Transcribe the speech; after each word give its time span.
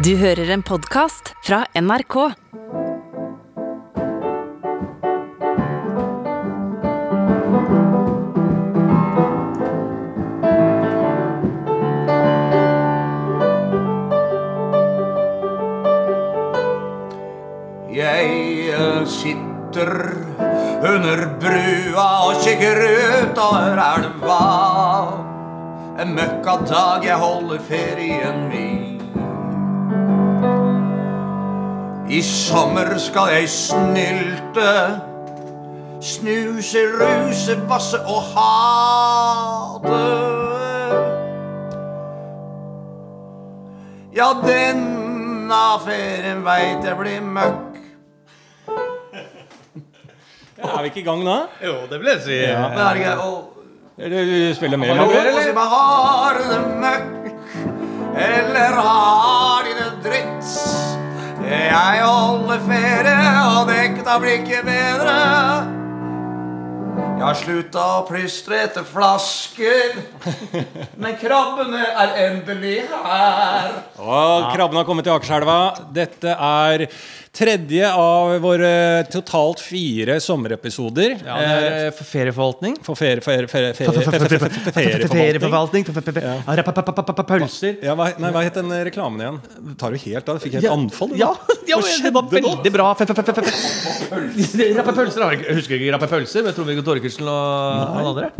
Du 0.00 0.14
hører 0.16 0.48
en 0.54 0.62
podkast 0.64 1.34
fra 1.44 1.58
NRK. 1.76 2.14
Jeg 17.92 18.32
eh, 18.72 19.04
sitter 19.04 19.92
under 20.80 21.26
brua 21.42 22.08
og 22.30 22.40
kikker 22.40 22.86
utover 22.88 23.84
elva. 23.90 24.44
En 26.00 26.16
møkka 26.16 26.56
dag 26.72 27.04
jeg 27.04 27.20
holder 27.20 27.66
ferien 27.68 28.46
min. 28.48 28.79
I 32.10 32.22
sommer 32.22 32.96
skal 32.98 33.28
jeg 33.30 33.48
snylte, 33.48 34.70
snuse, 36.02 36.80
ruse, 36.98 37.54
vasse 37.70 38.00
og 38.02 38.24
ha 38.32 39.78
det. 39.84 40.00
Ja, 44.18 44.32
denne 44.42 45.60
ferien 45.86 46.42
veit 46.42 46.82
jeg 46.90 46.98
blir 46.98 47.22
møkk. 47.22 47.78
Er 50.58 50.82
vi 50.82 50.90
ikke 50.90 51.04
i 51.04 51.06
gang 51.06 51.22
da? 51.24 51.38
Jo, 51.62 51.78
det 51.92 52.02
vil 52.02 52.10
jeg 52.16 52.26
si. 52.26 52.42
Og 53.22 53.38
Eller 54.02 54.26
du 54.26 54.54
spiller 54.58 54.82
med? 54.82 54.96
Hallo, 54.96 55.10
eller? 55.14 55.36
og 55.36 55.42
si 55.46 55.54
meg, 55.54 55.78
har 55.78 56.42
du 56.42 56.44
det 56.50 56.60
møkk, 56.82 57.34
eller 58.26 58.80
har 58.82 59.68
de 59.68 59.78
det 59.78 59.92
dritt? 60.10 60.89
Jeg 61.50 62.02
holder 62.06 62.60
ferie, 62.62 63.30
og 63.58 63.66
dekta 63.66 64.16
blir 64.22 64.36
ikke 64.38 64.60
bedre. 64.68 65.14
Jeg 67.20 67.24
har 67.26 67.36
slutta 67.36 67.86
å 67.98 68.04
plystre 68.06 68.60
etter 68.68 68.86
flasker, 68.86 69.98
men 71.02 71.18
krabbene 71.20 71.82
er 72.04 72.14
endelig 72.28 72.78
her. 72.94 73.74
Og 73.98 74.46
krabben 74.54 74.78
har 74.78 74.86
kommet 74.88 75.08
til 75.08 75.16
Akerselva. 75.16 75.58
Dette 75.92 76.32
er 76.32 76.86
tredje 77.32 77.86
av 77.94 78.32
våre 78.42 79.04
totalt 79.10 79.60
fire 79.62 80.16
sommerepisoder. 80.22 81.14
Ja, 81.24 81.36
er 81.38 81.66
eh, 81.86 81.90
for 81.94 82.08
ferieforvaltning. 82.08 82.76
For 82.84 82.98
ferie, 82.98 83.22
ferie, 83.22 83.46
ferie, 83.50 83.70
ferie, 83.78 84.02
ferie, 84.02 84.50
ferie, 84.74 85.08
ferieforvaltning. 85.14 85.86
Pølser. 87.30 87.78
Nei, 87.86 88.32
hva 88.34 88.42
het 88.44 88.58
den 88.58 88.74
reklamen 88.90 89.22
igjen? 89.22 89.40
Tar 89.80 89.94
jo 89.94 90.02
helt 90.08 90.32
av. 90.32 90.40
Fikk 90.42 90.58
jeg 90.58 90.66
et 90.66 90.74
anfall? 90.74 91.14
Ja, 91.20 91.30
det 91.66 92.14
var 92.14 92.26
veldig 92.34 92.74
bra. 92.74 92.90
Rappe 94.80 94.94
pølser. 94.96 95.26
jeg 95.36 95.58
husker 95.60 95.78
ikke 95.78 95.92
rappe 95.94 96.08
pølser 96.10 96.46
med 96.46 96.56
Trond-Viggo 96.56 96.82
Torkelsen 96.86 97.28
og 97.30 97.38
han 97.94 98.10
andre. 98.10 98.32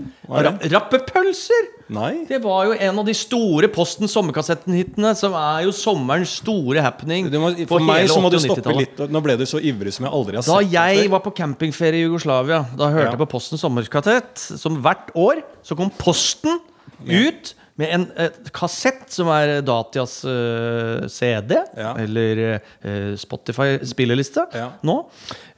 Rappe 0.74 1.04
pølser! 1.12 1.76
Nei. 1.90 2.24
Det 2.28 2.38
var 2.44 2.68
jo 2.68 2.74
en 2.86 2.98
av 3.02 3.06
de 3.08 3.14
store 3.18 3.68
Posten 3.74 4.06
sommerkassetten-hitene, 4.10 5.10
som 5.18 5.34
er 5.34 5.64
jo 5.66 5.72
sommerens 5.74 6.36
store 6.38 6.82
happening. 6.84 7.26
Må, 7.42 7.50
for 7.70 7.82
meg 7.82 8.06
så 8.10 8.20
må 8.22 8.30
du 8.30 8.38
stoppe 8.42 8.74
litt. 8.78 9.00
Nå 9.10 9.22
ble 9.24 9.34
du 9.40 9.46
så 9.48 9.58
ivrig 9.58 9.92
som 9.96 10.06
jeg 10.06 10.14
aldri 10.14 10.38
har 10.38 10.46
Da 10.46 10.58
sett 10.60 10.70
deg 10.70 10.76
jeg 11.00 11.10
var 11.12 11.24
på 11.24 11.32
campingferie 11.34 12.04
i 12.04 12.06
Jugoslavia, 12.06 12.62
da 12.78 12.90
hørte 12.94 13.08
Ja. 13.08 13.14
jeg 13.16 13.22
på 13.24 13.30
Posten 13.34 13.58
sommerkassett, 13.58 14.38
Som 14.38 14.78
hvert 14.84 15.10
år 15.18 15.42
så 15.66 15.76
kom 15.78 15.90
Posten 15.98 16.60
ut 17.06 17.54
med 17.80 17.94
en 17.96 18.02
eh, 18.20 18.28
kassett 18.52 19.06
som 19.08 19.30
er 19.32 19.60
Datias 19.64 20.18
uh, 20.28 21.06
CD, 21.08 21.56
Ja. 21.78 21.94
eller 21.96 22.60
uh, 22.84 23.16
Spotify-spilleliste, 23.16 24.46
Ja. 24.54 24.70
nå. 24.84 24.98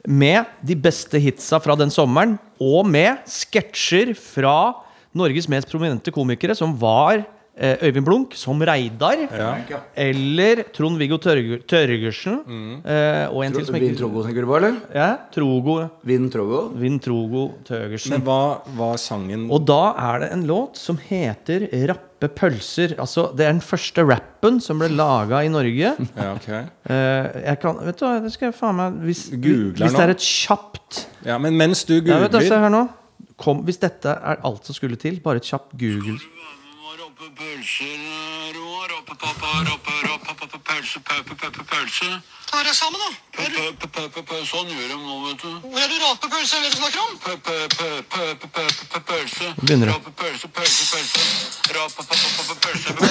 Med 0.06 0.47
de 0.64 0.77
beste 0.78 1.19
hitsa 1.22 1.60
fra 1.62 1.75
den 1.78 1.91
sommeren, 1.91 2.38
og 2.62 2.86
med 2.86 3.19
sketsjer 3.26 4.15
fra 4.19 4.56
Norges 5.19 5.49
mest 5.53 5.71
prominente 5.71 6.12
komikere, 6.15 6.56
som 6.56 6.75
var 6.81 7.25
eh, 7.56 7.77
Øyvind 7.83 8.06
Blunk 8.06 8.37
som 8.39 8.61
Reidar. 8.65 9.27
Ja. 9.28 9.81
Eller 9.97 10.65
Trond-Viggo 10.73 11.19
Tørgersen. 11.21 12.39
Mm. 12.47 12.78
eh, 12.84 13.27
og 13.28 13.45
en 13.45 13.56
til 13.56 13.67
som 13.67 13.77
ikke 13.77 13.91
Vinn 13.91 13.99
Trogo, 13.99 14.22
tenker 14.27 14.47
du 14.47 14.51
på, 14.51 14.56
eller? 14.61 14.78
ja, 14.95 15.11
Trogo 15.34 15.77
Vin 16.05 16.31
Trogo? 17.03 17.43
Tørgersen. 17.69 18.17
Men 18.17 18.25
hva 18.27 18.41
var 18.78 18.97
sangen 19.01 19.51
Og 19.53 19.67
da 19.69 19.83
er 19.99 20.25
det 20.25 20.33
en 20.37 20.47
låt 20.49 20.81
som 20.81 20.99
heter 21.11 21.69
Rappe 21.91 22.31
pølser. 22.33 22.95
Altså, 23.03 23.28
det 23.37 23.47
er 23.47 23.55
den 23.56 23.65
første 23.65 24.05
rappen 24.06 24.61
som 24.62 24.78
ble 24.78 24.89
laga 24.95 25.43
i 25.43 25.51
Norge. 25.53 25.95
Ja, 26.22 26.33
okay. 26.37 26.67
Eh, 26.87 27.43
jeg 27.49 27.59
kan, 27.62 27.78
vet 27.83 27.99
du 27.99 28.05
hva, 28.05 28.17
det 28.22 28.31
skal 28.34 28.51
jeg 28.51 28.55
faen 28.55 28.77
meg 28.77 28.99
Hvis, 29.06 29.22
hvis 29.33 29.95
det 29.97 30.03
er 30.03 30.12
et 30.12 30.22
kjapt 30.22 30.99
ja, 31.27 31.39
Men 31.41 31.56
mens 31.59 31.83
du 31.89 31.95
googler 31.97 32.21
ja, 32.21 32.27
vet 32.27 32.34
du, 32.34 32.45
Se 32.47 32.59
her 32.62 32.72
nå. 32.72 32.83
Kom, 33.38 33.62
hvis 33.66 33.78
dette 33.82 34.09
er 34.09 34.37
alt 34.44 34.66
som 34.66 34.75
skulle 34.75 34.97
til, 34.97 35.20
bare 35.25 35.37
et 35.41 35.47
kjapt 35.48 35.70
Google. 35.78 36.19
Ta 42.53 42.59
deg 42.62 42.75
sammen, 42.76 43.00
da. 43.00 43.09
Sånn 44.44 44.69
gjør 44.69 44.88
de 44.91 44.97
nå, 44.98 45.15
vet 45.25 45.41
du. 45.41 45.50
Hvor 45.65 45.81
er 45.81 45.88
du 45.88 45.97
rapepølse? 46.03 46.56
Er 46.56 46.62
det 46.62 46.71
du 46.72 46.76
snakker 46.76 47.00
om? 47.00 47.12
Pølse. 49.06 49.47
Begynner 49.62 49.88
pølse 49.92 50.12
Pølse, 50.21 50.48
pølse, 50.53 50.84
pølse. 50.92 51.21
Rapepølse. 51.76 52.28
Hva 52.42 52.54
pølse, 52.66 52.88
det 52.92 53.03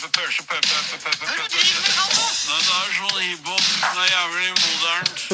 det 0.00 0.08
er 0.08 0.32
sånn 2.96 3.18
hiphop. 3.20 3.64
Det 3.80 4.00
er 4.00 4.08
jævlig 4.14 4.48
modernt. 4.64 5.18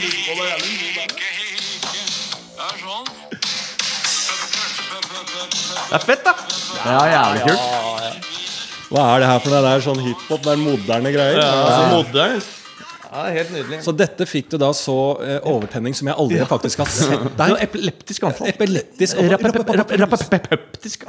Ikke, 0.00 0.34
ikke. 1.06 2.02
Det 2.56 2.64
er 2.66 2.74
sånn. 2.80 3.06
Det 5.90 5.94
er 5.94 6.04
fett, 6.06 6.22
da! 6.26 6.32
Ja, 6.84 7.00
jævlig 7.14 7.40
kult. 7.46 7.64
Hva 8.90 9.02
er 9.14 9.18
det 9.22 9.28
her 9.30 9.38
for 9.44 9.50
noe? 9.54 9.62
Det 9.62 9.70
er 9.70 9.80
sånn 9.86 10.02
hiphop, 10.02 10.40
det 10.42 10.50
er 10.50 10.58
moderne 10.64 11.10
greier. 11.14 11.38
Altså, 11.44 11.82
modern. 11.94 12.40
Ja, 13.10 13.24
er 13.26 13.32
helt 13.40 13.50
nydelig. 13.54 13.80
Så 13.82 13.92
dette 13.98 14.26
fikk 14.28 14.50
du 14.52 14.56
da 14.62 14.68
så 14.76 14.94
eh, 15.24 15.38
overtenning 15.50 15.96
som 15.98 16.06
jeg 16.06 16.14
aldri 16.22 16.44
faktisk 16.46 16.78
har 16.84 16.90
sett 16.94 17.24
deg. 17.40 17.56
er 17.56 17.64
epileptisk 17.64 18.22
anfall. 18.28 18.46
Epileptisk 18.52 19.18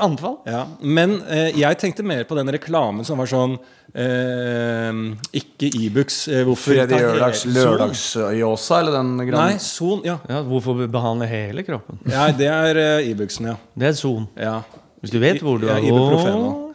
anfall. 0.01 0.38
Ja, 0.50 0.63
men 0.81 1.19
eh, 1.29 1.51
jeg 1.62 1.78
tenkte 1.81 2.03
mer 2.07 2.23
på 2.29 2.38
den 2.39 2.50
reklamen 2.56 3.06
som 3.06 3.22
var 3.22 3.29
sånn 3.29 3.53
eh, 3.94 5.01
Ikke 5.41 5.69
Ibux. 5.78 6.23
Eh, 6.31 6.41
hvorfor 6.47 6.73
Freddy 6.73 6.97
ta 6.97 7.01
Lørdags 7.06 7.44
hele- 7.45 8.57
eller 8.81 8.97
den 8.97 9.13
grann 9.18 9.28
greia? 9.29 9.45
Nei, 9.53 9.57
Son. 9.62 10.01
Ja. 10.07 10.18
Ja, 10.29 10.41
hvorfor 10.47 10.81
behandle 10.91 11.28
hele 11.29 11.63
kroppen? 11.68 12.00
ja, 12.09 12.28
det 12.31 12.50
er 12.50 12.81
Ibuxen, 13.12 13.51
ja. 13.53 13.56
Det 13.78 13.91
er 13.94 13.97
son. 14.00 14.28
ja. 14.39 14.62
Hvis 15.01 15.09
du 15.16 15.18
vet 15.18 15.39
hvor 15.41 15.57
du 15.57 15.66
Ja, 15.66 15.79
Ibuprofen 15.81 16.35
gått 16.45 16.71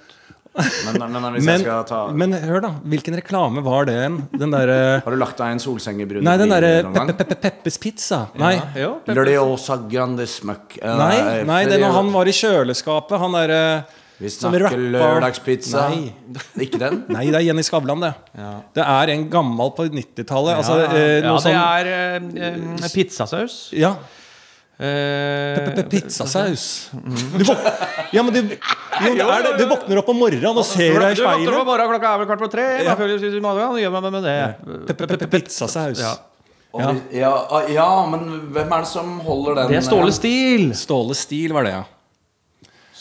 Men, 0.57 0.97
men, 1.03 1.13
men 1.21 1.35
hvis 1.37 1.45
Men, 1.45 1.61
jeg 1.61 1.65
skal 1.67 1.83
ta 1.89 1.99
men 2.17 2.33
hør, 2.41 2.61
da. 2.65 2.71
Hvilken 2.89 3.17
reklame 3.19 3.63
var 3.67 3.85
det? 3.89 3.99
Den 4.41 4.55
derre 4.55 4.79
Har 5.05 5.13
du 5.13 5.19
lagt 5.21 5.37
deg 5.43 5.53
en 5.57 5.61
solseng 5.63 6.01
i 6.01 6.07
brune 6.09 6.25
Nei, 6.25 6.37
den 6.41 6.49
derre 6.55 6.71
Peppes 6.95 7.19
pe 7.19 7.27
pe 7.29 7.37
Peppes 7.45 7.77
Pizza. 7.83 8.23
Nei. 8.41 8.55
Jo, 8.81 8.95
Lørdagsjåsa 9.11 9.77
Grande 9.91 10.25
Smøkk. 10.31 10.79
Eh, 10.81 10.97
Nei, 11.03 11.21
nei 11.49 11.61
det 11.69 11.79
når 11.83 11.95
han 11.99 12.11
var 12.15 12.31
i 12.31 12.35
kjøleskapet. 12.37 13.19
Han 13.21 13.37
derre 13.37 13.61
Vi 14.19 14.31
snakker 14.33 14.81
lørdagspizza. 14.97 15.87
Nei. 15.93 16.13
Ikke 16.65 16.81
den? 16.81 17.03
Nei, 17.13 17.27
det 17.29 17.43
er 17.43 17.49
Jenny 17.51 17.65
Skavlan, 17.67 18.01
det. 18.01 18.15
Det 18.79 18.85
er 18.89 19.13
en 19.13 19.27
gammel 19.33 19.75
på 19.77 19.85
90-tallet. 19.93 20.57
Altså, 20.63 20.79
eh, 20.89 21.19
Ja, 21.21 21.33
det 21.35 21.43
sånn 21.45 21.59
er 21.61 21.91
eh, 21.93 22.47
eh, 22.49 22.93
pizzasaus. 22.97 23.59
Ja. 23.77 23.93
Eh, 24.79 25.83
Pizzasaus. 25.89 26.91
Du 26.93 27.45
våk- 27.45 27.65
ja, 28.13 28.23
men 28.23 28.33
du, 28.35 28.57
jo, 29.05 29.13
det 29.19 29.27
er 29.27 29.45
det. 29.47 29.53
du 29.61 29.67
våkner 29.71 30.01
opp 30.01 30.09
om 30.13 30.19
morgenen 30.21 30.63
og 30.63 30.65
ser 30.67 30.97
deg 31.01 31.13
i 31.13 31.19
Du 31.19 31.25
våkner 31.27 31.59
opp 31.59 31.65
om 31.65 31.69
morgenen, 31.73 31.93
klokka 31.97 32.13
er 32.15 32.23
vel 32.23 32.31
kvart 32.31 32.45
på 32.45 32.49
tre. 32.53 32.69
Ja. 32.87 32.97
Og 32.97 33.81
gjør 33.83 33.95
meg 33.99 34.09
med 34.17 34.27
det. 34.27 35.29
Pizzasaus. 35.35 36.01
Ja. 36.01 36.15
Ja. 36.77 36.95
Ja. 37.11 37.47
ah, 37.51 37.69
ja, 37.73 37.91
men 38.11 38.27
hvem 38.53 38.73
er 38.73 38.85
det 38.85 38.91
som 38.91 39.19
holder 39.25 39.63
den? 39.63 39.71
Det 39.73 39.79
er 39.81 39.87
Ståle 39.87 40.13
Stil. 40.13 40.73
Ståle 40.77 41.17
Stil 41.17 41.55
var 41.57 41.65
det, 41.65 41.77
ja. 41.79 41.85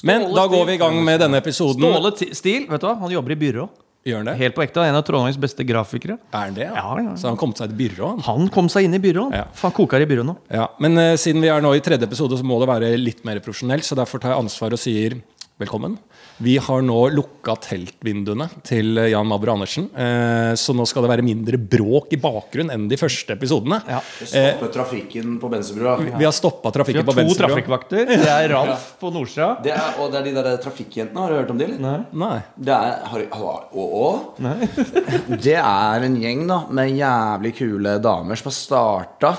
Men 0.06 0.30
da 0.36 0.46
går 0.48 0.68
vi 0.70 0.76
i 0.78 0.80
gang 0.80 1.00
med 1.04 1.20
denne 1.24 1.42
episoden. 1.42 1.82
Ståle 1.82 2.36
Stil, 2.38 2.70
vet 2.70 2.84
du 2.84 2.88
hva? 2.88 2.96
Han 3.02 3.12
jobber 3.12 3.36
i 3.36 3.40
byrå. 3.42 3.68
Gjør 4.06 4.20
han 4.22 4.28
det? 4.30 4.36
Helt 4.38 4.54
på 4.54 4.62
ekte. 4.62 4.84
En 4.86 4.96
av 5.00 5.02
Trondheims 5.02 5.38
beste 5.42 5.66
grafikere. 5.66 6.20
Er 6.30 6.44
han 6.44 6.58
det? 6.58 6.68
Ja, 6.68 6.90
ja. 7.02 7.16
Så 7.18 7.26
han 7.32 7.40
kom 7.42 7.56
seg 7.58 7.72
til 7.72 7.80
byrå? 7.80 8.12
han. 8.12 8.20
Han 8.28 8.52
kom 8.54 8.68
seg 8.70 8.86
inn 8.86 8.94
i 8.94 9.00
byrået. 9.02 9.34
Ja. 9.34 9.48
Faen, 9.58 9.74
koker 9.74 10.04
i 10.04 10.06
byrået 10.06 10.30
nå. 10.30 10.36
Ja, 10.54 10.68
Men 10.84 11.00
uh, 11.02 11.16
siden 11.18 11.42
vi 11.42 11.50
er 11.50 11.64
nå 11.66 11.72
i 11.74 11.82
tredje 11.82 12.06
episode, 12.06 12.38
så 12.38 12.46
må 12.46 12.60
det 12.62 12.70
være 12.70 12.92
litt 13.02 13.26
mer 13.26 13.42
profesjonelt. 13.42 13.88
Så 13.88 13.98
derfor 13.98 14.22
tar 14.22 14.36
jeg 14.36 14.46
ansvar 14.46 14.78
og 14.78 14.82
sier 14.82 15.18
velkommen. 15.58 15.98
Vi 16.44 16.58
har 16.60 16.82
nå 16.84 16.98
lukka 17.16 17.54
teltvinduene 17.64 18.50
til 18.68 19.00
Jan 19.08 19.28
Mabro 19.28 19.54
Andersen. 19.54 19.88
Eh, 19.96 20.52
så 20.60 20.76
nå 20.76 20.84
skal 20.90 21.06
det 21.06 21.12
være 21.14 21.24
mindre 21.26 21.60
bråk 21.60 22.12
i 22.16 22.20
bakgrunnen 22.20 22.74
enn 22.76 22.90
de 22.92 22.98
første 23.00 23.38
episodene. 23.38 23.80
Ja. 23.88 24.02
Stoppe 24.20 24.68
trafikken 24.74 25.38
på 25.40 25.52
Bensebrua. 25.54 25.96
Vi 26.04 26.28
har 26.28 26.36
stoppa 26.36 26.74
Vi 26.84 26.98
har 27.00 27.08
to 27.08 27.38
trafikkvakter. 27.40 28.12
Det 28.12 28.28
er 28.28 28.50
Ralf 28.52 28.92
på 29.00 29.14
Nordsjøa 29.16 29.50
og 29.56 30.12
det 30.12 30.20
er 30.20 30.28
de 30.28 30.36
der 30.36 30.60
trafikkjentene. 30.64 31.24
Har 31.24 31.32
du 31.32 31.40
hørt 31.40 31.54
om 31.54 31.60
de, 31.60 31.70
eller? 31.70 32.06
Nei. 32.12 32.38
Det 32.56 32.76
er 32.76 33.08
har, 33.14 33.26
å, 33.72 33.86
å. 33.86 34.10
Nei. 34.44 34.58
Det 35.46 35.56
er 35.60 36.04
en 36.06 36.16
gjeng 36.20 36.46
da 36.50 36.62
med 36.74 36.96
jævlig 36.98 37.56
kule 37.58 37.98
damer 38.04 38.40
som 38.40 38.50
har 38.52 38.56
starta 38.58 39.32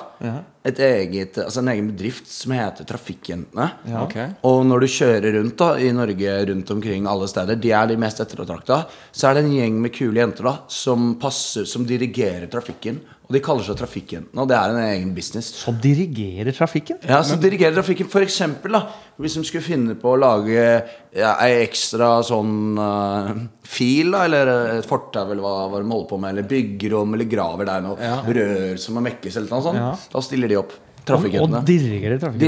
et 0.66 0.80
eget, 0.82 1.38
altså 1.38 1.62
en 1.62 1.70
egen 1.72 1.90
bedrift 1.92 2.28
som 2.30 2.54
heter 2.56 2.86
Trafikkjentene. 2.88 3.66
Ok. 4.02 4.16
Og 4.48 4.62
når 4.66 4.82
du 4.82 4.88
kjører 4.90 5.36
rundt 5.38 5.56
da 5.60 5.68
i 5.78 5.92
Norge, 5.94 6.36
rundt 6.50 6.72
omkring 6.74 7.06
alle 7.10 7.28
steder, 7.30 7.58
de 7.60 7.72
er 7.76 7.90
de 7.90 7.98
mest 8.00 8.22
ettertrakta, 8.24 8.82
så 9.12 9.28
er 9.28 9.38
det 9.38 9.44
en 9.46 9.54
gjeng 9.54 9.78
med 9.84 9.94
kule 9.94 10.22
jenter 10.22 10.48
da 10.50 10.56
som 10.72 11.12
passer, 11.22 11.68
som 11.68 11.86
dirigerer 11.86 12.48
trafikken. 12.52 12.98
Og 13.26 13.34
de 13.34 13.40
kaller 13.42 13.64
seg 13.66 13.74
Trafikkjentene, 13.80 14.38
og 14.38 14.46
det 14.46 14.54
er 14.54 14.70
en 14.70 14.78
egen 14.84 15.08
business. 15.16 15.48
Som 15.58 15.80
dirigerer 15.82 16.54
trafikken. 16.54 17.00
Ja, 17.10 17.18
så 17.26 17.34
dirigerer 17.42 17.74
trafikken. 17.74 18.06
For 18.12 18.22
eksempel, 18.22 18.76
da, 18.76 18.84
hvis 19.18 19.34
de 19.34 19.42
skulle 19.48 19.66
finne 19.66 19.96
på 19.98 20.12
å 20.12 20.18
lage 20.20 20.54
ja, 20.54 21.32
ei 21.42 21.64
ekstra 21.64 22.20
sånn 22.26 22.78
uh, 22.78 23.32
fil, 23.66 24.14
da, 24.14 24.22
eller 24.28 24.52
et 24.76 24.86
fortau, 24.86 25.24
eller 25.32 25.42
hva, 25.42 25.54
hva 25.72 25.80
de 25.82 25.90
holder 25.90 26.08
på 26.12 26.20
med, 26.22 26.36
eller 26.36 26.46
byggerom, 26.52 27.16
eller 27.18 27.28
graver 27.30 27.66
der 27.66 27.82
noe 27.82 28.12
rør 28.38 28.78
som 28.78 28.94
må 29.00 29.02
mekkes, 29.08 29.40
eller 29.40 29.50
noe 29.56 29.66
sånt, 29.66 29.80
Ja. 29.82 29.90
da 30.14 30.22
stiller 30.22 30.54
de 30.54 30.60
opp. 30.62 30.76
Og 31.06 31.66
dirigerer 31.66 32.18
trafikken. 32.18 32.40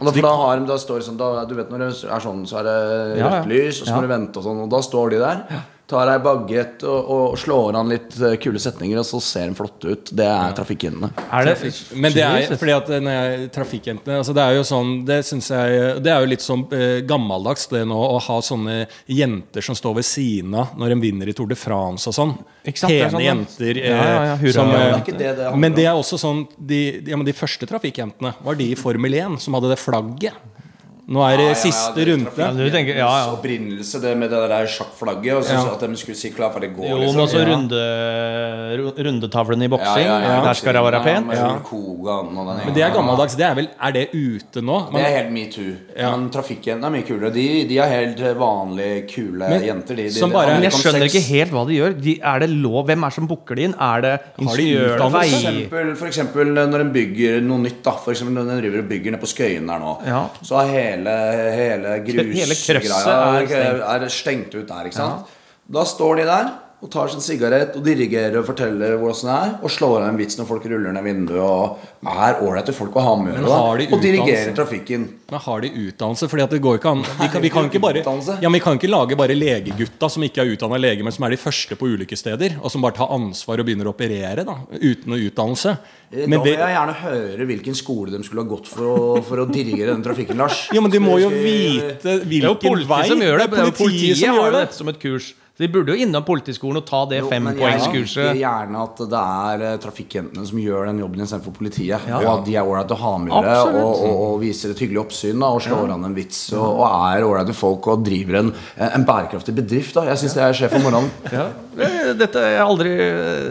Og 0.00 0.06
da, 0.08 0.12
for 0.16 0.24
da 0.24 0.34
har 0.40 0.60
da 0.68 0.76
står 0.80 1.00
det 1.02 1.04
sånn 1.10 1.18
da, 1.20 1.44
Du 1.44 1.52
vet 1.58 1.68
når 1.72 1.82
det 1.82 1.88
er 2.16 2.22
sånn, 2.24 2.44
så 2.48 2.60
er 2.62 2.64
det 2.64 2.76
Ja, 2.76 3.16
ja. 3.18 3.32
rødt 3.34 3.50
lys, 3.50 3.80
og 3.82 3.88
så 3.88 3.96
må 3.96 4.04
du 4.06 4.08
vente 4.12 4.40
og 4.40 4.46
sånn, 4.46 4.62
og 4.64 4.70
da 4.72 4.80
står 4.84 5.10
de 5.12 5.18
der. 5.20 5.42
Tar 5.86 6.10
ei 6.10 6.18
bagett 6.18 6.82
og, 6.82 7.10
og 7.14 7.36
slår 7.38 7.76
an 7.78 7.92
litt 7.92 8.16
eh, 8.18 8.34
kule 8.42 8.58
setninger, 8.58 8.98
og 8.98 9.06
så 9.06 9.20
ser 9.22 9.52
de 9.52 9.54
flotte 9.54 9.92
ut. 9.92 10.10
Det 10.18 10.26
er 10.26 10.56
trafikkjentene. 10.58 11.12
Er 11.30 11.46
det 11.46 11.70
Men 11.94 12.14
det 12.16 12.24
er 12.26 12.56
fordi 12.58 12.74
at 12.74 12.90
når 12.90 13.14
jeg, 13.14 13.50
trafikkjentene 13.54 14.16
altså 14.18 14.34
Det 14.34 14.42
er 14.42 14.56
jo 14.56 14.64
sånn 14.66 14.90
Det 15.06 15.18
synes 15.26 15.48
jeg 15.52 15.94
Det 16.02 16.10
er 16.12 16.24
jo 16.24 16.30
litt 16.30 16.44
sånn 16.44 16.64
eh, 16.74 16.98
gammeldags 17.06 17.68
det 17.70 17.84
nå 17.86 17.96
å 17.96 18.18
ha 18.22 18.38
sånne 18.42 18.80
jenter 19.10 19.64
som 19.64 19.78
står 19.78 19.98
ved 20.00 20.08
siden 20.08 20.56
av 20.58 20.74
når 20.78 20.96
en 20.96 21.04
vinner 21.04 21.30
i 21.30 21.36
Tour 21.36 21.50
de 21.50 21.58
France 21.58 22.10
og 22.10 22.16
sånn. 22.16 22.34
Pene 22.66 22.80
sånn, 22.82 23.22
ja. 23.22 23.30
jenter. 23.30 23.78
Ja, 23.78 23.94
ja, 23.94 24.18
ja, 24.32 24.36
eh, 24.40 24.52
som, 24.56 24.74
eh, 24.74 24.98
det 25.06 25.16
det 25.22 25.32
det 25.38 25.54
men 25.54 25.76
det 25.76 25.86
er 25.86 25.94
også 25.94 26.18
sånn 26.20 26.44
de, 26.58 26.80
ja, 27.06 27.16
men 27.18 27.26
de 27.28 27.34
første 27.36 27.68
trafikkjentene 27.68 28.34
var 28.42 28.58
de 28.58 28.72
i 28.72 28.78
Formel 28.78 29.14
1 29.22 29.38
som 29.42 29.54
hadde 29.54 29.70
det 29.74 29.80
flagget. 29.80 30.34
Nå 31.08 31.20
er 31.22 31.36
det 31.38 31.44
Ja, 31.46 31.50
ja, 31.52 31.54
ja, 31.54 31.60
siste 31.62 32.04
runde. 32.08 32.30
Ja, 32.36 32.48
du 32.50 32.70
tenker, 32.74 32.96
ja, 32.98 33.06
ja. 33.06 33.26
opprinnelse 33.30 34.00
det 34.02 34.16
med 34.18 34.28
det 34.30 34.40
der 34.50 34.66
sjakkflagget. 34.66 35.36
Og 35.38 35.44
så 35.46 35.52
Ja. 35.54 35.74
at 35.74 35.80
de 35.80 35.96
skulle 35.96 36.16
si 36.18 36.30
klar 36.34 36.50
for 36.52 36.58
det 36.60 36.72
går. 36.74 36.88
Jo, 36.88 36.96
liksom. 36.98 37.14
men 37.16 37.24
også 37.26 37.38
Ja. 37.38 37.46
runde, 37.54 39.04
rundetavlene 39.06 39.64
i 39.64 39.68
boksing. 39.68 40.06
Der 40.06 40.52
skal 40.58 40.74
det 40.74 40.82
være 40.82 41.02
pent. 41.04 41.32
Ja, 41.32 41.46
Ja. 41.46 42.22
Men 42.64 42.74
det 42.74 42.82
er 42.82 42.90
gammeldags. 42.90 43.36
Det 43.36 43.44
er 43.46 43.54
vel 43.54 43.68
Er 43.82 43.92
det 43.92 44.08
ute 44.14 44.60
nå? 44.62 44.90
Det 44.92 45.00
er 45.00 45.22
helt 45.22 45.32
metoo. 45.32 45.76
Men 45.96 46.30
trafikkjentene 46.30 46.86
er 46.86 46.90
mye 46.90 47.06
kulere. 47.06 47.32
De, 47.32 47.46
de 47.68 47.78
er 47.78 47.88
helt 47.88 48.18
vanlige, 48.38 49.06
kule 49.14 49.48
Men 49.48 49.62
jenter. 49.62 49.94
De, 49.96 50.02
de, 50.08 50.10
som 50.10 50.30
bare- 50.32 50.60
jeg 50.62 50.72
skjønner 50.72 51.02
sex. 51.08 51.14
ikke 51.14 51.24
helt 51.28 51.50
hva 51.52 51.66
de 51.66 51.74
gjør. 51.78 52.00
De, 52.02 52.20
er 52.22 52.38
det 52.40 52.50
lov? 52.50 52.86
Hvem 52.86 53.02
er 53.04 53.08
det 53.08 53.14
som 53.14 53.26
booker 53.28 53.54
de 53.54 53.62
inn? 53.62 53.74
Er 53.78 54.00
det 54.00 54.20
Har 54.20 54.56
de 54.56 54.62
ingeniører. 54.62 55.10
For 55.10 55.20
eksempel, 55.20 55.96
for 55.96 56.06
eksempel 56.06 56.46
når 56.54 56.80
en 56.80 56.92
bygger 56.92 57.40
noe 57.42 57.58
nytt, 57.58 57.82
da. 57.84 57.90
For 57.92 58.10
eksempel 58.12 58.34
når 58.34 58.50
en 58.50 58.60
driver 58.62 58.78
og 58.78 58.88
bygger 58.88 59.10
nede 59.12 59.20
på 59.20 59.30
Skøyen 59.30 59.66
der 59.66 59.78
nå. 59.78 59.92
Ja. 60.06 60.22
Så 60.42 60.56
er 60.62 60.66
hele, 60.72 60.95
hele 61.04 61.98
Hele 62.06 62.56
grusgreia 62.56 63.82
er 63.92 64.02
er 64.02 64.08
stengt 64.08 64.54
ut 64.54 64.68
der, 64.68 64.84
ikke 64.88 64.96
sant. 64.96 65.26
Da 65.66 65.84
står 65.84 66.22
de 66.22 66.26
der 66.28 66.54
og 66.86 66.92
tar 66.94 67.10
sin 67.10 67.22
sigarett 67.24 67.74
og 67.76 67.82
dirigerer 67.86 68.38
og 68.38 68.46
forteller 68.46 68.94
hvordan 69.00 69.26
det 69.26 69.36
er. 69.36 69.54
Og 69.66 69.72
slår 69.74 69.96
av 70.04 70.08
en 70.12 70.18
vits 70.20 70.38
når 70.38 70.46
folk 70.48 70.66
ruller 70.70 70.94
ned 70.94 71.02
vinduet 71.02 71.42
og 71.42 71.82
er 72.06 72.38
ålreite 72.46 72.74
folk 72.76 72.94
å 72.94 73.02
ha 73.02 73.14
med 73.18 73.34
å 73.34 73.50
gjøre. 73.50 73.86
Og 73.96 74.02
dirigerer 74.04 74.54
trafikken. 74.54 75.08
Men 75.26 75.42
har 75.42 75.64
de 75.64 75.70
utdannelse? 75.88 76.28
Fordi 76.30 76.44
at 76.44 76.52
det 76.54 76.60
går 76.62 76.76
ikke 76.78 76.90
an 76.94 77.00
Vi 77.18 77.28
kan, 77.32 77.42
vi 77.42 77.50
kan 77.50 77.66
ikke 77.66 77.80
bare 77.82 78.02
Ja, 78.04 78.46
men 78.46 78.54
vi 78.60 78.62
kan 78.62 78.78
ikke 78.78 78.90
lage 78.92 79.16
bare 79.18 79.34
legegutta 79.34 80.06
som 80.12 80.22
ikke 80.22 80.44
er 80.44 80.52
utdanna 80.54 80.78
lege, 80.78 81.02
men 81.02 81.14
som 81.16 81.26
er 81.26 81.34
de 81.34 81.40
første 81.42 81.74
på 81.80 81.88
ulykkessteder, 81.96 82.60
og 82.62 82.70
som 82.70 82.84
bare 82.86 82.94
tar 83.00 83.10
ansvar 83.16 83.58
og 83.58 83.66
begynner 83.66 83.90
å 83.90 83.94
operere 83.96 84.44
da 84.46 84.54
uten 84.78 85.10
noe 85.10 85.24
utdannelse. 85.26 85.74
Eh, 86.12 86.28
Men 86.30 86.38
da 86.38 86.44
vil 86.46 86.54
jeg 86.60 86.76
gjerne 86.76 86.94
høre 87.00 87.48
hvilken 87.50 87.74
skole 87.74 88.14
de 88.14 88.22
skulle 88.22 88.44
ha 88.46 88.50
gått 88.52 88.70
for 88.70 88.86
å, 88.86 89.00
for 89.26 89.42
å 89.42 89.48
dirigere 89.50 89.90
den 89.96 90.04
trafikken, 90.06 90.38
Lars. 90.38 90.68
ja, 90.70 90.80
men 90.84 90.94
du 90.94 91.00
må 91.02 91.18
jo 91.18 91.32
vite 91.34 92.20
Det 92.22 92.38
er 92.38 92.46
jo 92.46 92.54
politiet 92.62 93.10
som 93.10 93.26
gjør 93.26 93.42
det. 93.42 93.48
Er 93.50 93.72
jo 93.72 93.76
politiet 93.80 94.20
som 94.22 94.28
har 94.30 94.38
gjør 94.38 94.46
jo 94.46 94.54
det. 94.54 94.62
dette 94.68 94.78
som 94.78 94.92
et 94.94 95.02
kurs. 95.02 95.32
Så 95.56 95.62
De 95.64 95.68
burde 95.72 95.94
jo 95.94 96.04
innom 96.04 96.20
Politiskolen 96.26 96.82
og 96.82 96.84
ta 96.84 96.98
det 97.08 97.22
fempoengskurset. 97.30 98.18
jeg 98.26 98.32
vil 98.36 98.42
gjerne 98.42 98.80
at 98.82 98.98
det 99.08 99.20
er 99.22 99.62
eh, 99.70 99.76
trafikkjentene 99.80 100.42
som 100.50 100.58
gjør 100.60 100.90
den 100.90 100.98
jobben 101.00 101.22
istedenfor 101.24 101.54
politiet. 101.56 102.04
Ja. 102.10 102.18
Og 102.20 102.28
at 102.34 102.42
de 102.44 102.56
er 102.60 102.68
ålreite 102.68 102.92
å 102.92 103.00
ha 103.00 103.12
med 103.22 103.32
gjøre, 103.32 103.54
og, 103.80 104.02
og, 104.04 104.18
og 104.26 104.34
viser 104.42 104.74
et 104.74 104.82
hyggelig 104.84 105.00
oppsyn 105.06 105.40
da, 105.40 105.48
og 105.56 105.62
slår 105.64 105.94
an 105.94 106.04
en 106.10 106.16
vits. 106.18 106.42
Og, 106.52 106.66
og 106.82 106.84
er 107.08 107.24
ålreite 107.24 107.56
folk 107.56 107.88
og 107.88 108.04
driver 108.04 108.42
en, 108.42 108.52
en 108.90 109.06
bærekraftig 109.08 109.54
bedrift. 109.56 109.96
Da. 109.96 110.04
Jeg 110.12 110.20
syns 110.26 110.36
det 110.36 110.44
er 110.44 110.58
sjef 110.60 110.76
om 110.76 110.84
morgenen. 110.90 111.10
Ja. 111.36 111.48
Dette 112.16 112.40
er 112.40 112.62
aldri 112.62 112.92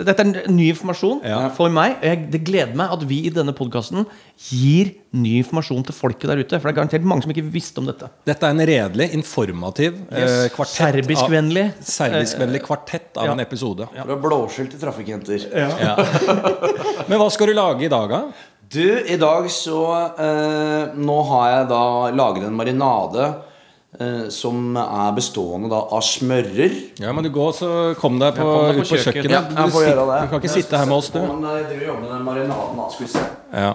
Dette 0.08 0.24
er 0.24 0.48
ny 0.50 0.72
informasjon 0.72 1.19
Ja. 1.28 1.44
for 1.54 1.69
meg. 1.74 2.00
Jeg, 2.01 2.24
det 2.34 2.40
gleder 2.48 2.74
meg 2.78 2.94
at 2.96 3.04
vi 3.06 3.19
i 3.28 3.34
denne 3.34 3.54
podkasten 3.54 4.08
gir 4.50 4.96
ny 5.15 5.38
informasjon 5.41 5.85
til 5.88 5.95
folket 5.95 6.29
der 6.31 6.41
ute. 6.44 6.59
For 6.59 6.67
det 6.67 6.73
er 6.73 6.79
garantert 6.81 7.07
mange 7.07 7.25
som 7.25 7.31
ikke 7.33 7.45
visste 7.53 7.81
om 7.81 7.88
dette. 7.89 8.09
Dette 8.27 8.47
er 8.50 8.56
en 8.56 8.65
redelig, 8.69 9.07
informativ 9.17 9.97
eh, 10.12 10.47
kvartett 10.56 10.75
Serbiskvennlig. 10.75 11.65
Serbiskvennlig 11.85 12.62
kvartett 12.65 13.15
av 13.17 13.29
Ja. 13.29 13.35
en 13.38 13.44
episode. 13.44 13.88
Fra 13.95 14.19
blåskjell 14.27 14.69
til 14.73 14.81
trafikkjenter. 14.81 15.47
Men 17.09 17.19
hva 17.21 17.29
skal 17.33 17.51
du 17.51 17.56
lage 17.57 17.88
i 17.88 17.91
dag, 17.91 18.12
da? 18.12 18.21
Du, 18.75 18.81
i 18.83 19.17
dag 19.21 19.45
så 19.53 19.81
eh, 20.19 20.95
Nå 20.97 21.17
har 21.29 21.50
jeg 21.51 21.67
da 21.69 21.81
laget 22.17 22.47
en 22.47 22.56
marinade 22.57 23.27
eh, 24.00 24.25
som 24.33 24.73
er 24.81 25.12
bestående 25.15 25.69
da 25.71 25.83
av 25.95 26.01
smører. 26.03 26.73
Ja, 27.00 27.13
men 27.13 27.27
du 27.27 27.29
går, 27.35 27.53
så 27.56 27.69
kom 28.01 28.17
deg 28.19 28.33
på, 28.39 28.47
på 28.47 28.81
ut 28.81 28.89
på 28.89 29.00
kjøkkenet. 29.03 29.35
Ja, 29.38 29.67
du, 29.69 29.77
det. 29.77 30.23
du 30.25 30.33
kan 30.33 30.41
ikke 30.41 30.56
sitte 30.57 30.81
her 30.81 30.89
med 30.89 30.97
oss, 30.97 31.12
du. 31.13 31.21
Men 31.21 31.45
jeg 31.45 31.69
driver 31.69 31.85
og 31.85 31.88
jobber 31.94 32.01
med 32.07 32.12
den 32.17 32.27
marinaden. 32.31 32.81
da, 32.81 32.89
skal 32.95 33.07
vi 33.07 33.13
se. 33.13 33.27
Ja. 33.53 33.71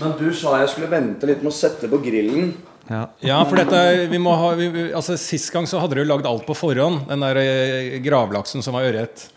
Men 0.00 0.14
du 0.18 0.28
sa 0.34 0.56
jeg 0.62 0.72
skulle 0.72 0.90
vente 0.90 1.28
litt 1.28 1.42
med 1.44 1.52
å 1.52 1.54
sette 1.54 1.88
på 1.90 2.00
grillen. 2.02 2.54
Ja. 2.90 3.04
Ja, 3.24 3.38
for 3.48 3.56
dette 3.56 3.78
vi 4.10 4.18
må 4.20 4.34
ha 4.36 4.50
vi, 4.58 4.66
Altså 4.92 5.14
Sist 5.16 5.48
gang 5.54 5.64
så 5.70 5.78
hadde 5.80 5.96
du 5.96 6.02
lagd 6.04 6.26
alt 6.28 6.44
på 6.44 6.52
forhånd. 6.58 7.06
Den 7.08 7.22
der 7.24 7.38
eh, 7.40 7.94
gravlaksen 8.04 8.64
som 8.64 8.76
var 8.76 8.90
ørret. 8.90 9.28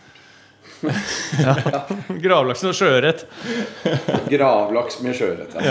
Gravlaksen 2.22 2.70
og 2.70 2.76
sjøørret. 2.78 3.24
Gravlaks 4.32 5.00
med 5.06 5.18
sjøørret. 5.18 5.56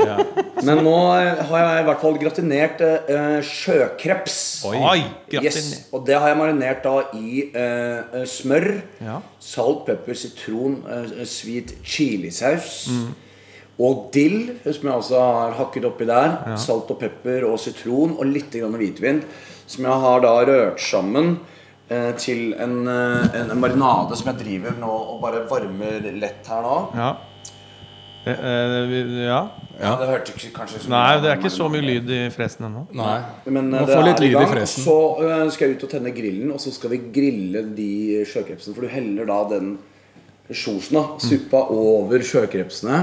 Ja. 0.00 0.16
Men 0.64 0.80
nå 0.82 0.94
eh, 1.12 1.40
har 1.50 1.60
jeg 1.60 1.82
i 1.82 1.84
hvert 1.86 2.00
fall 2.02 2.14
gratinert 2.18 2.80
eh, 2.82 3.34
sjøkreps. 3.44 4.36
Oi! 4.70 5.02
Yes, 5.36 5.58
og 5.92 6.06
det 6.08 6.16
har 6.16 6.32
jeg 6.32 6.38
marinert 6.40 6.80
da 6.86 6.94
i 7.18 7.42
eh, 7.52 8.00
eh, 8.16 8.24
smør, 8.28 8.66
Ja. 9.04 9.18
salt, 9.44 9.84
pepper, 9.86 10.16
sitron, 10.16 10.78
eh, 10.88 11.20
sweet 11.28 11.74
chilisaus. 11.84 12.86
Og 13.80 14.10
dill, 14.12 14.50
som 14.66 14.90
jeg 14.90 14.92
også 14.92 15.20
har 15.24 15.54
hakket 15.60 15.86
oppi 15.88 16.08
der. 16.08 16.34
Salt 16.60 16.90
og 16.92 16.98
pepper 17.00 17.46
og 17.48 17.56
sitron 17.62 18.16
og 18.18 18.28
litt 18.28 18.52
grann 18.52 18.76
hvitvin. 18.76 19.22
Som 19.70 19.86
jeg 19.88 20.02
har 20.04 20.20
da 20.24 20.34
rørt 20.44 20.82
sammen 20.82 21.36
eh, 21.88 22.10
til 22.20 22.50
en, 22.60 22.82
en, 22.90 23.50
en 23.54 23.60
marinade 23.62 24.18
som 24.18 24.32
jeg 24.32 24.40
driver 24.42 24.76
nå 24.82 24.90
og 25.14 25.20
bare 25.22 25.44
varmer 25.48 26.10
lett 26.20 26.50
her 26.50 26.64
nå. 26.66 26.78
Ja. 26.98 27.10
Eh, 28.26 28.36
eh, 28.36 29.14
ja. 29.24 29.40
Ja, 29.80 29.94
det 29.96 30.10
hørte 30.10 30.34
ikke 30.34 30.50
kanskje 30.58 30.82
så 30.82 30.90
Nei, 30.92 31.20
det 31.22 31.30
er 31.30 31.38
ikke 31.38 31.52
så 31.54 31.70
mye 31.72 31.80
lyd 31.80 32.10
i 32.12 32.18
fresen 32.34 32.66
ennå. 32.68 32.82
Nei. 32.98 33.14
Men 33.46 33.70
eh, 33.72 33.78
Må 33.78 33.86
det 33.88 33.94
få 33.94 34.02
er 34.02 34.08
litt 34.10 34.18
i 34.20 34.26
lyd 34.26 34.34
i 34.34 34.34
gang. 34.34 34.50
fresen. 34.50 34.84
Så 34.84 34.96
eh, 35.24 35.44
skal 35.54 35.70
jeg 35.70 35.78
ut 35.78 35.86
og 35.86 35.92
tenne 35.94 36.12
grillen, 36.12 36.50
og 36.52 36.60
så 36.60 36.72
skal 36.74 36.92
vi 36.92 36.98
grille 37.14 37.62
de 37.78 37.92
sjøkrepsene. 38.28 38.76
For 38.76 38.84
du 38.84 38.92
heller 38.92 39.30
da 39.30 39.38
den 39.54 39.72
sjosen, 40.50 40.98
da, 40.98 41.06
suppa, 41.22 41.62
over 41.72 42.20
sjøkrepsene. 42.26 43.00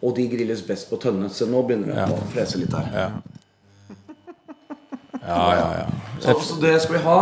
Og 0.00 0.14
de 0.16 0.28
grilles 0.32 0.62
best 0.64 0.88
på 0.90 0.96
tønne. 1.00 1.28
Så 1.32 1.48
nå 1.50 1.60
begynner 1.68 1.92
jeg 1.92 2.14
å 2.14 2.20
frese 2.32 2.60
litt 2.60 2.72
her. 2.76 2.92
Ja. 2.94 3.08
Ja, 5.20 5.42
ja, 5.54 5.66
ja. 5.82 5.88
Så, 6.20 6.38
så 6.40 6.56
det 6.62 6.78
skal 6.80 6.96
vi 6.96 7.02
ha. 7.04 7.18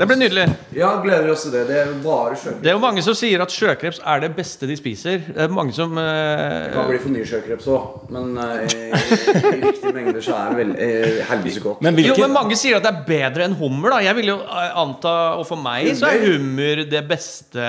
Det 0.00 0.06
blir 0.08 0.16
nydelig. 0.16 0.46
Ja, 0.72 0.94
gleder 1.02 1.26
vi 1.26 1.32
oss 1.34 1.42
til 1.44 1.52
det. 1.52 1.66
Det 1.68 1.76
er 1.76 1.88
bare 2.00 2.36
sjøkreps. 2.38 2.62
Det 2.64 2.70
er 2.70 2.76
jo 2.76 2.80
mange 2.80 3.02
som 3.04 3.16
sier 3.18 3.42
at 3.44 3.52
sjøkreps 3.52 3.98
er 4.08 4.22
det 4.22 4.30
beste 4.32 4.68
de 4.70 4.76
spiser. 4.78 5.26
Det 5.26 5.42
er 5.44 5.52
mange 5.52 5.74
som 5.76 5.92
Det 5.98 6.04
eh, 6.06 6.70
kan 6.72 6.88
bli 6.88 7.00
for 7.02 7.12
mye 7.12 7.26
sjøkreps 7.28 7.68
òg, 7.68 8.06
men 8.14 8.30
uh, 8.40 8.62
i, 8.64 8.86
i 8.88 9.60
riktige 9.66 9.92
mengder 9.92 10.24
så 10.24 10.38
er 10.38 10.54
det 10.54 10.62
vel 10.62 10.72
uh, 10.78 11.20
heldigvis 11.28 11.60
godt. 11.66 11.84
Men 11.84 12.00
Jo, 12.00 12.16
men 12.22 12.32
mange 12.32 12.56
sier 12.56 12.78
at 12.78 12.86
det 12.86 12.94
er 12.94 13.04
bedre 13.10 13.44
enn 13.44 13.58
hummer. 13.60 13.92
da 13.92 14.00
Jeg 14.06 14.16
vil 14.22 14.32
jo 14.32 14.38
eh, 14.40 14.80
anta, 14.80 15.14
Og 15.42 15.44
for 15.50 15.60
meg 15.60 15.92
så 16.00 16.08
er 16.14 16.24
hummer 16.30 16.84
det 16.88 17.04
beste 17.10 17.68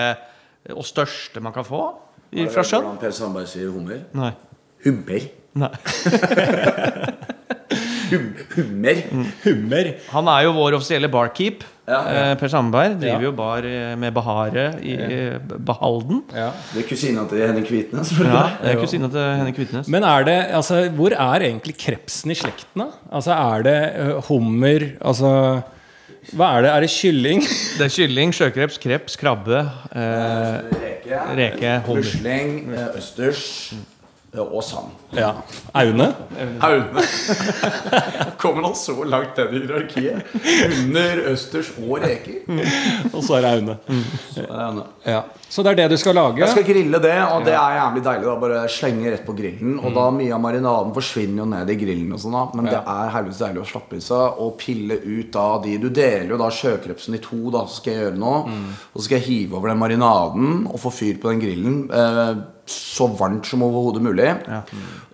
og 0.72 0.86
største 0.88 1.42
man 1.44 1.52
kan 1.52 1.68
få 1.68 1.84
fra 2.52 2.64
sjøen. 2.64 2.86
Hvordan 2.88 3.02
Per 3.02 3.12
Sandberg 3.16 3.48
sier 3.52 3.72
hummer? 3.74 4.00
Nei. 4.18 4.32
Hummer. 4.86 5.26
Nei. 5.62 5.72
hum, 8.12 8.30
hummer. 8.56 9.02
Hummer. 9.44 9.90
Han 10.14 10.30
er 10.32 10.46
jo 10.48 10.54
vår 10.56 10.78
offisielle 10.80 11.10
barkeep. 11.12 11.66
Ja. 11.92 11.98
ja. 12.14 12.36
per 12.40 12.48
Sandberg 12.52 12.94
driver 13.02 13.20
Ja. 13.20 13.26
jo 13.26 13.32
bar 13.36 13.66
eh, 13.68 13.96
med 14.00 14.14
Bahare 14.16 14.66
i 14.86 14.94
eh, 14.96 15.38
Behalden. 15.42 16.22
Ja. 16.32 16.52
Det 16.72 16.84
er 16.84 16.88
kusina 16.88 17.26
til 17.28 17.42
Henning 17.44 17.66
Kvitnes. 17.68 18.14
Ja, 18.22 18.46
det 18.62 18.76
er 18.76 18.80
kusina 18.80 19.10
til 19.12 19.26
Henning 19.42 19.58
Kvitnes. 19.58 19.90
Men 19.92 20.06
er 20.08 20.24
det, 20.28 20.38
altså, 20.62 20.86
hvor 20.96 21.12
er 21.12 21.48
egentlig 21.50 21.76
krepsen 21.82 22.32
i 22.32 22.38
slekten, 22.38 22.86
da? 22.86 22.90
Altså, 23.12 23.36
er 23.36 23.68
det 23.68 23.78
hummer 24.30 24.88
Altså, 25.02 25.34
hva 26.30 26.52
er 26.58 26.66
det? 26.66 26.72
Er 26.72 26.84
det 26.86 26.90
kylling? 26.94 27.42
Det 27.78 27.88
er 27.88 27.94
kylling, 27.96 28.34
sjøkreps, 28.36 28.78
kreps, 28.82 29.18
krabbe, 29.20 29.64
eh, 29.92 30.60
Reke, 30.82 31.22
reke, 31.40 31.72
musling, 31.88 32.52
eh, 32.76 32.92
østers 33.00 33.44
eh, 33.74 34.40
og 34.40 34.62
sand. 34.64 34.94
Ja. 35.18 35.32
Aune? 35.74 36.12
Aune. 36.62 37.04
Kommer 38.42 38.70
han 38.70 38.78
så 38.78 38.96
langt 39.04 39.38
ned 39.42 39.58
i 39.58 39.64
hierarkiet? 39.66 40.22
Under 40.70 41.24
østers 41.34 41.74
og 41.82 41.98
reker. 42.06 42.46
Og 43.16 43.24
så 43.26 43.40
er 43.40 43.48
det 43.48 43.54
Aune. 43.58 43.78
Så 44.30 44.46
er 44.46 44.48
det 44.48 44.66
Aune. 44.68 44.86
Ja. 45.06 45.22
Så 45.52 45.64
det 45.68 45.74
er 45.74 45.80
det 45.82 45.86
du 45.92 45.98
skal 46.00 46.16
lage? 46.16 46.40
Jeg 46.40 46.48
skal 46.54 46.64
grille 46.64 47.00
det, 47.04 47.16
og 47.28 47.42
det 47.44 47.52
er 47.52 47.74
jævlig 47.76 48.02
deilig. 48.06 48.24
da 48.30 48.36
Bare 48.40 48.60
slenge 48.72 49.12
rett 49.12 49.26
på 49.28 49.34
grillen. 49.36 49.74
Og 49.82 49.90
Mm. 49.92 49.96
da 49.98 50.06
mye 50.16 50.34
av 50.34 50.40
marinaden 50.46 50.94
forsvinner 50.96 51.42
jo 51.44 51.46
ned 51.52 51.70
i 51.70 51.76
grillen. 51.76 52.14
og 52.14 52.20
sånn 52.24 52.32
da 52.32 52.44
Men 52.56 52.66
det 52.72 52.80
er 52.80 53.10
helvetes 53.12 53.40
deilig 53.42 53.60
å 53.60 53.68
slappe 53.68 53.98
i 53.98 54.00
seg 54.00 54.40
og 54.40 54.58
pille 54.58 54.96
ut 55.04 55.36
av 55.36 55.62
de 55.64 55.78
Du 55.78 55.90
deler 55.90 56.30
jo 56.30 56.38
da 56.38 56.48
sjøkrepsen 56.50 57.16
i 57.16 57.18
to, 57.20 57.52
da 57.52 57.66
skal 57.68 57.94
jeg 57.94 58.02
gjøre 58.06 58.18
noe. 58.18 58.46
Mm. 58.48 58.70
Og 58.96 59.02
så 59.02 59.04
skal 59.04 59.20
jeg 59.20 59.28
hive 59.28 59.54
over 59.58 59.68
den 59.68 59.80
marinaden 59.80 60.68
og 60.72 60.80
få 60.80 60.90
fyr 60.92 61.20
på 61.20 61.30
den 61.36 61.42
grillen. 61.42 61.92
Eh, 61.92 62.36
så 62.66 63.10
varmt 63.18 63.46
som 63.46 63.62
overhodet 63.62 64.02
mulig. 64.02 64.32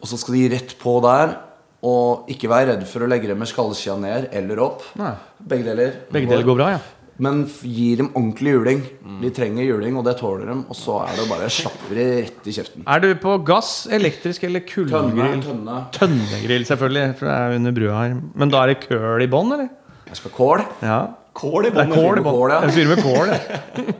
Og 0.02 0.06
så 0.08 0.20
skal 0.20 0.36
de 0.36 0.50
rett 0.50 0.78
på 0.78 1.02
der. 1.02 1.36
Og 1.84 2.28
ikke 2.30 2.50
vær 2.50 2.66
redd 2.68 2.86
for 2.90 3.00
å 3.06 3.08
legge 3.10 3.28
dem 3.28 3.38
med 3.40 3.48
skallskia 3.48 3.98
ned 4.00 4.30
eller 4.34 4.58
opp. 4.60 4.82
Nei. 4.98 5.14
Begge 5.48 5.64
deler. 5.66 5.92
Begge 6.12 6.28
deler 6.30 6.44
går 6.44 6.56
bra, 6.58 6.70
ja. 6.76 6.80
Men 7.20 7.44
gir 7.50 7.72
gi 7.74 7.96
dem 7.98 8.10
ordentlig 8.14 8.52
juling. 8.54 8.82
De 9.24 9.30
trenger 9.34 9.66
juling, 9.66 9.96
og 9.98 10.04
det 10.06 10.18
tåler 10.20 10.46
dem. 10.52 10.60
Og 10.70 10.78
så 10.78 11.00
er 11.08 11.16
det 11.18 11.26
bare 11.32 11.48
slapper 11.50 11.98
de 11.98 12.06
rett 12.22 12.50
i 12.50 12.54
kjeften. 12.54 12.84
Er 12.86 13.02
du 13.02 13.08
på 13.24 13.38
gass, 13.48 13.72
elektrisk 13.90 14.44
eller 14.46 14.62
kullgrill? 14.70 15.42
tønne. 15.42 15.78
Tønnegrill, 15.98 16.66
selvfølgelig, 16.70 17.16
for 17.18 17.26
det 17.32 17.38
er 17.38 17.56
under 17.58 17.74
brua 17.80 18.04
her. 18.04 18.20
Men 18.38 18.54
da 18.54 18.62
er 18.64 18.74
det 18.76 18.84
køl 18.86 19.26
i 19.26 19.30
bånn, 19.34 19.56
eller? 19.58 19.72
Jeg 20.12 20.20
skal 20.22 20.36
kål. 20.38 20.62
Ja. 20.86 21.00
Kål 21.38 21.68
i 21.70 21.74
bånn. 21.74 21.92
kål 21.94 22.22
i 22.22 22.22
Kål, 22.22 22.24
bånn. 22.26 22.52
ja. 22.54 22.62
En 22.66 22.72
fyr 22.74 22.88
med 22.90 23.02
kål, 23.06 23.34
ja. 23.34 23.40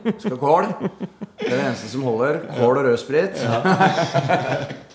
Jeg 0.08 0.14
skal 0.24 0.38
kål. 0.38 0.70
Det 1.38 1.50
er 1.50 1.56
det 1.56 1.64
eneste 1.68 1.90
som 1.92 2.06
holder. 2.06 2.40
Kål 2.58 2.80
og 2.80 2.88
rødsprit. 2.92 3.42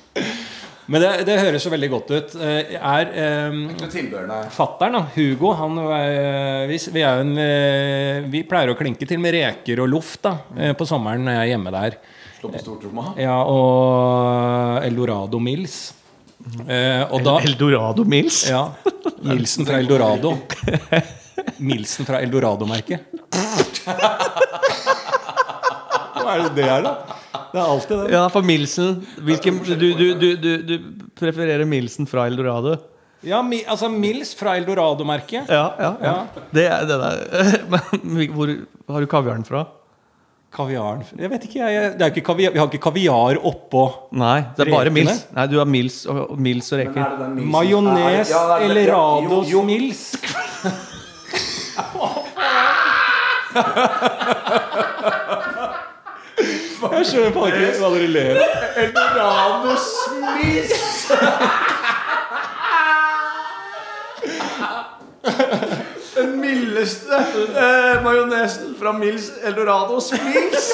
Men 0.92 1.00
det, 1.04 1.12
det 1.30 1.38
høres 1.40 1.64
jo 1.64 1.72
veldig 1.72 1.90
godt 1.94 2.10
ut. 2.12 2.34
Eh, 2.44 2.74
Er 2.76 3.12
um, 3.54 3.62
Fattern, 4.52 4.98
Hugo, 5.16 5.54
han 5.56 5.78
eh, 5.80 6.66
vi, 6.68 6.80
vi, 6.98 7.04
er 7.08 7.22
en, 7.24 7.32
eh, 7.40 8.26
vi 8.34 8.44
pleier 8.48 8.74
å 8.74 8.78
klinke 8.80 9.08
til 9.08 9.22
med 9.24 9.36
reker 9.38 9.80
og 9.84 9.92
loff 9.94 10.18
da, 10.24 10.36
eh, 10.58 10.74
på 10.76 10.88
sommeren 10.90 11.24
når 11.24 11.38
jeg 11.38 11.44
er 11.46 11.52
hjemme 11.54 11.74
der. 11.78 11.98
Slå 12.42 12.52
på 12.52 12.60
stortromma. 12.66 13.14
Ja, 13.24 13.38
og 13.48 14.84
Eldorado 14.84 15.40
Mills. 15.40 15.78
Eh, 16.68 17.06
og 17.08 17.24
da 17.24 17.38
Eldorado 17.48 18.04
Mills. 18.04 18.42
Ja. 18.52 18.66
Milsen 19.24 19.64
fra 19.70 19.80
Eldorado. 19.80 20.36
Milsen 21.64 22.06
fra 22.08 22.20
Eldorado-merket. 22.24 23.08
Hva 26.14 26.36
er 26.36 26.44
det 26.44 26.52
det 26.58 26.68
er, 26.68 26.84
da? 26.86 27.13
Det 27.54 27.60
er 27.62 27.68
alltid 27.70 28.00
det. 28.02 28.08
Ja, 28.16 28.24
for 28.34 28.42
Milsen 28.46 28.96
hvilken, 29.22 29.60
du, 29.62 29.76
du, 29.78 30.14
du, 30.18 30.30
du, 30.42 30.52
du 30.66 30.80
prefererer 31.20 31.68
Milsen 31.70 32.08
fra 32.10 32.26
Eldorado? 32.26 32.80
Ja, 33.24 33.40
mi, 33.46 33.62
altså 33.70 33.88
Mils 33.94 34.34
fra 34.36 34.58
Eldorado-merket. 34.60 35.48
Ja, 35.48 35.74
ja, 35.80 35.92
ja. 36.02 36.16
Ja. 36.34 36.44
Det 36.52 36.66
er 36.68 36.84
det 36.90 36.98
der. 37.00 37.16
Men 38.04 38.34
hvor 38.36 38.50
har 38.90 39.00
du 39.00 39.08
kaviaren 39.08 39.46
fra? 39.48 39.62
Kaviaren 40.54 41.06
Jeg 41.18 41.30
vet 41.32 41.46
ikke, 41.48 41.60
jeg. 41.62 41.94
Det 41.98 42.04
er 42.06 42.12
ikke 42.12 42.26
kaviar, 42.28 42.52
vi 42.54 42.60
har 42.62 42.68
ikke 42.70 42.84
kaviar 42.84 43.40
oppå 43.42 43.86
Nei, 44.22 44.36
det 44.54 44.68
er 44.68 44.74
bare 44.74 44.90
Rekene? 44.90 45.00
Mils. 45.00 45.24
Nei, 45.34 45.46
du 45.50 45.56
har 45.58 45.70
Mils 45.70 45.96
og, 46.06 46.20
og 46.36 46.42
Mils 46.46 46.68
og 46.76 46.82
reker. 46.84 47.04
majones 47.56 48.34
eller 48.60 48.92
Rados 48.92 49.50
Jo, 49.54 49.64
Mils. 49.66 50.04
Jeg 56.84 57.06
skjønner 57.08 57.32
faen 57.36 57.54
ikke 57.56 57.80
hva 57.80 57.90
dere 57.94 58.08
ler 58.12 58.40
av. 58.40 58.48
Eldorados 58.84 59.86
Den 66.14 66.36
mildeste 66.42 67.16
eh, 67.16 67.96
majonesen 68.04 68.76
fra 68.80 68.92
Mills 68.98 69.32
Eldorados 69.44 70.12
Mills. 70.14 70.68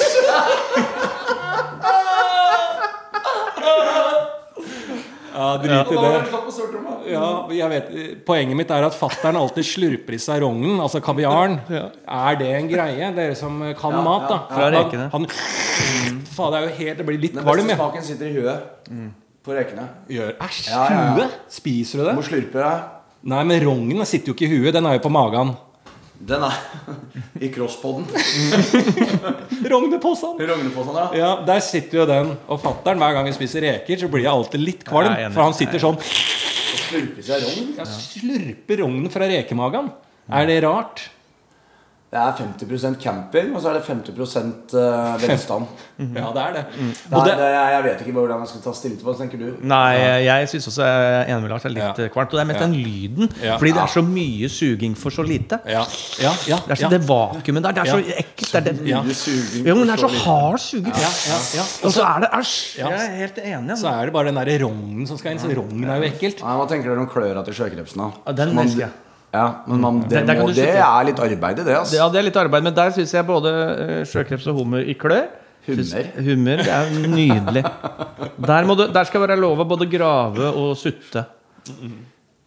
Ja, 5.30 5.46
drit 5.62 5.92
i 5.94 5.98
det. 6.00 7.12
Ja, 7.12 7.26
jeg 7.54 7.70
vet, 7.70 7.88
poenget 8.26 8.58
mitt 8.58 8.70
er 8.74 8.86
at 8.88 8.96
fattern 8.98 9.38
alltid 9.38 9.66
slurper 9.66 10.16
i 10.16 10.18
seg 10.20 10.42
rognen, 10.44 10.80
altså 10.82 11.00
kaviaren. 11.04 11.58
Er 11.70 12.38
det 12.40 12.50
en 12.58 12.68
greie? 12.70 13.10
Dere 13.16 13.36
som 13.38 13.60
kan 13.78 13.96
mat, 14.04 14.26
da. 14.30 14.38
Fra 14.50 14.68
rekene. 14.74 15.08
Han, 15.14 15.26
han, 15.30 16.20
faen, 16.34 16.52
det 16.54 16.60
er 16.60 16.66
jo 16.66 16.74
helt 16.80 16.98
Det 17.02 17.06
blir 17.08 17.20
litt 17.22 17.38
kvalm. 17.38 17.62
Den 17.62 17.70
beste 17.70 17.78
smaken 17.80 18.06
sitter 18.10 18.30
i 18.30 18.34
huet. 18.40 19.10
På 19.46 19.54
rekene. 19.56 19.86
Gjør 20.12 20.34
Æsj! 20.44 20.62
Ja, 20.68 20.82
ja, 20.84 21.00
ja. 21.00 21.12
Huet? 21.16 21.38
Spiser 21.48 22.00
du 22.00 22.04
Du 22.04 22.08
det? 22.10 22.16
må 22.18 22.24
slurpe 22.26 22.60
deg. 22.60 22.88
Nei, 23.30 23.42
men 23.48 23.62
rognen 23.64 24.06
sitter 24.08 24.32
jo 24.32 24.36
ikke 24.36 24.48
i 24.50 24.58
huet. 24.58 24.74
Den 24.76 24.88
er 24.88 24.98
jo 24.98 25.04
på 25.06 25.12
magen. 25.12 25.54
Den 26.20 26.42
er 26.44 26.56
i 27.44 27.48
crosspoden. 27.52 28.04
Rognepåsen, 29.72 30.36
ja. 30.94 31.06
Ja, 31.16 31.30
der 31.46 31.62
sitter 31.64 32.02
jo 32.02 32.06
den. 32.10 32.34
Og 32.50 32.60
fattern, 32.60 33.00
hver 33.00 33.14
gang 33.16 33.28
vi 33.30 33.32
spiser 33.38 33.64
reker, 33.64 34.00
så 34.02 34.10
blir 34.12 34.26
jeg 34.26 34.32
alltid 34.32 34.60
litt 34.64 34.84
kvalm. 34.88 35.14
Jeg. 35.16 35.32
For 35.36 35.46
han 35.46 35.56
sitter 35.56 35.82
sånn 35.82 35.96
Slurpe 36.00 37.22
seg 37.24 37.44
rogn. 37.44 37.72
ja, 37.78 37.86
Slurper 37.88 38.82
rognen 38.82 39.10
fra 39.12 39.28
rekemagen. 39.30 39.88
Er 40.30 40.46
det 40.50 40.60
rart? 40.66 41.06
Det 42.10 42.18
er 42.18 42.32
50 42.40 42.96
camping, 42.98 43.52
og 43.54 43.60
så 43.62 43.68
er 43.70 43.76
det 43.78 43.84
50 43.86 44.16
eh, 44.74 45.20
velstand. 45.22 45.66
Ja, 46.00 46.30
det 46.34 46.40
er 46.42 46.54
det. 46.56 46.62
Det 46.74 47.12
er, 47.14 47.24
det, 47.28 47.34
det, 47.38 47.50
jeg 47.54 47.82
vet 47.84 48.00
ikke 48.02 48.14
hvordan 48.16 48.40
jeg 48.42 48.48
skal 48.50 48.62
ta 48.64 48.72
stille 48.74 48.96
til 48.98 49.06
hva 49.06 49.12
tenker 49.14 49.38
du? 49.38 49.44
Nei, 49.70 49.92
jeg 50.26 50.48
syns 50.50 50.66
også 50.72 50.88
jeg 50.88 51.04
er 51.20 51.28
enig 51.30 51.44
med 51.44 51.52
Lars. 51.52 51.66
Litt 51.70 51.78
Ja. 51.84 51.90
eh, 51.94 52.08
kvalmt. 52.10 52.32
Og 52.34 52.40
det 52.40 52.42
er 52.42 52.48
mest 52.48 52.58
Ja. 52.58 52.66
den 52.66 52.74
lyden. 52.82 53.30
Ja. 53.44 53.58
Fordi 53.62 53.70
det 53.76 53.82
er 53.84 53.92
så 53.94 54.02
mye 54.02 54.48
suging 54.50 54.96
for 54.98 55.14
så 55.14 55.22
lite. 55.22 55.60
ja, 55.70 55.84
ja, 56.24 56.32
ja, 56.50 56.58
Det 56.66 56.74
er 56.74 56.80
så 56.82 56.90
det 56.90 57.00
vakuumet 57.06 57.62
der. 57.68 57.76
Det 57.78 57.84
er 57.84 57.92
så 57.92 58.00
ekkelt. 58.02 58.50
Det 58.50 58.58
er 58.58 58.66
det. 58.72 58.88
Ja. 58.90 59.02
Jo, 59.70 59.74
men 59.78 59.86
det 59.86 59.94
er 59.94 60.02
så 60.02 60.10
hard 60.24 60.58
suging. 60.58 60.90
Ja, 60.90 61.12
ja, 61.30 61.38
ja. 61.60 61.66
Og 61.86 61.94
så 61.94 62.02
er 62.08 62.24
det 62.26 62.30
æsj. 62.40 62.56
Ja. 62.80 62.88
Jeg 62.90 63.06
er 63.06 63.14
helt 63.22 63.38
enig. 63.44 63.78
Så 63.78 63.86
er 63.94 64.10
det 64.10 64.12
bare 64.18 64.32
den 64.32 64.34
der 64.42 64.50
rognen 64.66 65.06
som 65.06 65.16
skal 65.22 65.36
inn. 65.36 65.38
Så 65.38 65.46
rognen 65.54 65.86
er 65.86 66.02
jo 66.02 66.10
ekkelt. 66.10 66.42
Hva 66.42 66.66
tenker 66.66 66.90
dere 66.90 67.06
om 67.06 67.06
kløra 67.06 67.44
til 67.46 67.54
sjøkrepsen? 67.54 68.02
da? 68.26 68.32
Den 68.32 68.54
Man- 68.58 68.66
elsker 68.66 68.88
jeg. 68.88 68.90
Ja, 69.30 69.44
men 69.70 69.80
man, 69.84 70.00
det, 70.02 70.10
Der- 70.10 70.26
der 70.26 70.40
må, 70.42 70.48
det 70.54 70.68
er 70.74 71.04
litt 71.06 71.20
arbeid 71.22 71.60
i 71.62 71.64
det. 71.68 71.76
Altså. 71.78 71.96
Ja, 72.00 72.08
det 72.10 72.18
er 72.18 72.26
litt 72.26 72.36
arbeid, 72.40 72.64
men 72.66 72.74
der 72.74 72.90
syns 72.96 73.12
jeg 73.14 73.26
både 73.28 73.52
eh, 73.54 74.04
sjøkreps 74.10 74.48
og 74.50 74.58
hummer 74.58 74.82
i 74.82 74.96
klør. 74.98 75.28
Hummer? 75.68 76.06
Hummer, 76.26 76.62
det 76.64 76.72
er 76.72 76.94
nydelig. 77.12 77.62
Der, 78.40 78.64
må 78.66 78.74
du, 78.74 78.86
der 78.90 79.04
skal 79.06 79.22
være 79.22 79.36
lov 79.38 79.60
å 79.62 79.66
både 79.70 79.86
grave 79.92 80.48
og 80.56 80.72
sutte. 80.80 81.22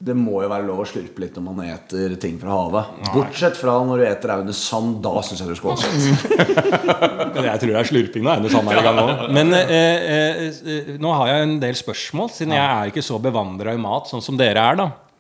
Det 0.03 0.15
må 0.19 0.41
jo 0.43 0.49
være 0.51 0.65
lov 0.67 0.81
å 0.83 0.85
slurpe 0.89 1.21
litt 1.23 1.37
når 1.39 1.43
man 1.45 1.61
eter 1.69 2.17
ting 2.19 2.35
fra 2.41 2.51
havet. 2.57 2.97
Bortsett 3.13 3.55
fra 3.55 3.77
når 3.87 4.01
du 4.01 4.05
eter 4.09 4.33
Aune 4.33 4.43
under 4.49 4.57
sand. 4.57 4.97
Da 5.05 5.13
syns 5.23 5.39
jeg 5.45 5.53
du 5.53 5.55
skal 5.55 5.77
skåle. 5.79 6.57
Jeg 7.47 7.61
tror 7.61 7.71
det 7.71 7.79
er 7.79 7.87
slurping 7.87 8.25
nå. 8.25 8.33
Aune 8.33 8.51
sånn 8.51 8.67
her 8.73 8.81
i 8.81 8.83
gang 8.89 8.99
òg. 9.05 9.23
Men 9.37 9.55
eh, 9.55 9.71
eh, 9.71 10.43
eh, 10.73 10.91
nå 10.99 11.13
har 11.15 11.31
jeg 11.31 11.45
en 11.47 11.55
del 11.63 11.77
spørsmål, 11.79 12.27
siden 12.35 12.57
jeg 12.57 12.65
er 12.65 12.91
ikke 12.91 13.03
så 13.05 13.21
bevandra 13.23 13.71
i 13.77 13.79
mat 13.81 14.09
sånn 14.11 14.23
som 14.25 14.35
dere 14.39 14.59
er. 14.73 14.81
da 14.81 14.89
eh, 14.89 15.12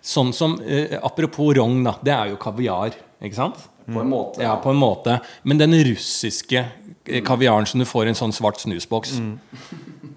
Sånn 0.00 0.32
som 0.32 0.56
eh, 0.64 0.96
Apropos 1.02 1.52
rogn, 1.56 1.82
da. 1.84 1.96
Det 2.02 2.14
er 2.14 2.32
jo 2.32 2.40
kaviar. 2.40 2.96
Ikke 3.20 3.36
sant? 3.36 3.60
På 3.90 4.00
en 4.00 4.10
måte. 4.10 4.42
Ja, 4.42 4.56
på 4.62 4.70
en 4.70 4.80
måte. 4.80 5.18
Men 5.42 5.60
den 5.60 5.74
russiske 5.84 6.62
eh, 7.04 7.22
kaviaren 7.26 7.66
som 7.66 7.82
du 7.82 7.86
får 7.88 8.06
i 8.06 8.12
en 8.14 8.18
sånn 8.18 8.34
svart 8.34 8.62
snusboks 8.62 9.18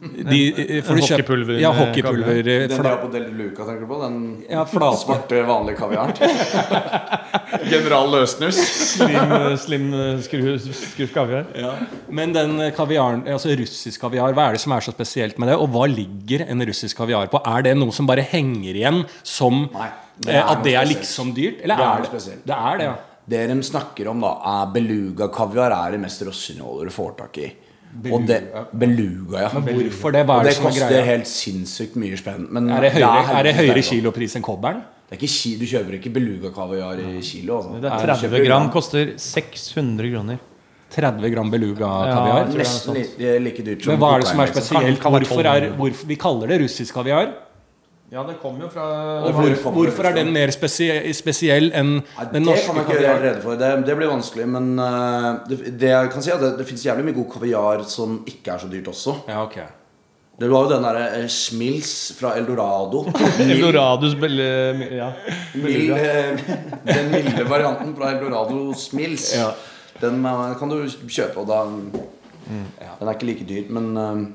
De, 0.31 0.39
eh, 0.51 0.81
kjøpt- 0.83 0.99
hockeypulver 0.99 1.59
Ja, 1.61 1.71
hockeypulver. 1.77 2.39
eh, 2.39 2.67
Den 2.67 2.73
de 2.73 2.87
har 2.89 2.97
på 3.01 3.09
Del 3.13 3.29
Luca, 3.37 3.63
tenker 3.67 3.85
du 3.85 3.87
på? 3.87 3.99
Den 4.01 4.17
Ja, 4.49 4.65
svarte, 4.67 5.39
vanlige 5.51 5.77
kaviaren? 5.79 6.13
General 7.71 8.09
Løsnus. 8.11 8.57
Slim, 8.93 9.33
slim 9.61 9.87
skru, 10.25 10.41
skru 10.59 11.07
kaviar. 11.13 11.45
Ja. 11.57 11.73
Men 12.09 12.33
den 12.35 12.55
eh, 12.67 12.71
kaviaren, 12.75 13.23
altså 13.31 13.53
russisk 13.59 14.01
kaviar, 14.03 14.33
hva 14.35 14.49
er 14.49 14.57
det 14.57 14.63
som 14.63 14.75
er 14.75 14.83
så 14.85 14.93
spesielt 14.95 15.39
med 15.41 15.51
det? 15.53 15.57
Og 15.61 15.69
hva 15.73 15.87
ligger 15.89 16.45
en 16.49 16.63
russisk 16.67 16.97
kaviar 16.99 17.29
på? 17.31 17.41
Er 17.47 17.65
det 17.69 17.75
noe 17.79 17.93
som 17.95 18.09
bare 18.09 18.25
henger 18.33 18.73
igjen 18.75 19.03
som 19.23 19.65
Nei, 19.73 19.89
det 20.23 20.35
eh, 20.35 20.43
At 20.53 20.63
det 20.65 20.75
er 20.79 20.89
liksom 20.89 21.33
dyrt? 21.37 21.63
Eller 21.63 21.79
Det 21.79 21.87
er 21.87 21.91
er 21.95 22.05
det 22.07 22.11
spesielt. 22.13 22.45
Det 22.49 22.59
er 22.59 22.79
det, 22.83 22.89
ja. 22.91 22.95
Det 23.33 23.45
de 23.53 23.55
snakker 23.63 24.09
om, 24.11 24.19
da, 24.25 24.33
er 24.59 24.71
beluga 24.75 25.29
kaviar 25.31 25.71
er 25.71 25.93
det 25.95 26.01
mest 26.03 26.25
rossineholdet 26.27 26.89
du 26.91 26.95
får 26.97 27.13
tak 27.21 27.37
i. 27.39 27.45
Og 27.93 28.25
det, 28.27 28.39
beluga, 28.73 29.43
ja. 29.45 29.49
Men 29.53 29.77
hvorfor 29.77 30.15
det? 30.15 30.23
Hva 30.25 30.39
er 30.39 30.47
det 30.47 30.53
det 30.53 30.57
som 30.57 30.65
er 30.65 30.73
koster 30.73 31.05
helt 31.07 31.29
sinnssykt 31.29 31.99
mye 32.01 32.17
spenn. 32.17 32.47
Men 32.49 32.71
Er 32.73 32.87
det 32.87 32.93
høyere, 32.95 33.37
er 33.37 33.47
det 33.47 33.53
høyere 33.59 33.83
kilopris 33.85 34.35
enn 34.39 34.45
kobberen? 34.45 34.81
Det 35.07 35.17
er 35.17 35.21
ikke 35.21 35.33
ki, 35.35 35.51
du 35.59 35.65
kjøper 35.69 35.99
ikke 35.99 36.11
beluga-kaviar 36.15 37.03
i 37.03 37.21
kilo. 37.21 37.59
Altså. 37.59 37.83
Det 37.83 37.91
er 37.91 38.15
30 38.31 38.45
gram 38.47 38.69
koster 38.73 39.13
600 39.21 40.09
kroner. 40.09 40.41
30 40.93 41.29
gram 41.33 41.51
beluga-kaviar? 41.53 42.49
Ja, 42.49 42.57
Nesten 42.57 42.97
like 43.43 43.65
dyrt 43.65 43.85
som 43.85 43.93
Men 43.93 44.01
hva 44.01 44.11
er 44.15 44.23
det 44.23 44.29
som 44.29 44.41
er 44.41 44.49
liksom. 44.49 44.67
spesielt? 44.69 45.07
Hvorfor, 45.15 45.49
er, 45.49 45.69
hvorfor 45.77 46.09
Vi 46.09 46.17
kaller 46.21 46.53
det 46.53 46.61
russisk 46.63 46.97
kaviar. 46.97 47.33
Ja, 48.13 48.21
det 48.27 48.35
kommer 48.37 48.67
jo 48.67 48.69
fra 48.69 48.83
Og 49.25 49.33
hvor, 49.33 49.71
hvorfor 49.73 50.05
er 50.05 50.13
den 50.19 50.27
mer 50.35 50.51
spesie, 50.53 50.99
spesiell 51.17 51.71
enn 51.73 51.95
Nei, 51.97 52.25
den 52.29 52.45
det 52.45 52.59
kan 52.61 52.77
jeg 52.77 52.85
ikke 52.85 52.97
gjøre 53.01 53.21
rede 53.23 53.39
for. 53.41 53.57
Det, 53.57 53.69
det 53.87 53.95
blir 53.97 54.11
vanskelig. 54.11 54.45
Men 54.53 54.67
eh, 54.83 55.29
det, 55.49 55.57
det 55.81 55.89
jeg 55.89 56.11
kan 56.13 56.25
si 56.25 56.29
er 56.29 56.37
at 56.37 56.43
det, 56.45 56.51
det 56.59 56.67
fins 56.69 56.83
jævlig 56.85 57.07
mye 57.07 57.17
god 57.17 57.31
kaviar 57.31 57.81
som 57.89 58.19
ikke 58.29 58.53
er 58.53 58.61
så 58.61 58.69
dyrt 58.69 58.91
også. 58.91 59.15
Ja, 59.31 59.39
ok 59.47 59.57
Det 60.43 60.51
var 60.51 60.67
jo 60.67 60.71
den 60.75 60.85
derre 60.85 61.25
Smils 61.33 61.95
fra 62.19 62.35
Eldorado. 62.37 63.01
Eldorados 63.47 64.13
belle... 64.21 64.47
Ja. 64.93 65.09
Mild, 65.57 65.97
eh, 65.97 66.45
den 66.91 67.11
milde 67.15 67.49
varianten 67.49 67.97
fra 67.97 68.13
Eldorado 68.13 68.77
Smils. 68.77 69.31
Ja. 69.39 69.49
Den 70.05 70.21
eh, 70.21 70.45
kan 70.61 70.69
du 70.69 70.83
kjøpe, 70.85 71.41
og 71.41 71.49
da 71.49 71.65
Den 72.45 73.07
er 73.09 73.13
ikke 73.15 73.31
like 73.31 73.49
dyr, 73.49 73.73
men 73.73 73.93
eh, 73.97 74.25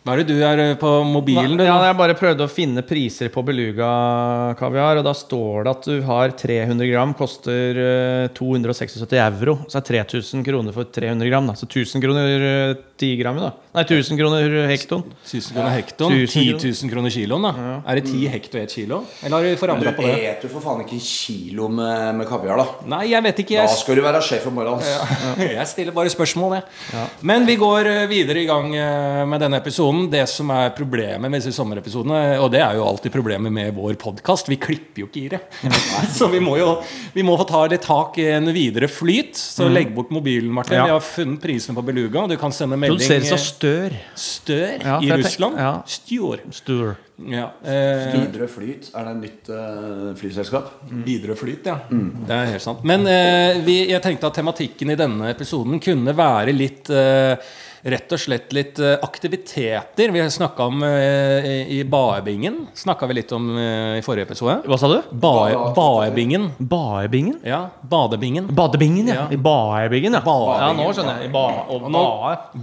Hva 0.00 0.14
er 0.14 0.22
det 0.22 0.32
du 0.32 0.40
er 0.40 0.60
eh, 0.62 0.76
på 0.80 0.90
mobilen? 1.04 1.58
du, 1.60 1.64
Ja, 1.66 1.76
jeg 1.84 1.96
bare 1.98 2.16
prøvde 2.16 2.46
å 2.46 2.50
finne 2.50 2.80
priser 2.86 3.28
på 3.32 3.42
beluga-kaviar, 3.44 5.00
og 5.02 5.04
da 5.04 5.12
står 5.16 5.66
det 5.66 5.74
at 5.74 5.88
du 5.90 5.98
har 6.06 6.32
300 6.40 6.88
gram, 6.88 7.12
koster 7.18 7.80
eh, 7.84 8.30
276 8.32 9.04
euro. 9.20 9.58
Så 9.68 9.82
er 9.82 9.88
3000 9.90 10.46
kroner 10.46 10.76
for 10.76 10.88
300 10.88 11.28
gram. 11.28 11.50
Da. 11.52 11.56
Så 11.58 11.68
1000 11.68 12.04
kroner 12.06 12.46
eh, 12.48 12.78
10 13.00 13.16
gram, 13.20 13.38
da. 13.40 13.50
Nei, 13.72 13.84
1000 13.86 14.18
kroner 14.18 14.54
hekton. 14.68 15.04
1000 15.24 15.54
kroner 15.56 15.72
hekton? 15.72 16.12
10 16.12 16.58
000 16.58 16.90
kroner 16.92 17.12
kiloen, 17.14 17.46
da? 17.46 17.76
Er 17.88 18.00
det 18.00 18.10
10 18.10 18.26
hekto 18.34 18.58
i 18.58 18.64
1 18.66 18.74
kilo? 18.74 19.00
Eller 19.24 19.36
har 19.36 19.46
du 19.46 19.60
forandra 19.60 19.92
på 19.96 20.04
det? 20.04 20.12
Du 20.12 20.26
eter 20.30 20.52
for 20.52 20.64
faen 20.64 20.82
ikke 20.84 20.98
kilo 21.04 21.68
med, 21.72 22.18
med 22.18 22.28
kaviar, 22.28 22.60
da. 22.60 22.66
Nei, 22.92 23.04
jeg 23.12 23.24
vet 23.24 23.42
ikke. 23.44 23.64
Da 23.64 23.78
skal 23.80 24.00
du 24.00 24.04
være 24.04 24.20
sjef 24.26 24.48
om 24.50 24.58
morgenen. 24.58 24.84
jeg 25.56 25.66
stiller 25.70 25.96
bare 25.96 26.12
spørsmål, 26.12 26.58
jeg. 26.58 27.06
Men 27.30 27.48
vi 27.48 27.56
går 27.60 27.90
eh, 27.90 28.04
videre 28.10 28.42
i 28.42 28.48
gang 28.50 28.74
eh, 28.76 29.22
med 29.30 29.44
denne 29.46 29.62
episoden. 29.62 30.10
Det 30.12 30.26
som 30.30 30.52
er 30.54 30.74
problemet 30.76 31.30
med 31.30 31.40
disse 31.40 31.54
sommerepisodene, 31.56 32.38
og 32.42 32.50
det 32.52 32.60
er 32.66 32.76
jo 32.76 32.84
alltid 32.90 33.14
problemet 33.14 33.54
med 33.54 33.72
vår 33.78 33.96
podkast, 34.02 34.50
vi 34.52 34.60
klipper 34.60 35.06
jo 35.06 35.10
ikke 35.10 35.24
i 35.24 35.30
det. 35.36 35.42
Så 36.18 36.28
vi 36.32 36.42
må 36.44 36.58
jo 36.60 36.74
vi 37.14 37.24
må 37.26 37.34
få 37.38 37.46
ta 37.48 37.64
litt 37.70 37.82
tak 37.86 38.18
i 38.20 38.28
en 38.34 38.50
videre 38.54 38.88
flyt. 38.90 39.38
Så 39.38 39.68
legg 39.70 39.94
bort 39.94 40.12
mobilen, 40.14 40.50
Martin. 40.54 40.82
Vi 40.82 40.92
har 40.92 41.02
funnet 41.04 41.40
prisene 41.42 41.76
på 41.78 41.84
Beluga. 41.86 42.26
Du 42.30 42.36
kan 42.40 42.52
sende 42.54 42.76
melding 42.78 42.89
Produseres 42.90 43.30
av 43.32 43.38
eh, 43.38 43.44
Stør. 43.44 43.96
Stør 44.16 44.84
Ja, 44.86 44.98
i 45.02 45.10
Russland. 45.22 45.56
ja. 45.58 45.72
Stjor. 45.86 46.42
Stør. 46.52 46.92
Ja, 47.20 47.50
eh, 47.62 48.14
Videre 48.16 48.46
Flyt, 48.48 48.90
er 48.96 49.04
det 49.04 49.10
et 49.12 49.22
nytt 49.24 49.50
eh, 49.52 50.04
flyselskap? 50.16 50.70
Widerøe 51.04 51.36
Flyt, 51.36 51.66
ja. 51.68 51.78
Det 51.90 52.36
er 52.36 52.52
helt 52.54 52.64
sant. 52.64 52.84
Men 52.88 53.04
eh, 53.06 53.58
vi, 53.66 53.82
jeg 53.90 54.00
tenkte 54.04 54.30
at 54.30 54.38
tematikken 54.40 54.94
i 54.94 54.96
denne 54.96 55.28
episoden 55.34 55.80
kunne 55.84 56.14
være 56.16 56.54
litt 56.56 56.88
eh, 56.88 57.36
Rett 57.82 58.12
og 58.12 58.20
slett 58.20 58.50
litt 58.52 58.78
eh, 58.78 58.98
aktiviteter. 59.00 60.10
Vi 60.12 60.22
snakka 60.30 60.66
om 60.68 60.82
eh, 60.84 61.46
i 61.72 61.78
Baebingen. 61.88 62.66
Snakka 62.76 63.06
vi 63.08 63.14
litt 63.16 63.32
om 63.32 63.46
eh, 63.56 63.96
i 63.96 64.02
forrige 64.04 64.26
episode. 64.28 64.58
Hva 64.68 64.76
sa 64.76 64.90
du? 64.90 64.98
Bae, 65.16 65.54
Baebingen. 65.76 66.50
Baebingen? 66.58 67.38
Ja, 67.46 67.62
Badebingen. 67.80 68.50
Badebingen, 68.52 69.08
ja. 69.08 69.14
Ja. 69.22 69.26
I 69.32 69.40
Baebingen, 69.40 70.18
ja. 70.18 70.20
Baebingen. 70.20 70.60
Ja, 70.60 70.72
nå 70.76 70.90
skjønner 70.92 71.22
jeg. 71.22 71.30
I 71.30 71.32
ba 71.32 71.46
og 71.72 71.88
Nå. 71.94 72.04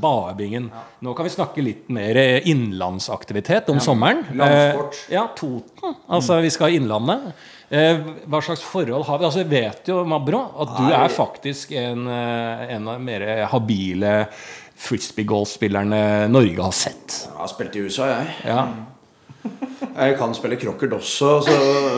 Baebingen. 0.05 0.69
Nå 1.01 1.15
kan 1.17 1.25
vi 1.25 1.33
snakke 1.33 1.65
litt 1.65 1.89
mer 1.93 2.19
innlandsaktivitet 2.45 3.71
om 3.73 3.81
sommeren. 3.81 4.21
Landsport. 4.37 5.01
Ja, 5.13 5.25
Toten. 5.37 5.97
Altså, 6.13 6.37
vi 6.45 6.53
skal 6.53 6.77
Innlandet. 6.77 7.31
Eh, 7.73 7.97
hva 8.29 8.39
slags 8.45 8.61
forhold 8.63 9.03
har 9.09 9.17
vi? 9.17 9.25
Altså, 9.27 9.41
Jeg 9.41 9.49
vet 9.49 9.89
jo, 9.89 9.97
Mabro, 10.07 10.45
at 10.61 10.77
du 10.77 10.85
er 10.93 11.09
faktisk 11.11 11.73
en, 11.75 12.05
en 12.05 12.87
av 12.87 12.93
de 12.93 13.03
mer 13.09 13.25
habile 13.51 14.13
frisbeegolfspillerne 14.77 16.27
Norge 16.31 16.61
har 16.61 16.75
sett. 16.75 17.17
Jeg 17.25 17.39
har 17.39 17.49
spilt 17.51 17.75
i 17.75 17.85
USA, 17.87 18.11
jeg. 18.11 18.35
Ja. 18.45 18.61
Jeg 19.97 20.13
kan 20.19 20.33
spille 20.37 20.57
crockert 20.61 20.93
også, 20.93 21.29
så, 21.41 21.53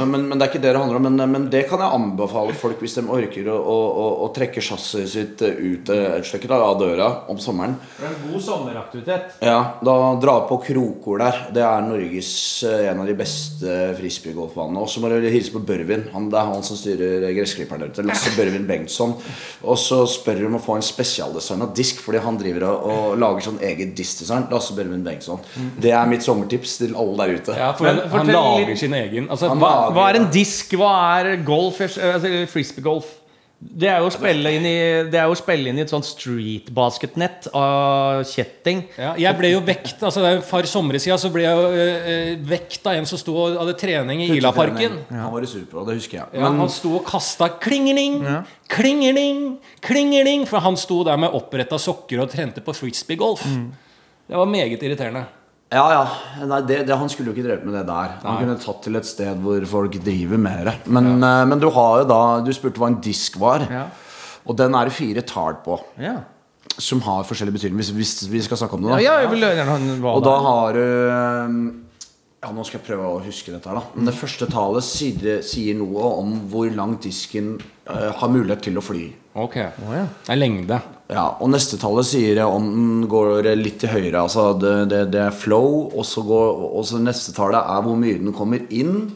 men, 0.07 0.23
men 0.29 0.39
det 0.39 0.45
er 0.45 0.51
ikke 0.53 0.61
det 0.63 0.71
det 0.71 0.79
handler 0.79 0.99
om. 1.01 1.07
Men, 1.09 1.31
men 1.33 1.47
det 1.51 1.65
kan 1.67 1.81
jeg 1.83 1.95
anbefale 1.97 2.53
folk 2.55 2.79
hvis 2.79 2.95
de 2.95 3.03
orker 3.11 3.49
å, 3.51 3.57
å, 3.59 3.77
å, 3.91 4.05
å 4.23 4.29
trekke 4.35 4.63
chassiset 4.63 5.09
sitt 5.09 5.41
ut 5.43 5.91
et 5.91 6.27
stykke 6.27 6.47
da, 6.47 6.61
av 6.63 6.77
døra 6.79 7.09
om 7.31 7.39
sommeren. 7.43 7.75
Det 7.97 8.05
er 8.07 8.13
en 8.13 8.21
god 8.29 8.45
sommeraktivitet. 8.45 9.35
Ja, 9.43 9.57
Da 9.83 9.95
dra 10.21 10.37
på 10.47 10.61
Krokor 10.63 11.19
der. 11.19 11.41
Det 11.55 11.63
er 11.65 11.83
Norges 11.89 12.31
eh, 12.67 12.85
en 12.93 13.03
av 13.03 13.09
de 13.09 13.17
beste 13.19 13.75
frisbeegolfbanene. 13.99 14.79
Og 14.85 14.91
så 14.91 15.03
må 15.03 15.11
du 15.11 15.27
hilse 15.27 15.53
på 15.57 15.63
Børvin. 15.67 16.07
Han, 16.13 16.29
det 16.31 16.39
er 16.39 16.49
han 16.53 16.63
som 16.65 16.79
styrer 16.79 17.27
gressklipperen 17.35 17.83
der 17.83 17.91
ute. 17.91 18.07
Lasse 18.07 18.31
Børvin 18.37 18.67
Bengtsson. 18.69 19.17
Og 19.65 19.79
så 19.81 20.01
spør 20.07 20.39
de 20.39 20.47
om 20.47 20.57
å 20.59 20.63
få 20.63 20.79
en 20.79 20.85
spesialdesign 20.85 21.67
av 21.67 21.75
disk, 21.75 21.99
fordi 22.05 22.23
han 22.23 22.39
driver 22.39 22.69
og, 22.69 22.87
og 22.93 23.19
lager 23.19 23.49
sånn 23.49 23.59
eget 23.65 23.91
diskdesign. 23.99 24.47
Lasse 24.53 24.77
Børvin 24.77 25.03
Bengtsson. 25.03 25.43
Det 25.83 25.91
er 25.91 26.07
mitt 26.09 26.23
sommertips 26.23 26.79
til 26.79 26.95
alle 26.95 27.19
der 27.25 27.43
ute. 27.43 27.59
ja, 27.59 27.73
for 27.75 27.88
Men 27.95 28.09
han, 28.17 28.27
lager 28.27 28.67
litt- 28.67 28.77
sin 28.79 28.93
egen 28.93 29.29
altså, 29.29 29.49
Han 29.49 29.59
hva, 29.59 29.69
lager- 29.75 29.93
Hva 29.97 30.09
er 30.09 30.15
en 30.23 30.29
disk? 30.31 30.71
Hva 30.79 30.91
er 31.19 31.35
golf? 31.43 31.81
Altså, 31.81 32.45
Frisbeegolf? 32.51 33.15
Det 33.61 33.89
er 33.91 33.97
jo 33.99 34.05
å 34.07 34.11
spille 34.15 34.53
inn 34.55 34.63
i 34.63 34.75
Det 35.11 35.17
er 35.19 35.25
jo 35.27 35.33
å 35.33 35.37
spille 35.37 35.67
inn 35.67 35.75
i 35.77 35.81
et 35.83 35.89
sånt 35.91 36.05
street 36.07 36.69
basketnett 36.71 37.49
av 37.53 38.21
kjetting. 38.23 38.85
Ja, 38.95 39.09
jeg 39.19 39.35
ble 39.35 39.49
jo 39.51 39.59
vekt 39.67 39.99
altså 39.99 40.21
det 40.23 40.29
er 40.29 40.35
jo 40.37 40.45
Far 40.47 40.63
somre 40.63 40.95
siden 41.03 41.19
så 41.19 41.27
ble 41.33 41.43
jeg 41.43 41.57
jo 41.57 41.65
eh, 41.75 42.29
vekt 42.47 42.87
av 42.87 42.95
en 42.95 43.05
som 43.09 43.19
sto 43.19 43.35
og 43.35 43.57
hadde 43.59 43.73
trening 43.81 44.21
i 44.23 44.29
Ilaparken. 44.37 44.95
Han 45.11 45.33
var 45.33 45.43
i 45.43 45.49
Superpro, 45.51 45.83
det 45.89 45.97
husker 45.99 46.21
jeg. 46.21 46.27
Ja, 46.39 46.45
Men 46.47 46.61
han 46.63 46.71
sto 46.71 46.93
og 47.01 47.03
kasta 47.09 47.49
klingeling, 47.59 48.21
klingeling, 48.71 49.57
klingeling. 49.83 50.47
For 50.47 50.63
han 50.63 50.77
sto 50.79 51.01
der 51.03 51.19
med 51.19 51.35
oppretta 51.35 51.75
sokker 51.81 52.23
og 52.23 52.31
trente 52.31 52.63
på 52.63 52.71
frisbeegolf. 52.77 53.43
Det 53.43 54.37
var 54.39 54.45
meget 54.47 54.79
irriterende. 54.87 55.25
Ja, 55.69 55.85
ja. 55.93 56.45
Nei, 56.49 56.63
det, 56.65 56.79
det, 56.87 56.95
han 56.97 57.11
skulle 57.11 57.29
jo 57.29 57.35
ikke 57.35 57.45
drevet 57.45 57.65
med 57.67 57.75
det 57.77 57.83
der. 57.85 58.15
Han 58.23 58.39
kunne 58.41 58.57
tatt 58.61 58.81
til 58.85 58.97
et 58.97 59.05
sted 59.05 59.43
hvor 59.43 59.65
folk 59.69 59.99
driver 60.01 60.41
med 60.41 60.65
det. 60.65 60.75
Men, 60.89 61.11
uh, 61.21 61.43
men 61.45 61.61
du 61.61 61.67
har 61.75 62.01
jo 62.01 62.07
da 62.09 62.21
Du 62.45 62.49
spurte 62.55 62.81
hva 62.81 62.89
en 62.89 62.97
disk 63.05 63.37
var. 63.41 63.67
Ja. 63.69 63.85
Og 64.49 64.57
den 64.57 64.73
er 64.73 64.89
det 64.89 64.95
fire 64.97 65.21
tall 65.29 65.59
på. 65.61 65.77
Ja, 66.01 66.17
Som 66.79 67.03
har 67.05 67.27
forskjellig 67.27 67.53
betydning. 67.59 67.77
Hvis, 67.77 67.93
hvis 67.93 68.15
vi 68.31 68.41
skal 68.41 68.57
snakke 68.57 68.79
om 68.79 68.87
det, 68.87 68.95
da. 68.95 69.03
ja 69.03 69.19
jeg 69.21 69.29
vil 69.35 69.45
gjerne 69.45 69.99
Og 70.09 70.25
da 70.25 70.35
har 70.47 70.79
du 70.79 70.81
uh, 70.81 71.55
Ja, 72.39 72.53
nå 72.55 72.65
skal 72.65 72.79
jeg 72.79 72.87
prøve 72.89 73.05
å 73.05 73.21
huske 73.21 73.53
dette 73.53 73.69
her, 73.69 73.77
da. 73.77 73.93
Men 73.93 74.09
det 74.09 74.17
første 74.17 74.49
tallet 74.49 74.89
sier, 74.89 75.43
sier 75.45 75.77
noe 75.77 76.13
om 76.17 76.37
hvor 76.49 76.71
langt 76.73 77.05
disken 77.05 77.59
uh, 77.85 78.09
har 78.17 78.31
mulighet 78.31 78.71
til 78.71 78.79
å 78.79 78.85
fly. 78.85 79.09
Ok. 79.37 79.59
ja. 79.59 80.07
Det 80.25 80.33
er 80.33 80.39
lengde. 80.39 80.81
Ja, 81.09 81.23
Og 81.41 81.49
neste 81.49 81.77
tallet 81.81 82.05
sier 82.05 82.37
om 82.45 82.67
den 82.69 83.07
går 83.09 83.47
litt 83.57 83.79
til 83.81 83.89
høyre. 83.89 84.19
Altså 84.27 84.51
det, 84.61 84.73
det, 84.91 84.99
det 85.15 85.21
er 85.25 85.31
flow. 85.33 85.87
Og 85.97 86.05
så, 86.05 86.21
går, 86.21 86.59
og 86.77 86.85
så 86.85 86.99
neste 87.01 87.33
tallet 87.33 87.57
er 87.63 87.81
hvor 87.87 87.97
mye 87.97 88.19
den 88.21 88.33
kommer 88.37 88.61
inn. 88.69 89.07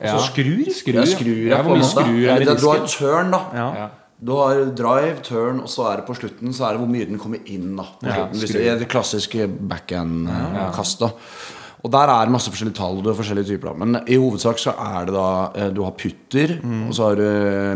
Ja. 0.00 0.16
skrur? 0.18 0.64
Skrur, 0.74 0.96
Ja, 0.98 1.04
skrur 1.06 1.44
ja, 1.50 1.58
på 1.62 1.68
hvor 1.70 1.78
mye 1.78 1.90
skrur 1.90 2.24
er 2.32 2.42
i 2.42 2.48
Du 2.58 2.66
har 2.70 2.86
turn, 2.88 3.30
da. 3.36 3.42
Ja. 3.54 3.90
Du 4.24 4.32
har 4.38 4.62
drive, 4.72 5.20
turn, 5.26 5.60
og 5.60 5.68
så 5.68 5.84
er 5.90 6.00
det 6.00 6.06
på 6.08 6.14
slutten 6.16 6.52
Så 6.56 6.64
er 6.64 6.74
det 6.76 6.80
hvor 6.80 6.88
mye 6.90 7.06
den 7.10 7.18
kommer 7.20 7.40
inn. 7.52 7.74
da 7.76 7.84
hvis 8.32 8.52
det 8.56 8.64
er 8.72 8.78
det 8.80 8.88
klassiske 8.88 9.46
backhand-kast. 10.08 11.00
da 11.04 11.10
Og 11.84 11.90
der 11.92 12.08
er 12.08 12.24
det 12.24 12.32
masse 12.32 12.48
forskjellige 12.52 12.78
tall. 12.80 12.96
Og 12.98 13.04
du 13.04 13.10
har 13.12 13.18
forskjellige 13.18 13.50
typer 13.52 13.70
da 13.70 13.74
Men 13.84 13.98
i 14.08 14.16
hovedsak 14.16 14.58
så 14.62 14.72
er 14.72 15.04
det 15.10 15.14
da 15.14 15.26
eh, 15.54 15.70
Du 15.76 15.82
har 15.84 15.92
putter, 15.92 16.56
Mm. 16.62 16.88
og 16.88 16.94
så 16.96 17.08
har 17.10 17.16
du 17.20 17.26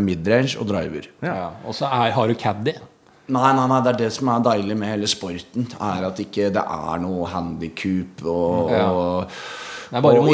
midrange 0.05 0.57
og 0.61 0.67
driver. 0.69 1.09
Ja. 1.23 1.51
Og 1.67 1.75
så 1.77 1.85
er, 1.87 2.11
har 2.17 2.27
du 2.29 2.35
caddy. 2.35 2.73
Nei, 3.29 3.49
nei, 3.53 3.67
nei, 3.69 3.79
det 3.85 3.91
er 3.93 3.99
det 4.07 4.13
som 4.17 4.29
er 4.33 4.41
deilig 4.47 4.77
med 4.81 4.89
hele 4.89 5.09
sporten. 5.11 5.67
Er 5.85 6.07
at 6.09 6.21
ikke 6.23 6.47
det 6.55 6.63
er 6.65 7.01
noe 7.03 7.27
handikup 7.29 8.23
og, 8.25 8.71
Ja. 8.73 8.87
og 8.91 9.29
Det 9.91 9.97
er 9.99 10.01
bare 10.05 10.23
moro. 10.23 10.33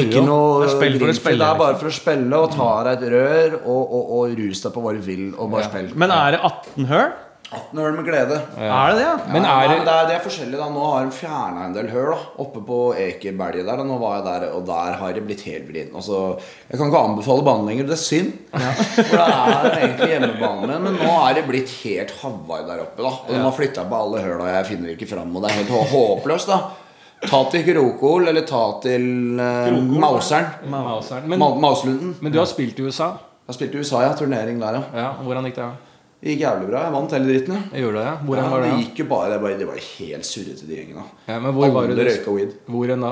Det 0.63 0.69
er 0.69 0.75
spill 0.77 0.99
for 1.01 1.09
å 1.11 1.15
spille, 1.19 1.39
Det 1.39 1.49
er 1.49 1.59
bare 1.59 1.77
for 1.81 1.87
å 1.91 1.95
spille 1.95 2.33
og 2.39 2.51
ta 2.55 2.69
deg 2.85 3.03
et 3.03 3.13
rør 3.13 3.57
og, 3.67 3.83
og, 3.99 4.13
og 4.19 4.39
rus 4.39 4.63
deg 4.63 4.73
på 4.75 4.83
hva 4.85 4.93
du 4.95 5.01
vil. 5.07 5.35
Og 5.39 5.51
bare 5.51 5.63
Ja. 5.63 5.69
spill. 5.71 5.91
Men 5.97 6.11
er 6.11 6.31
det 6.37 6.41
18 6.41 6.87
høl? 6.87 7.13
18 7.53 7.79
høl 7.79 7.93
med 7.95 8.07
glede. 8.09 8.37
Er 8.57 8.91
det 8.91 8.97
det, 8.99 9.03
ja? 9.05 9.15
Men 9.31 9.45
Ja, 9.45 9.51
er 9.63 9.69
nei, 9.69 9.75
det 9.77 9.85
det, 9.87 9.93
er, 9.95 10.07
det 10.09 10.15
er 10.17 10.23
forskjellig. 10.25 10.57
da 10.59 10.69
Nå 10.73 10.85
har 10.91 11.05
de 11.05 11.13
fjerna 11.15 11.67
en 11.69 11.75
del 11.77 11.91
høl 11.93 12.09
da 12.11 12.17
oppe 12.43 12.63
på 12.67 12.79
Ekeberget 12.99 13.67
der. 13.69 13.77
Da. 13.79 13.85
Nå 13.87 13.99
var 14.01 14.17
jeg 14.17 14.25
der, 14.27 14.47
og 14.57 14.65
der 14.67 14.97
har 14.99 15.13
det 15.15 15.23
blitt 15.29 15.45
helt 15.47 15.69
vrient. 15.69 15.95
Altså, 15.95 16.23
jeg 16.71 16.81
kan 16.81 16.89
ikke 16.91 17.03
anbefale 17.11 17.45
banen 17.47 17.69
lenger. 17.71 17.91
Det 17.91 17.97
er 17.99 18.03
synd. 18.03 18.33
For 18.97 19.19
det 19.21 19.29
er 19.29 19.77
egentlig 19.83 20.11
hjemmebane, 20.15 20.81
men 20.87 20.99
nå 20.99 21.13
er 21.29 21.37
det 21.39 21.45
blitt 21.51 21.77
helt 21.85 22.17
Hawaii 22.23 22.67
der 22.71 22.83
oppe. 22.87 23.03
da 23.05 23.13
Og 23.13 23.31
de 23.37 23.43
har 23.45 23.55
flytta 23.61 23.87
på 23.93 24.01
alle 24.07 24.25
høla, 24.25 24.49
jeg 24.59 24.71
finner 24.73 24.95
ikke 24.97 25.11
fram. 25.13 25.31
Og 25.37 25.45
det 25.45 25.53
er 25.53 25.61
helt 25.63 25.93
håpløst. 25.95 26.51
da 26.51 26.63
Ta 27.25 27.39
til 27.49 27.63
Krokol, 27.65 28.27
eller 28.29 28.45
ta 28.45 28.65
til 28.85 29.05
uh, 29.41 29.71
Mauseren. 29.81 30.51
Mauseren. 30.69 31.25
Men, 31.31 31.39
Ma 31.41 31.55
Mauslunden. 31.57 32.17
men 32.21 32.33
du 32.35 32.37
har 32.41 32.49
spilt 32.51 32.77
i 32.81 32.85
USA. 32.85 33.13
Jeg 33.45 33.53
har 33.53 33.57
spilt 33.57 33.75
i 33.77 33.81
USA, 33.81 34.03
ja. 34.05 34.13
Turnering 34.19 34.59
der, 34.61 34.81
ja. 34.81 34.83
Ja, 35.07 35.11
Hvordan 35.25 35.47
gikk 35.49 35.57
det? 35.61 35.71
Det 36.25 36.33
gikk 36.33 36.41
jævlig 36.47 36.69
bra. 36.71 36.83
Jeg 36.87 36.93
vant 36.95 37.13
hele 37.13 37.27
dritten. 37.29 37.55
jeg. 37.59 37.65
Jeg 37.75 37.83
gjorde 37.85 37.99
det, 38.01 38.05
ja. 38.09 38.15
Hvordan 38.25 38.45
Ja, 38.47 38.51
var 38.55 38.63
det? 38.65 38.71
det 38.73 38.85
gikk 38.87 38.99
jo 39.03 39.05
bare, 39.11 39.31
det 39.35 39.41
bare, 39.43 39.59
det 39.61 39.67
var 39.69 39.81
helt 39.99 40.25
surrete, 40.25 40.67
de 40.67 40.77
gjengene. 40.79 41.03
Ja, 41.29 41.39
men 41.39 41.53
hvor 41.53 41.71
var 41.75 41.87
det 41.91 41.99
Alle 41.99 42.07
røyka 42.11 42.33
weed. 42.39 42.55
Hvor 42.67 42.93
enn 42.95 43.05
da? 43.05 43.11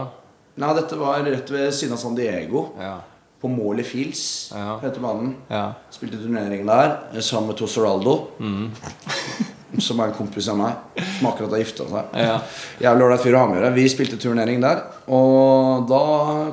Nei, 0.63 0.71
dette 0.81 0.97
var 1.01 1.21
rett 1.29 1.51
ved 1.53 1.73
siden 1.77 1.93
av 1.93 2.01
San 2.01 2.15
Diego. 2.17 2.63
Ja. 2.81 2.95
På 3.43 3.49
Morley 3.53 3.85
Fields, 3.85 4.53
Ja. 4.55 4.79
heter 4.81 5.01
banen. 5.05 5.35
Ja. 5.51 5.75
Spilte 5.91 6.17
turnering 6.23 6.65
der 6.67 6.97
eh, 7.13 7.21
sammen 7.21 7.49
med 7.53 7.57
Tosoraldo. 7.61 8.29
Mm. 8.41 8.71
som 9.81 10.01
er 10.03 10.11
en 10.11 10.17
kompis 10.17 10.49
av 10.53 10.59
meg. 10.59 11.03
Som 11.19 11.29
akkurat 11.31 11.51
har 11.55 11.63
gifta 11.63 11.87
seg. 11.89 12.17
Ja. 12.21 12.35
Jævlig 12.83 13.07
ålreit 13.07 13.23
fyr 13.25 13.37
å 13.39 13.45
ha 13.45 13.47
å 13.49 13.57
gjøre. 13.57 13.71
Vi 13.79 13.87
spilte 13.93 14.19
turnering 14.21 14.61
der. 14.65 14.83
Og 15.13 15.87
da 15.91 16.03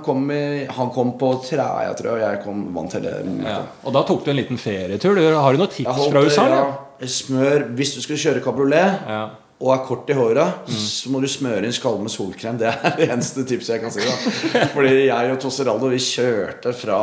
kom 0.05 0.23
vi 0.29 0.39
Han 0.77 0.89
kom 0.95 1.11
på 1.19 1.33
Træa, 1.43 1.91
tror 1.99 2.13
jeg, 2.13 2.15
og 2.15 2.23
jeg 2.23 2.41
kom, 2.45 2.63
vant 2.75 2.95
hele 2.97 3.11
ja. 3.43 3.59
Og 3.83 3.93
da 3.95 4.05
tok 4.07 4.23
du 4.25 4.31
en 4.31 4.39
liten 4.39 4.57
ferietur. 4.61 5.19
Har 5.35 5.53
du 5.53 5.61
noen 5.61 5.73
tips 5.73 5.91
holdt, 5.99 6.13
fra 6.15 6.23
USA? 6.25 6.47
ja, 6.49 7.11
smør 7.19 7.67
Hvis 7.77 7.93
du 7.97 8.01
skal 8.05 8.19
kjøre 8.19 8.41
kabriolet 8.43 9.05
Ja. 9.09 9.21
og 9.59 9.73
er 9.75 9.81
kort 9.87 10.09
i 10.11 10.15
håra, 10.15 10.45
så 10.71 11.09
må 11.11 11.19
du 11.19 11.27
smøre 11.27 11.65
inn 11.67 11.73
skallen 11.75 12.05
med 12.05 12.11
solkrem. 12.13 12.57
Det 12.61 12.69
er 12.71 12.93
det 12.97 13.09
eneste 13.11 13.43
tipset 13.47 13.75
jeg 13.75 13.81
kan 13.83 13.91
si. 13.91 14.03
da 14.07 14.65
Fordi 14.75 14.93
jeg 15.09 15.31
og 15.33 15.39
Tosseraldo 15.43 15.89
Vi 15.91 15.99
kjørte 15.99 16.71
fra 16.79 16.99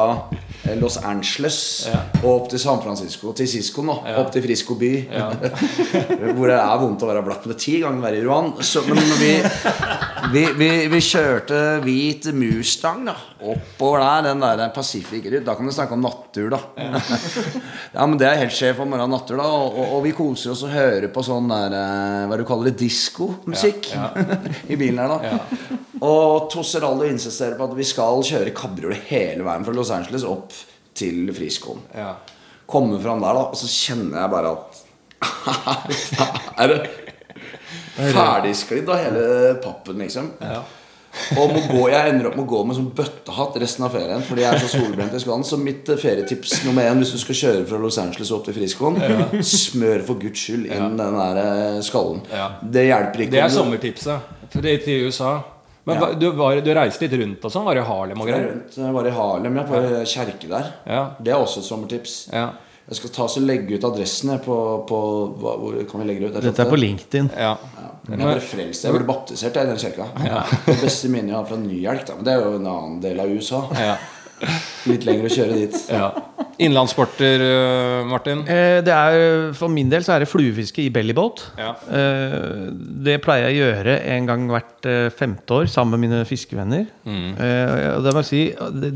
Los 0.81 0.99
Angeles 0.99 1.59
og 2.23 2.29
opp 2.33 2.49
til 2.53 2.61
San 2.61 2.81
Francisco. 2.83 3.33
Til 3.37 3.49
Cisco 3.51 3.85
nå. 3.87 3.97
Opp 4.19 4.33
til 4.35 4.45
Frisco 4.45 4.77
by. 4.79 4.93
Hvor 6.37 6.51
det 6.51 6.59
er 6.59 6.83
vondt 6.83 7.05
å 7.07 7.11
være 7.11 7.25
blatt, 7.27 7.47
men 7.47 7.55
det 7.55 7.59
er 7.59 7.63
ti 7.63 7.79
ganger 7.85 8.05
verre 8.05 8.21
i 8.21 8.27
Ruan. 8.27 8.53
Så, 8.67 8.83
men 8.89 9.01
vi, 9.21 9.33
vi, 10.35 10.45
vi, 10.59 10.71
vi 10.93 11.03
kjørte 11.05 11.63
hvit 11.85 12.31
Mustang 12.37 13.07
da 13.07 13.17
oppover 13.47 14.03
der. 14.03 14.23
Den 14.27 14.41
der 14.41 14.69
Pacific 14.75 15.25
Route. 15.25 15.45
Da 15.45 15.55
kan 15.55 15.67
du 15.67 15.73
snakke 15.73 15.95
om 15.95 16.05
nattur, 16.05 16.51
da. 16.51 16.61
Ja, 17.97 18.07
men 18.07 18.19
Det 18.19 18.27
er 18.29 18.41
helt 18.43 18.55
sjef 18.57 18.81
om 18.83 18.91
morgenen 18.91 19.15
nattur, 19.15 19.39
da. 19.41 19.47
Og, 19.47 19.79
og, 19.87 19.99
vi 20.05 20.15
koser 20.17 20.53
oss 20.53 20.65
og 20.67 20.75
hører 20.75 21.09
på 21.13 21.25
sånn 21.25 21.51
der 21.51 21.77
eh, 21.79 22.27
Hva 22.29 22.39
du 22.41 22.45
kaller 22.49 22.71
det? 22.71 22.79
Diskomusikk 22.83 23.93
i 24.73 24.79
bilen 24.79 25.01
her, 25.03 25.15
da. 25.15 25.77
Og 26.07 26.51
Tosseraldo 26.53 27.07
insisterer 27.09 27.57
på 27.57 27.69
at 27.71 27.77
vi 27.77 27.87
skal 27.89 28.25
kjøre 28.27 28.55
kabriolet 28.57 29.07
hele 29.09 29.47
veien 29.47 29.65
fra 29.65 29.77
Los 29.77 29.93
Angeles 29.95 30.27
opp 30.29 30.56
til 30.97 31.31
Friskolen. 31.37 31.85
Ja. 31.97 32.15
Komme 32.67 32.99
fram 33.03 33.23
der, 33.23 33.37
da, 33.37 33.45
og 33.53 33.59
så 33.59 33.69
kjenner 33.71 34.25
jeg 34.25 34.33
bare 34.33 34.55
at 34.57 34.83
Er 36.63 36.73
det 36.73 36.81
ferdigsklidd 37.97 38.89
av 38.93 39.01
hele 39.01 39.55
pappen, 39.63 40.03
liksom? 40.03 40.33
Ja. 40.43 40.61
Og 41.41 41.49
må 41.49 41.63
gå, 41.71 41.83
jeg 41.89 42.13
ender 42.13 42.29
opp 42.29 42.37
med 42.37 42.45
å 42.45 42.51
gå 42.51 42.59
med 42.69 42.77
sånn 42.77 42.91
bøttehatt 42.97 43.57
resten 43.63 43.87
av 43.87 43.95
ferien 43.95 44.21
fordi 44.27 44.45
jeg 44.45 44.53
er 44.53 44.61
så 44.61 44.69
solbrent 44.75 45.17
i 45.17 45.21
skallen. 45.23 45.47
Så 45.49 45.59
mitt 45.61 45.89
eh, 45.89 46.01
ferietips 46.01 46.59
nummer 46.67 46.85
én 46.85 47.01
hvis 47.01 47.15
du 47.17 47.21
skal 47.23 47.39
kjøre 47.41 47.65
fra 47.71 47.81
Los 47.81 47.97
Angeles 48.03 48.33
opp 48.37 48.45
til 48.47 48.57
Friskolen, 48.59 49.01
smør 49.41 50.05
for 50.07 50.21
guds 50.21 50.45
skyld 50.45 50.69
inn 50.69 50.99
den 51.01 51.19
der 51.21 51.43
eh, 51.43 51.81
skallen. 51.87 52.21
Ja. 52.29 52.51
Det 52.61 52.85
hjelper 52.91 53.25
ikke. 53.25 53.37
Det 53.39 53.45
er 53.47 53.55
sommertipset 53.55 54.35
for 54.53 54.67
det 54.67 54.79
til 54.85 55.09
USA. 55.09 55.39
Men 55.87 56.01
Ja. 56.01 56.07
du, 56.19 56.31
var, 56.35 56.59
du 56.61 56.71
reiste 56.75 57.07
litt 57.07 57.13
rundt 57.21 57.45
og 57.47 57.53
sånn? 57.55 57.65
Var 57.69 57.79
i 57.79 57.85
Harlem 57.87 58.21
og 58.21 58.29
er 58.29 58.33
greier? 58.33 58.49
rundt, 58.53 58.77
jeg 58.83 58.95
var 58.97 59.07
i 59.07 59.11
Harlem, 59.15 59.57
ja, 59.61 59.63
på 59.69 59.83
kjerke 60.13 60.49
der. 60.51 60.73
Ja. 60.87 61.03
Det 61.23 61.31
er 61.33 61.39
også 61.39 61.63
et 61.63 61.69
sommertips. 61.69 62.17
Ja. 62.33 62.49
Jeg 62.89 62.97
skal 63.01 63.11
ta 63.17 63.25
og 63.27 63.43
legge 63.43 63.75
ut 63.79 63.85
adressen 63.87 64.31
på, 64.45 64.57
på 64.87 64.99
hva, 65.43 65.57
Hvor 65.59 65.79
kan 65.91 66.03
vi 66.03 66.07
legge 66.07 66.21
det 66.27 66.37
ut? 66.37 66.43
Dette 66.45 66.63
er 66.63 66.71
på 66.71 66.79
LinkedIn. 66.79 67.31
ja. 67.39 67.57
Jeg 68.07 68.19
ble 68.23 68.39
frelst. 68.39 68.85
Jeg 68.87 68.95
ble 68.95 69.03
baptisert 69.09 69.57
i 69.59 69.65
den 69.67 69.79
kirka. 69.83 70.05
Det 70.67 70.77
beste 70.79 71.09
minnet 71.11 71.33
jeg 71.33 71.35
har 71.41 71.47
fra 71.49 71.57
Nyhjelk, 71.59 72.05
da. 72.07 72.15
Men 72.15 72.25
det 72.29 72.35
er 72.37 72.45
jo 72.45 72.53
en 72.61 72.69
annen 72.71 73.01
del 73.03 73.19
av 73.25 73.33
USA. 73.35 73.65
ja. 73.75 73.97
Litt 74.87 75.07
lenger 75.09 75.27
å 75.29 75.33
kjøre 75.33 75.55
dit. 75.65 75.77
ja. 75.97 76.11
Innlandssporter, 76.63 77.43
øh, 77.45 78.07
Martin? 78.09 78.41
Eh, 78.49 78.79
Det 78.85 78.93
er, 78.93 79.53
for 79.57 79.69
min 79.73 79.91
del 79.93 80.05
så 80.07 80.15
er 80.15 80.23
det 80.25 80.29
fluefiske 80.31 80.85
i 80.87 80.91
bellyboat. 80.93 81.43
Ja. 81.61 81.73
Eh, 81.93 82.71
Det 83.07 83.19
pleier 83.25 83.51
jeg 83.51 83.59
å 83.59 83.67
gjøre 83.67 83.97
en 84.15 84.29
gang 84.31 84.47
hvert 84.49 84.89
eh, 84.89 85.09
femte 85.13 85.59
år 85.59 85.69
sammen 85.73 85.97
med 85.99 86.07
mine 86.07 86.23
fiskevenner. 86.29 86.87
Mm. 87.07 87.37
Det 87.37 88.13
må 88.15 88.23
jeg 88.23 88.29
si 88.31 88.41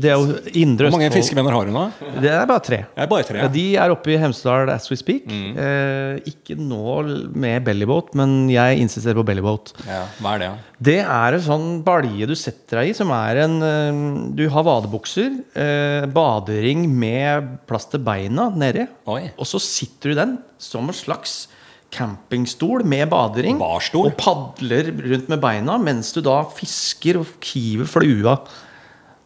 det 0.01 0.09
er 0.11 0.17
jo 0.17 0.39
indre. 0.57 0.89
Hvor 0.89 0.97
mange 0.97 1.09
Østfold 1.09 1.19
fiskevenner 1.21 1.55
har 1.57 1.69
du 1.69 1.73
nå? 1.75 1.83
Det 2.23 2.31
er 2.33 2.47
bare 2.49 2.63
tre. 2.65 2.79
Er 2.97 3.09
bare 3.11 3.27
tre. 3.27 3.43
Ja, 3.43 3.49
de 3.53 3.65
er 3.83 3.93
oppe 3.93 4.13
i 4.15 4.17
Hemsedal 4.21 4.71
as 4.73 4.89
we 4.91 4.97
speak. 4.99 5.27
Mm. 5.29 5.53
Eh, 5.61 6.31
ikke 6.33 6.57
nå 6.59 6.97
med 7.35 7.63
bellyboat, 7.67 8.13
men 8.17 8.49
jeg 8.51 8.81
insisterer 8.83 9.17
på 9.21 9.27
bellyboat. 9.31 9.73
Ja, 9.87 10.03
hva 10.21 10.35
er 10.37 10.43
det? 10.45 10.51
Det 10.81 10.97
er 11.03 11.37
en 11.37 11.45
sånn 11.45 11.67
balje 11.85 12.25
du 12.29 12.33
setter 12.37 12.81
deg 12.81 12.89
i, 12.91 12.97
som 12.97 13.11
er 13.13 13.43
en 13.45 13.57
eh, 13.61 14.01
Du 14.39 14.47
har 14.49 14.65
vadebukser, 14.65 15.30
eh, 15.57 16.05
badering 16.11 16.85
med 16.89 17.55
plass 17.69 17.89
til 17.91 18.03
beina 18.05 18.49
nedi, 18.53 18.85
Oi. 19.11 19.23
og 19.37 19.47
så 19.49 19.61
sitter 19.63 20.11
du 20.11 20.15
i 20.15 20.21
den 20.21 20.37
som 20.61 20.89
en 20.89 20.97
slags 20.97 21.45
campingstol 21.91 22.85
med 22.87 23.09
badering. 23.11 23.59
Barstol? 23.59 24.11
Og 24.11 24.17
padler 24.19 24.91
rundt 24.95 25.31
med 25.31 25.41
beina 25.43 25.77
mens 25.81 26.13
du 26.15 26.21
da 26.25 26.41
fisker 26.55 27.19
og 27.21 27.33
kiver 27.43 27.89
flua 27.89 28.37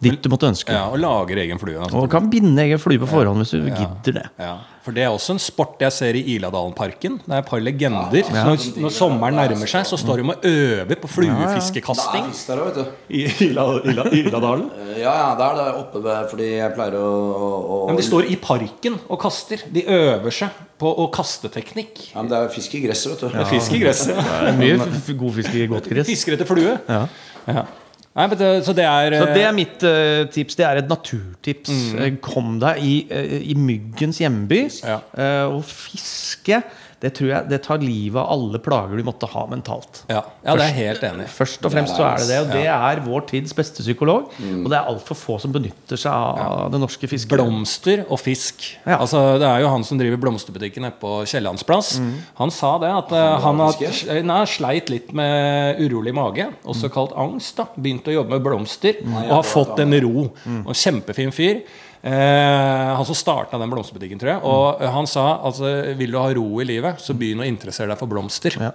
dit 0.04 0.22
du 0.22 0.30
måtte 0.30 0.48
ønske. 0.50 0.74
Ja, 0.76 0.88
Og 0.92 1.00
lager 1.00 1.38
egen 1.44 1.60
flue. 1.60 1.78
altså. 1.80 1.98
Og 2.04 2.10
kan 2.12 2.30
binde 2.30 2.62
egen 2.66 2.80
flue 2.82 3.00
på 3.00 3.08
forhånd 3.10 3.38
hvis 3.42 3.52
du 3.56 3.62
gidder 3.70 4.18
det. 4.20 4.26
Ja, 4.40 4.56
For 4.86 4.92
det 4.94 5.02
er 5.04 5.10
også 5.10 5.34
en 5.34 5.40
sport 5.42 5.80
jeg 5.82 5.92
ser 5.96 6.14
i 6.20 6.22
Iladalen-parken. 6.36 7.16
Det 7.26 7.32
er 7.34 7.40
et 7.42 7.48
par 7.48 7.60
legender. 7.64 8.12
Ja. 8.14 8.44
Når, 8.46 8.66
når 8.84 8.94
sommeren 8.94 9.34
nærmer 9.40 9.66
seg, 9.72 9.88
så 9.90 9.98
står 9.98 10.22
de 10.22 10.28
og 10.30 10.46
øver 10.46 11.00
på 11.02 11.08
fluefiskekasting 11.10 12.28
Ja, 12.28 12.56
ja. 12.56 12.70
der 12.76 12.92
i 13.10 13.24
Ila, 13.48 13.66
Ila, 13.86 14.06
Iladalen. 14.12 14.68
Ja, 14.96 15.12
ja, 15.12 15.32
det 15.36 15.44
er 15.46 15.56
det 15.60 15.64
oppe 15.76 16.00
ved 16.06 16.30
Fordi 16.32 16.46
jeg 16.56 16.72
pleier 16.78 16.94
å, 16.96 17.08
å, 17.36 17.80
Men 17.90 17.98
de 18.00 18.06
står 18.06 18.30
i 18.32 18.38
parken 18.40 18.96
og 19.12 19.20
kaster. 19.20 19.66
De 19.76 19.84
øver 19.92 20.32
seg 20.32 20.62
på 20.80 20.92
å 20.92 21.08
kaste 21.12 21.50
teknikk. 21.52 22.12
ja, 22.14 22.22
men 22.22 22.30
Det 22.32 22.38
er 22.38 22.52
fisk 22.54 22.76
i 22.76 22.84
gresset, 22.86 23.12
vet 23.16 23.26
du. 23.26 23.28
Det 23.36 23.42
er 23.44 23.50
fisk 23.52 23.74
i 23.76 23.82
gresset. 23.84 24.16
Det 24.20 24.54
mye 24.60 25.18
god 25.20 25.34
fisk 25.40 25.56
i 25.56 25.66
godt 25.72 25.90
gress. 25.92 26.08
Fisker 26.12 26.38
etter 26.38 26.48
flue. 26.50 26.78
Ja. 26.88 27.02
Ja. 27.48 27.66
Nei, 28.16 28.30
det, 28.32 28.50
så 28.64 28.72
det 28.72 28.86
er 28.88 29.18
Så 29.20 29.26
det 29.28 29.42
eh, 29.42 29.48
er 29.50 29.56
mitt 29.56 29.84
uh, 29.84 30.24
tips. 30.32 30.56
Det 30.56 30.64
er 30.64 30.80
et 30.80 30.88
naturtips. 30.88 31.72
Mm. 31.72 31.98
Eh, 32.00 32.14
Kom 32.24 32.54
deg 32.64 32.80
i, 32.80 32.94
eh, 33.12 33.38
i 33.52 33.56
myggens 33.60 34.22
hjemby 34.24 34.62
Ja. 34.86 35.02
uh, 35.20 35.58
og 35.58 35.66
fiske. 35.68 36.62
Det 37.06 37.12
tror 37.20 37.30
jeg 37.30 37.50
det 37.52 37.60
tar 37.68 37.84
livet 37.86 38.18
av 38.18 38.32
alle 38.34 38.60
plager 38.66 38.98
du 38.98 39.04
måtte 39.06 39.30
ha 39.30 39.46
mentalt. 39.52 40.02
ja, 40.10 40.24
ja, 40.46 40.56
det 40.58 40.66
er 40.66 40.76
helt 40.80 41.04
enig. 41.06 41.28
Først 41.30 41.66
og 41.68 41.74
fremst 41.76 41.94
så 42.00 42.06
er 42.08 42.18
det 42.24 42.28
det, 42.32 42.40
og 42.42 42.52
det 42.56 42.66
er 42.72 43.02
vår 43.06 43.28
tids 43.30 43.54
beste 43.54 43.86
psykolog. 43.86 44.32
Mm. 44.42 44.64
Og 44.64 44.72
det 44.74 44.80
er 44.80 44.90
altfor 44.90 45.20
få 45.20 45.36
som 45.44 45.54
benytter 45.54 46.00
seg 46.02 46.12
av 46.12 46.72
det 46.74 46.80
norske 46.82 47.10
fisket. 47.12 47.36
Blomster 47.38 48.04
og 48.10 48.18
fisk. 48.24 48.66
Ja. 48.88 48.98
Altså, 48.98 49.22
det 49.42 49.46
er 49.52 49.62
jo 49.62 49.70
han 49.76 49.86
som 49.86 50.00
driver 50.02 50.18
blomsterbutikken 50.26 50.82
nede 50.88 50.98
på 51.02 51.14
Kiellands 51.30 51.64
plass. 51.68 51.96
Mm. 52.02 52.12
Han 52.42 52.52
sa 52.56 52.74
det, 52.82 52.90
at 53.04 53.14
han, 53.16 53.42
han 53.46 53.64
har, 53.68 54.24
nei, 54.26 54.42
sleit 54.50 54.90
litt 54.94 55.14
med 55.16 55.82
urolig 55.86 56.14
mage, 56.18 56.50
Mm. 56.50 56.54
også 56.74 56.90
kalt 56.94 57.14
angst. 57.22 57.58
da 57.60 57.68
Begynte 57.78 58.10
å 58.12 58.16
jobbe 58.20 58.36
med 58.38 58.44
blomster 58.48 58.98
og 59.06 59.30
har 59.38 59.44
fått 59.46 59.80
en 59.84 59.94
ro. 60.02 60.30
Mm. 60.46 60.64
Og 60.66 60.74
kjempefin 60.74 61.32
fyr. 61.36 61.62
Eh, 62.06 62.90
han 62.96 63.06
som 63.08 63.18
starta 63.18 63.58
den 63.58 63.72
blomsterbutikken, 63.72 64.20
tror 64.22 64.32
jeg. 64.36 64.42
Og 64.46 64.82
eh, 64.84 64.92
han 64.94 65.08
sa 65.10 65.24
altså 65.48 65.72
vil 65.98 66.14
du 66.14 66.20
ha 66.22 66.28
ro 66.38 66.62
i 66.62 66.68
livet, 66.70 67.02
så 67.02 67.16
begynn 67.18 67.42
å 67.42 67.48
interessere 67.48 67.90
deg 67.90 67.98
for 68.02 68.12
blomster. 68.12 68.58
Ja. 68.62 68.70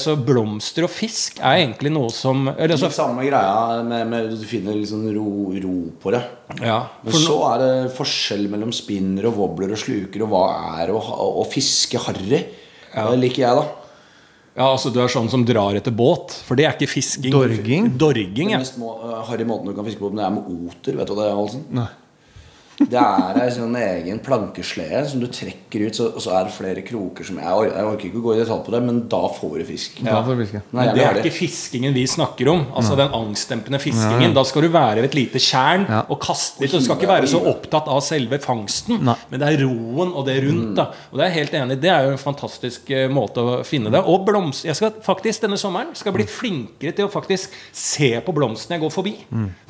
så 0.00 0.16
blomster 0.18 0.88
og 0.88 0.90
fisk 0.90 1.38
er 1.38 1.60
egentlig 1.60 1.92
noe 1.94 2.10
som 2.14 2.48
eller, 2.50 2.74
så, 2.80 2.90
samme 2.94 3.26
greia 3.28 3.78
med, 3.86 4.08
med 4.10 4.34
Du 4.34 4.42
finner 4.48 4.80
sånn 4.88 5.06
ro, 5.14 5.28
ro 5.62 5.76
på 6.02 6.14
det. 6.14 6.24
ja, 6.64 6.80
Men 7.04 7.18
så 7.22 7.38
er 7.52 7.62
det 7.62 7.70
forskjell 7.94 8.48
mellom 8.50 8.74
spinner 8.74 9.30
og 9.30 9.38
wobbler 9.38 9.76
og 9.76 9.80
sluker, 9.80 10.26
og 10.26 10.34
hva 10.34 10.44
er 10.82 10.90
å, 10.94 10.98
å 10.98 11.46
fiske 11.50 12.02
harry? 12.08 12.42
Det 12.94 13.18
liker 13.18 13.42
jeg, 13.46 13.62
da. 13.62 13.84
Ja, 14.54 14.68
altså 14.68 14.90
Du 14.94 15.00
er 15.02 15.10
sånn 15.10 15.30
som 15.30 15.42
drar 15.46 15.74
etter 15.78 15.94
båt, 15.94 16.34
for 16.46 16.58
det 16.58 16.66
er 16.68 16.76
ikke 16.76 16.90
fisking. 16.90 17.34
Dorging? 17.34 17.90
Dorging, 17.98 18.54
ja. 18.54 18.60
Den 18.60 18.66
mest 18.66 18.78
må- 18.78 18.94
uh, 19.02 19.20
harry 19.26 19.46
måten 19.46 19.66
du 19.70 19.74
kan 19.74 19.86
fiske 19.86 20.02
på, 20.02 20.10
men 20.12 20.22
det 20.22 20.26
er 20.28 20.34
med 20.36 20.50
oter. 20.70 20.98
Vet 21.00 21.10
du 21.10 21.14
hva 21.14 21.22
det 21.22 21.30
er, 21.30 21.38
Halsen? 21.38 21.64
Det 22.78 22.98
er 22.98 23.36
ei 23.44 23.50
sånn 23.54 23.74
egen 23.78 24.18
plankeslede 24.24 25.04
som 25.10 25.20
du 25.22 25.28
trekker 25.30 25.84
ut, 25.86 25.94
så, 25.98 26.08
og 26.16 26.22
så 26.24 26.32
er 26.38 26.48
det 26.48 26.54
flere 26.56 26.82
kroker 26.86 27.26
som 27.28 27.36
Jeg, 27.38 27.68
jeg 27.70 27.86
orker 27.86 28.08
ikke 28.08 28.18
å 28.20 28.24
gå 28.24 28.32
i 28.34 28.40
detalj 28.40 28.62
på 28.66 28.74
det, 28.74 28.80
men 28.86 28.98
da 29.12 29.20
får 29.36 29.52
du 29.60 29.64
fisk. 29.68 30.00
Da 30.06 30.20
får 30.26 30.40
du. 30.40 30.56
Nei, 30.74 30.86
det 30.96 31.04
er 31.06 31.20
ikke 31.20 31.32
fiskingen 31.36 31.94
vi 31.94 32.02
snakker 32.10 32.50
om. 32.50 32.64
Altså 32.74 32.96
den 32.98 33.14
angstdempende 33.14 33.78
fiskingen. 33.82 34.34
Da 34.36 34.42
skal 34.48 34.66
du 34.66 34.70
være 34.74 35.04
ved 35.04 35.10
et 35.12 35.18
lite 35.18 35.42
tjern 35.42 35.86
Ja. 35.88 36.02
og 36.08 36.18
kaste 36.24 36.64
litt. 36.64 36.72
Du 36.74 36.80
skal 36.82 36.98
ikke 36.98 37.10
være 37.12 37.30
så 37.30 37.40
opptatt 37.46 37.86
av 37.94 38.00
selve 38.02 38.38
fangsten, 38.42 38.98
Nei. 39.06 39.14
men 39.30 39.40
det 39.44 39.52
er 39.52 39.62
roen 39.66 40.10
og 40.14 40.26
det 40.26 40.38
rundt. 40.44 40.74
da 40.76 40.88
Og 41.12 41.18
det 41.18 41.26
er 41.26 41.30
jeg 41.30 41.38
helt 41.44 41.54
enig. 41.60 41.78
Det 41.80 41.90
er 41.94 42.08
jo 42.08 42.16
en 42.16 42.22
fantastisk 42.24 42.90
eh, 42.90 43.06
måte 43.08 43.38
å 43.44 43.56
finne 43.66 43.90
det. 43.94 44.02
Og 44.04 44.24
blomst 44.26 44.64
Jeg 44.66 44.74
skal 44.78 44.92
faktisk 45.04 45.42
denne 45.46 45.58
sommeren 45.60 45.94
skal 45.94 46.12
bli 46.16 46.26
flinkere 46.26 46.92
til 46.96 47.06
å 47.06 47.12
faktisk 47.12 47.50
se 47.72 48.10
på 48.24 48.34
blomstene 48.34 48.78
jeg 48.78 48.84
går 48.86 48.94
forbi. 48.94 49.14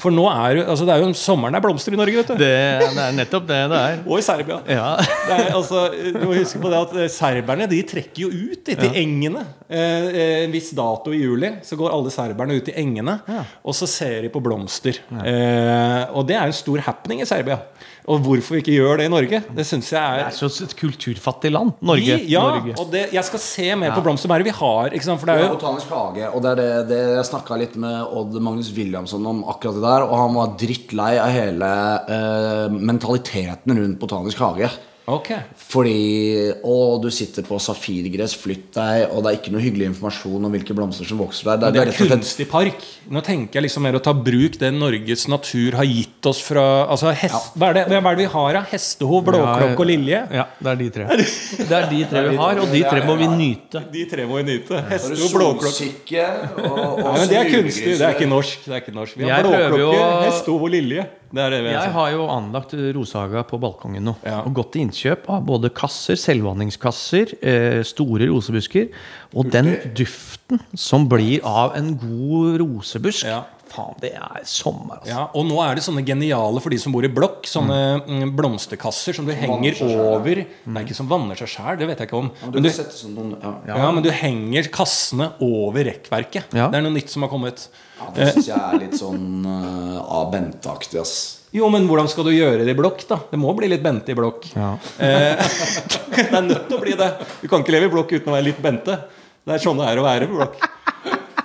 For 0.01 0.11
nå 0.15 0.25
er 0.33 0.57
jo 0.61 0.65
Altså 0.75 0.87
det 0.89 0.95
er 0.97 1.03
jo 1.05 1.13
sommeren 1.19 1.53
det 1.55 1.61
er 1.61 1.67
blomster 1.69 1.93
i 1.93 1.99
Norge, 2.01 2.17
vet 2.23 2.33
du. 2.33 2.37
Det, 2.41 2.94
det 2.95 3.05
er 3.05 3.17
nettopp 3.19 3.47
det 3.49 3.61
det 3.71 3.81
er. 3.81 4.01
Og 4.07 4.21
i 4.21 4.25
Serbia. 4.25 4.61
Ja. 4.71 4.89
Det 5.01 5.37
er, 5.37 5.51
altså, 5.57 5.85
du 5.93 6.21
må 6.25 6.37
huske 6.37 6.61
på 6.63 6.71
det 6.73 6.81
at 6.81 6.95
eh, 7.03 7.11
Serberne 7.13 7.69
de 7.71 7.81
trekker 7.89 8.25
jo 8.25 8.31
ut 8.31 8.71
etter 8.73 8.89
ja. 8.89 8.95
engene. 9.03 9.45
Eh, 9.69 10.09
eh, 10.11 10.35
en 10.45 10.55
viss 10.55 10.71
dato 10.77 11.15
i 11.15 11.23
juli 11.23 11.51
så 11.67 11.79
går 11.81 11.95
alle 11.95 12.13
serberne 12.15 12.59
ut 12.59 12.71
i 12.71 12.77
engene. 12.83 13.19
Og 13.65 13.77
så 13.77 13.89
ser 13.91 14.21
de 14.25 14.33
på 14.33 14.43
blomster. 14.45 15.01
Eh, 15.25 16.03
og 16.15 16.29
det 16.29 16.39
er 16.39 16.49
en 16.49 16.57
stor 16.57 16.85
happening 16.89 17.25
i 17.25 17.29
Serbia. 17.29 17.61
Og 18.05 18.21
hvorfor 18.21 18.57
vi 18.57 18.61
ikke 18.61 18.75
gjør 18.77 19.01
det 19.01 19.07
i 19.09 19.13
Norge, 19.13 19.39
det 19.57 19.65
syns 19.65 19.89
jeg 19.95 20.01
er 20.03 20.27
Det 20.27 20.35
er 20.35 20.51
så 20.53 20.65
et 20.67 20.75
kulturfattig 20.77 21.53
land. 21.55 21.73
Norge. 21.81 22.19
Vi, 22.21 22.33
ja, 22.35 22.43
Norge. 22.45 22.75
og 22.77 22.91
det, 22.93 23.07
jeg 23.17 23.25
skal 23.31 23.41
se 23.41 23.69
mer 23.81 23.95
på 23.97 24.03
blomsterbæret 24.05 24.45
er 24.45 24.51
vi 24.51 24.57
har? 24.59 24.93
Ikke 24.93 25.09
sant? 25.09 25.23
For 25.23 25.31
det 25.31 25.37
er 25.39 25.47
jo 25.47 25.55
Botanisk 25.55 25.95
hage. 25.95 26.29
Og 26.29 26.45
det 26.45 26.51
er 26.53 26.61
det, 26.61 26.71
det 26.93 27.01
jeg 27.15 27.29
snakka 27.31 27.59
litt 27.61 27.79
med 27.81 28.17
Odd 28.21 28.37
Magnus 28.45 28.73
Williamson 28.77 29.25
om 29.31 29.45
akkurat 29.49 29.79
det 29.79 29.85
der. 29.87 30.05
Og 30.05 30.17
han 30.21 30.37
var 30.37 30.53
drittlei 30.61 31.13
av 31.23 31.33
hele 31.33 31.71
eh, 32.19 32.77
mentaliteten 32.93 33.79
rundt 33.81 34.03
Botanisk 34.03 34.45
hage. 34.45 34.69
Ok. 35.05 35.29
Fordi 35.69 35.95
Å, 36.65 36.75
du 37.03 37.11
sitter 37.13 37.45
på 37.45 37.59
safirgress, 37.61 38.33
flytt 38.41 38.71
deg, 38.73 39.03
og 39.13 39.21
det 39.27 39.33
er 39.35 39.37
ikke 39.37 39.53
noe 39.53 39.61
hyggelig 39.61 39.89
informasjon 39.91 40.47
om 40.49 40.55
hvilke 40.55 40.73
blomster 40.77 41.05
som 41.09 41.19
vokser 41.21 41.51
der. 41.51 41.59
Det 41.61 41.81
er 41.83 41.89
rett 41.91 41.99
og 41.99 41.99
slett- 42.07 42.13
kunstig 42.15 42.47
park. 42.49 42.85
Nå 43.13 43.21
tenker 43.27 43.59
jeg 43.61 43.67
liksom 43.67 43.85
mer 43.85 43.99
å 43.99 44.03
ta 44.03 44.15
bruk 44.17 44.57
det 44.63 44.71
Norges 44.73 45.27
natur 45.29 45.77
har 45.77 45.85
gitt 45.85 46.25
oss 46.31 46.41
fra 46.41 46.65
altså 46.89 47.13
hest, 47.13 47.51
hva, 47.61 47.69
er 47.69 47.77
det, 47.83 47.83
hva 47.93 48.13
er 48.15 48.17
det 48.17 48.25
vi 48.25 48.31
har, 48.33 48.53
da? 48.57 48.63
Hestehov, 48.71 49.25
blåklokke 49.29 49.77
og 49.85 49.91
lilje? 49.91 50.23
Ja, 50.33 50.47
det 50.65 50.73
er 50.73 50.81
de 50.81 50.89
tre. 50.97 51.09
Det 51.15 51.77
er 51.83 51.91
de 51.91 52.01
tre 52.15 52.23
vi 52.31 52.37
har, 52.41 52.63
og 52.65 52.73
de 52.73 52.81
tre 52.89 53.03
må 53.05 53.19
vi 53.21 53.29
nyte. 53.35 53.85
De 53.93 54.07
tre 54.09 54.25
må 54.31 54.41
vi 54.41 54.47
nyte. 54.55 54.79
Er 54.79 54.89
det 54.89 54.95
Hestehov, 54.95 55.35
blåklokke 55.37 56.25
og, 56.65 56.79
og 56.79 57.05
ja, 57.05 57.13
men 57.19 57.29
Det 57.29 57.39
er 57.43 57.51
kunstig. 57.53 57.99
Det 58.01 58.09
er 58.09 58.17
ikke 58.17 58.31
norsk. 58.33 58.65
Det 58.65 58.73
er 58.79 58.81
ikke 58.87 58.97
norsk. 58.97 59.21
Vi 59.21 59.29
har 59.29 59.45
blåklokke, 59.45 60.01
å- 60.01 60.25
hestehov 60.31 60.65
og 60.65 60.73
lilje. 60.79 61.05
Det 61.35 61.51
det 61.51 61.61
Jeg 61.65 61.77
har. 61.81 61.91
har 61.93 62.11
jo 62.13 62.27
anlagt 62.31 62.75
rosehaga 62.95 63.43
på 63.49 63.59
balkongen 63.61 64.05
nå. 64.05 64.15
Ja. 64.25 64.43
Og 64.47 64.55
gått 64.55 64.73
til 64.73 64.85
innkjøp 64.87 65.29
av 65.29 65.43
både 65.47 65.71
kasser, 65.75 66.15
selvvanningskasser, 66.21 67.35
eh, 67.43 67.83
store 67.83 68.29
rosebusker. 68.31 68.89
Og 69.35 69.51
den 69.51 69.75
duften 69.99 70.61
som 70.79 71.09
blir 71.09 71.41
av 71.45 71.75
en 71.77 71.97
god 71.99 72.61
rosebusk 72.63 73.27
Ja. 73.27 73.43
Faen, 73.75 73.97
det 74.03 74.13
er 74.15 74.45
sommer, 74.47 75.01
altså. 75.01 75.11
Ja, 75.11 75.23
og 75.35 75.47
nå 75.49 75.59
er 75.65 75.79
det 75.79 75.85
sånne 75.87 76.05
geniale 76.07 76.63
for 76.63 76.75
de 76.75 76.79
som 76.79 76.95
bor 76.95 77.07
i 77.07 77.11
blokk. 77.11 77.49
Sånne 77.51 77.79
mm, 78.07 78.35
blomsterkasser 78.39 79.17
som 79.17 79.27
du 79.27 79.33
henger 79.35 79.81
over 79.83 79.95
selv. 79.95 80.03
over 80.13 80.43
Nei, 80.45 80.85
ikke 80.85 80.97
som 80.97 81.11
vanner 81.11 81.39
seg 81.39 81.51
sjæl, 81.57 81.79
det 81.81 81.89
vet 81.91 82.03
jeg 82.03 82.11
ikke 82.11 82.21
om. 82.21 82.31
Du 82.45 82.59
Men 82.61 82.69
du, 82.69 82.71
sånn 82.71 83.17
noen, 83.17 83.33
ja. 83.43 83.55
ja, 83.75 83.89
men 83.97 84.07
du 84.07 84.11
henger 84.15 84.71
kassene 84.75 85.33
over 85.43 85.89
rekkverket. 85.91 86.55
Ja. 86.55 86.69
Det 86.71 86.79
er 86.79 86.87
noe 86.87 86.95
nytt 86.95 87.11
som 87.11 87.27
har 87.27 87.33
kommet. 87.33 87.67
Ja, 87.99 88.11
det 88.15 88.29
syns 88.37 88.51
jeg 88.51 88.59
er 88.61 88.79
litt 88.83 88.99
sånn 88.99 89.47
uh, 89.47 89.99
av 90.03 90.31
Bente-aktig, 90.35 91.01
ass. 91.03 91.17
Jo, 91.55 91.69
men 91.71 91.87
hvordan 91.87 92.09
skal 92.11 92.27
du 92.27 92.33
gjøre 92.35 92.65
det 92.67 92.73
i 92.75 92.79
blokk, 92.79 93.05
da? 93.11 93.21
Det 93.31 93.39
må 93.39 93.53
bli 93.55 93.69
litt 93.71 93.83
Bente 93.83 94.11
i 94.11 94.19
blokk. 94.19 94.49
Ja. 94.59 94.73
Eh, 94.99 95.59
det 96.15 96.25
er 96.27 96.43
nødt 96.43 96.65
til 96.67 96.79
å 96.79 96.83
bli 96.83 96.97
det. 96.99 97.11
Du 97.43 97.47
kan 97.51 97.63
ikke 97.63 97.77
leve 97.77 97.87
i 97.87 97.93
blokk 97.93 98.15
uten 98.17 98.33
å 98.33 98.35
være 98.35 98.49
litt 98.49 98.63
Bente. 98.63 98.97
Det 99.45 99.55
er 99.55 99.63
sånn 99.63 99.79
det 99.79 99.87
er 99.87 100.01
å 100.01 100.07
være 100.07 100.27
i 100.27 100.33
blokk. 100.33 100.65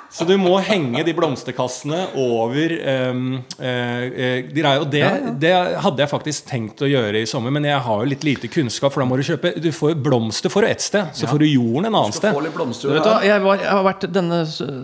Så 0.09 0.25
du 0.25 0.33
må 0.41 0.55
henge 0.65 1.03
de 1.05 1.13
blomsterkassene 1.13 1.99
over 2.17 2.73
um, 3.11 3.25
uh, 3.59 4.03
uh. 4.09 4.69
Og 4.79 4.87
det, 4.91 5.03
det 5.41 5.53
hadde 5.83 6.03
jeg 6.03 6.11
faktisk 6.11 6.47
tenkt 6.49 6.81
å 6.81 6.89
gjøre 6.89 7.21
i 7.21 7.29
sommer, 7.29 7.53
men 7.53 7.67
jeg 7.67 7.79
har 7.85 8.03
jo 8.03 8.09
litt 8.09 8.25
lite 8.25 8.49
kunnskap, 8.51 8.93
for 8.93 9.03
da 9.03 9.09
må 9.09 9.19
du 9.19 9.25
kjøpe 9.27 9.53
Du 9.61 9.69
får 9.75 9.97
blomster 10.01 10.51
for 10.53 10.65
ett 10.67 10.81
sted, 10.83 11.11
så 11.17 11.29
får 11.29 11.43
du 11.43 11.47
jorden 11.49 11.89
en 11.89 11.99
annen 12.01 12.15
sted. 12.15 12.35
blomster 12.55 12.89
Du 12.89 12.99
jeg, 12.99 13.41
var, 13.43 13.61
jeg 13.61 13.69
har 13.69 13.85
vært 13.85 14.07
denne 14.13 14.41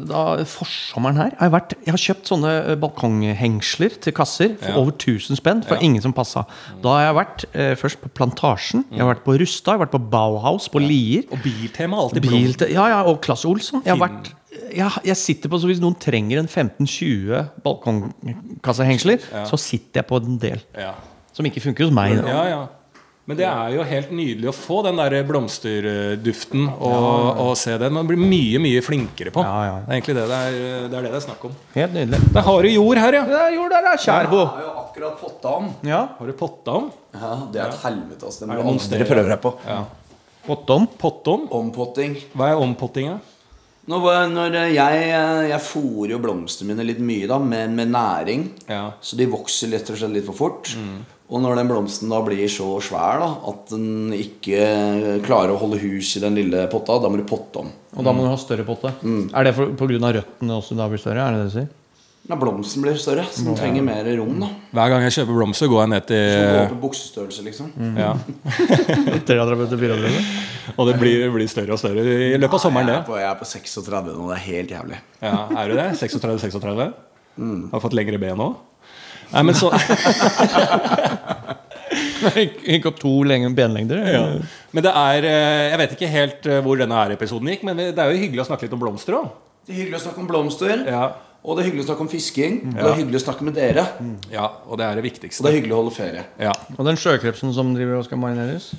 da, 0.09 0.23
forsommeren 0.49 1.19
her 1.23 1.33
jeg 1.35 1.41
har, 1.41 1.53
vært, 1.53 1.75
jeg 1.85 1.93
har 1.95 2.01
kjøpt 2.05 2.29
sånne 2.31 2.53
eh, 2.61 2.77
balkonghengsler 2.79 3.97
til 4.05 4.15
kasser 4.15 4.55
for 4.61 4.71
Ja. 4.71 4.77
over 4.79 4.93
1000 4.95 5.39
spenn. 5.39 5.63
For 5.65 5.75
Ja. 5.75 5.81
ingen 5.81 6.01
som 6.01 6.13
passa. 6.13 6.45
Da 6.81 6.89
har 6.95 7.03
jeg 7.07 7.15
vært 7.19 7.45
eh, 7.53 7.75
først 7.75 8.01
på 8.01 8.09
Plantasjen, 8.15 8.85
jeg 8.91 8.99
har 8.99 9.13
vært 9.13 9.25
på 9.25 9.37
Rustad, 9.39 9.73
jeg 9.73 9.79
har 9.79 9.85
vært 9.85 9.95
på 9.97 10.09
Bauhaus, 10.09 10.69
på 10.69 10.79
Lier. 10.79 11.25
Og 11.31 11.41
Biltema 11.43 11.97
alltid 11.97 12.21
Bilte, 12.21 12.71
ja, 12.71 12.87
ja, 12.87 13.03
og 13.03 13.21
Klasse 13.21 13.47
Olsson. 13.47 13.81
Jeg, 13.85 13.97
har 13.97 14.07
vært, 14.07 14.31
jeg, 14.75 15.03
jeg 15.09 15.19
sitter 15.19 15.51
på, 15.51 15.59
så 15.61 15.69
Hvis 15.69 15.81
noen 15.83 15.97
trenger 16.01 16.41
en 16.41 16.49
15-20 16.51 17.43
balkongkassehengsler, 17.65 19.27
så 19.49 19.59
sitter 19.59 20.01
jeg 20.01 20.09
på 20.09 20.21
en 20.21 20.39
del. 20.41 20.63
Ja. 20.77 20.93
Som 21.35 21.47
ikke 21.49 21.63
funker 21.63 21.87
hos 21.87 21.95
meg. 21.95 22.17
Da. 22.21 22.31
Ja, 22.31 22.43
ja. 22.53 22.63
Men 23.25 23.39
det 23.39 23.45
er 23.49 23.71
jo 23.73 23.85
helt 23.89 24.11
nydelig 24.13 24.51
å 24.51 24.53
få 24.53 24.83
den 24.85 24.99
der 24.99 25.15
blomsterduften 25.25 26.67
og, 26.75 27.39
og 27.41 27.55
se 27.57 27.73
den. 27.81 27.95
Man 27.95 28.05
blir 28.05 28.19
mye, 28.21 28.59
mye 28.61 28.83
flinkere 28.85 29.33
på. 29.33 29.41
Ja, 29.41 29.63
ja. 29.65 29.79
Det 29.81 29.89
er 29.89 29.97
egentlig 29.97 30.15
det 30.19 30.25
det 30.29 30.37
er, 30.37 30.57
det 30.91 30.99
er 30.99 31.07
det 31.07 31.13
det 31.15 31.17
er 31.17 31.25
snakk 31.25 31.47
om. 31.49 31.55
Helt 31.73 31.97
nydelig. 31.97 32.21
Der 32.37 32.45
har 32.45 32.67
du 32.67 32.69
jord 32.69 33.01
her, 33.01 33.17
ja. 33.17 33.23
Det 33.31 33.41
er 33.41 33.55
jord 33.57 33.73
der, 33.73 33.89
Skjærbo. 33.97 34.05
Kjærbo. 34.05 34.43
Jeg 34.45 34.53
har 34.53 34.67
jo 34.67 34.73
akkurat 34.83 35.19
potta 35.23 35.55
om. 35.57 35.71
Ja. 35.89 36.01
Har 36.19 36.29
du 36.29 36.37
potta 36.37 36.77
om? 36.83 36.91
Ja, 37.17 37.33
det 37.49 37.63
er 37.63 37.73
et 37.73 37.81
helvete, 37.87 38.21
Altså. 38.29 38.45
Det 38.45 38.45
Er 38.45 38.61
må 38.69 38.75
det 38.77 38.89
prøver 38.91 39.13
prøve 39.15 39.33
deg 39.33 39.41
på. 39.41 39.55
Ja. 39.65 39.79
Pottom. 40.45 40.85
Pottom? 41.01 41.47
Ompotting. 41.57 42.19
Hva 42.37 42.53
er 42.53 42.61
ompottinga? 42.61 43.17
Nå, 43.85 43.99
når 44.33 44.55
jeg, 44.73 45.01
jeg 45.51 45.61
fôrer 45.61 46.15
jo 46.15 46.21
blomstene 46.23 46.71
mine 46.71 46.87
litt 46.87 47.01
mye 47.05 47.27
da 47.29 47.37
med, 47.41 47.73
med 47.77 47.91
næring. 47.93 48.47
Ja. 48.65 48.87
Så 49.01 49.17
de 49.19 49.27
vokser 49.29 49.69
rett 49.75 49.91
og 49.93 49.99
slett 49.99 50.15
litt 50.15 50.25
for 50.25 50.37
fort. 50.37 50.71
Og 51.25 51.41
når 51.41 51.57
den 51.57 51.69
blomsten 51.69 52.11
da 52.13 52.19
blir 52.25 52.45
så 52.51 52.67
svær 52.85 53.21
da 53.21 53.29
at 53.49 53.71
den 53.73 54.13
ikke 54.13 55.21
klarer 55.25 55.55
å 55.55 55.61
holde 55.61 55.79
hus 55.81 56.11
i 56.17 56.21
den 56.21 56.37
lille 56.37 56.67
potta, 56.69 56.99
da 57.01 57.09
må 57.09 57.17
du 57.21 57.25
potte 57.29 57.63
om. 57.63 57.71
Og 57.95 58.05
da 58.05 58.13
må 58.13 58.25
du 58.25 58.29
ha 58.29 58.37
større 58.41 58.65
potte. 58.67 58.91
Er 59.05 59.47
det 59.47 59.55
pga. 59.57 59.71
på 59.77 59.89
grunn 59.89 60.05
av 60.05 60.17
røttene 60.19 60.59
også 60.59 60.77
da 60.77 60.89
blir 60.91 61.01
større? 61.01 61.25
Er 61.25 61.33
det 61.33 61.41
det 61.43 61.49
du 61.49 61.55
sier? 61.59 61.71
Når 62.25 62.39
blomsten 62.41 62.81
blir 62.81 62.95
større, 62.97 63.21
så 63.29 63.43
den 63.45 63.53
trenger 63.57 63.83
mer 63.85 64.07
rom. 64.17 64.39
da 64.41 64.47
Hver 64.73 64.89
gang 64.95 65.03
jeg 65.05 65.13
kjøper 65.19 65.35
blomster, 65.37 65.67
går 65.69 65.81
jeg 65.83 65.89
ned 65.91 66.05
Så 66.09 66.15
går 66.15 66.55
til 66.55 66.61
opp 66.63 66.71
i 66.71 66.79
buksestørrelse, 66.81 67.43
liksom. 67.45 67.67
ja. 68.01 68.11
33 69.29 69.67
til 69.69 69.81
34? 69.83 70.23
Og 70.75 70.87
det 70.89 70.95
blir, 71.03 71.25
blir 71.35 71.47
større 71.51 71.75
og 71.77 71.81
større 71.83 72.01
i 72.01 72.37
løpet 72.41 72.57
av 72.57 72.63
sommeren, 72.65 72.87
Jeg 72.89 72.95
er 72.95 73.03
det. 73.03 73.05
på, 73.11 73.17
jeg 73.21 73.29
er 73.29 73.37
på 73.37 73.45
36 73.45 74.15
nå, 74.17 74.29
det 74.31 74.37
er 74.39 74.43
helt 74.47 74.73
jævlig. 74.73 74.97
Ja, 75.21 75.35
Er 75.53 75.69
du 75.69 75.75
det? 75.77 75.85
36-36? 76.01 76.95
Har 77.75 77.83
fått 77.83 77.93
lengre 77.99 78.17
ben 78.25 78.41
òg? 78.41 78.55
Nei, 79.33 79.41
men 79.43 79.55
så 79.57 79.69
Gikk 82.65 82.85
opp 82.89 82.97
to 83.01 83.11
benlengder? 83.55 84.01
ja. 84.09 84.23
Men 84.75 84.83
det 84.83 84.91
er 84.91 85.25
eh, 85.29 85.69
Jeg 85.71 85.77
vet 85.81 85.93
ikke 85.95 86.09
helt 86.11 86.47
eh, 86.49 86.61
hvor 86.65 86.79
denne 86.81 86.97
her 86.97 87.13
episoden 87.15 87.47
gikk, 87.53 87.63
men 87.67 87.77
det 87.77 87.93
er 88.01 88.11
jo 88.11 88.17
hyggelig 88.19 88.43
å 88.43 88.47
snakke 88.49 88.65
litt 88.67 88.73
om 88.75 88.81
blomster 88.81 89.17
òg. 89.19 89.29
Det 89.65 89.73
hyggelig 89.77 89.99
å 90.01 90.03
snakke 90.07 90.21
om 90.23 90.27
blomster, 90.29 90.83
Ja. 90.89 91.05
Og 91.45 91.55
det 91.55 91.63
er 91.63 91.67
hyggelig 91.69 91.85
å 91.85 91.87
snakke 91.91 92.05
om 92.05 92.09
fisking. 92.11 92.55
Og 92.73 92.77
det 92.79 92.87
er 92.89 92.99
hyggelig 93.03 93.19
å 93.21 93.25
snakke 93.27 93.45
med 93.45 93.53
dere, 93.57 93.83
ja, 94.33 94.47
og 94.65 94.79
det 94.81 94.85
er 94.87 94.97
det 94.97 95.03
viktigste. 95.05 95.39
og 95.41 95.45
det 95.45 95.51
er 95.51 95.59
hyggelig 95.59 95.75
å 95.75 95.81
holde 95.83 95.93
ferie. 95.95 96.23
Ja. 96.41 96.53
Og 96.75 96.85
den 96.87 96.97
sjøkrepsen 96.97 97.53
som 97.53 97.75
driver 97.77 97.99
og 98.01 98.07
skal 98.07 98.21
marineres? 98.21 98.71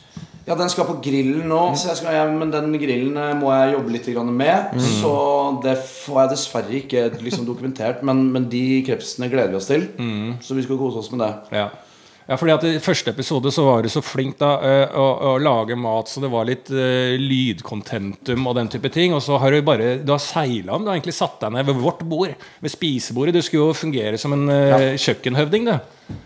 Ja, 0.46 0.54
den 0.54 0.68
skal 0.70 0.86
på 0.86 1.00
grillen 1.02 1.48
nå, 1.50 1.60
så 1.74 1.88
jeg 1.90 1.98
skal, 1.98 2.14
ja, 2.14 2.26
men 2.30 2.52
den 2.54 2.70
grillen 2.78 3.16
eh, 3.18 3.32
må 3.38 3.50
jeg 3.50 3.72
jobbe 3.74 3.94
litt 3.96 4.10
grann 4.14 4.28
med. 4.30 4.76
Så 5.00 5.14
det 5.64 5.74
får 5.82 6.20
jeg 6.20 6.32
dessverre 6.36 6.76
ikke 6.78 7.06
liksom 7.18 7.48
dokumentert, 7.48 8.04
men, 8.06 8.28
men 8.34 8.46
de 8.52 8.62
krepsene 8.86 9.26
gleder 9.32 9.50
vi 9.54 9.58
oss 9.58 9.66
til. 9.70 9.88
Så 10.42 10.54
vi 10.54 10.62
skal 10.66 10.78
kose 10.78 11.02
oss 11.02 11.10
med 11.14 11.24
det. 11.24 11.32
Ja. 11.58 11.66
Ja, 12.26 12.34
fordi 12.34 12.54
at 12.56 12.64
I 12.66 12.78
første 12.82 13.12
episode 13.14 13.52
så 13.54 13.62
var 13.62 13.84
du 13.84 13.90
så 13.92 14.02
flink 14.02 14.34
da 14.40 14.56
eh, 14.66 14.96
å, 14.98 15.04
å 15.30 15.34
lage 15.38 15.76
mat, 15.78 16.10
så 16.10 16.22
det 16.24 16.30
var 16.32 16.48
litt 16.48 16.72
uh, 16.74 17.14
lydkontentum 17.22 18.48
og 18.50 18.56
den 18.58 18.70
type 18.72 18.90
ting. 18.90 19.14
Og 19.14 19.22
så 19.22 19.38
har 19.38 19.54
du 19.54 19.60
bare 19.66 19.96
Du 20.02 20.10
har 20.10 20.22
seila 20.22 20.74
om. 20.74 20.82
Du 20.82 20.90
har 20.90 20.98
egentlig 20.98 21.14
satt 21.14 21.38
deg 21.44 21.54
ned 21.54 21.68
ved 21.70 21.78
vårt 21.84 22.02
bord, 22.02 22.34
ved 22.58 22.74
spisebordet. 22.74 23.36
Du 23.36 23.46
skulle 23.46 23.68
jo 23.68 23.78
fungere 23.78 24.18
som 24.18 24.34
en 24.34 24.50
eh, 24.50 24.98
kjøkkenhøvding, 24.98 25.70
du. 25.70 26.16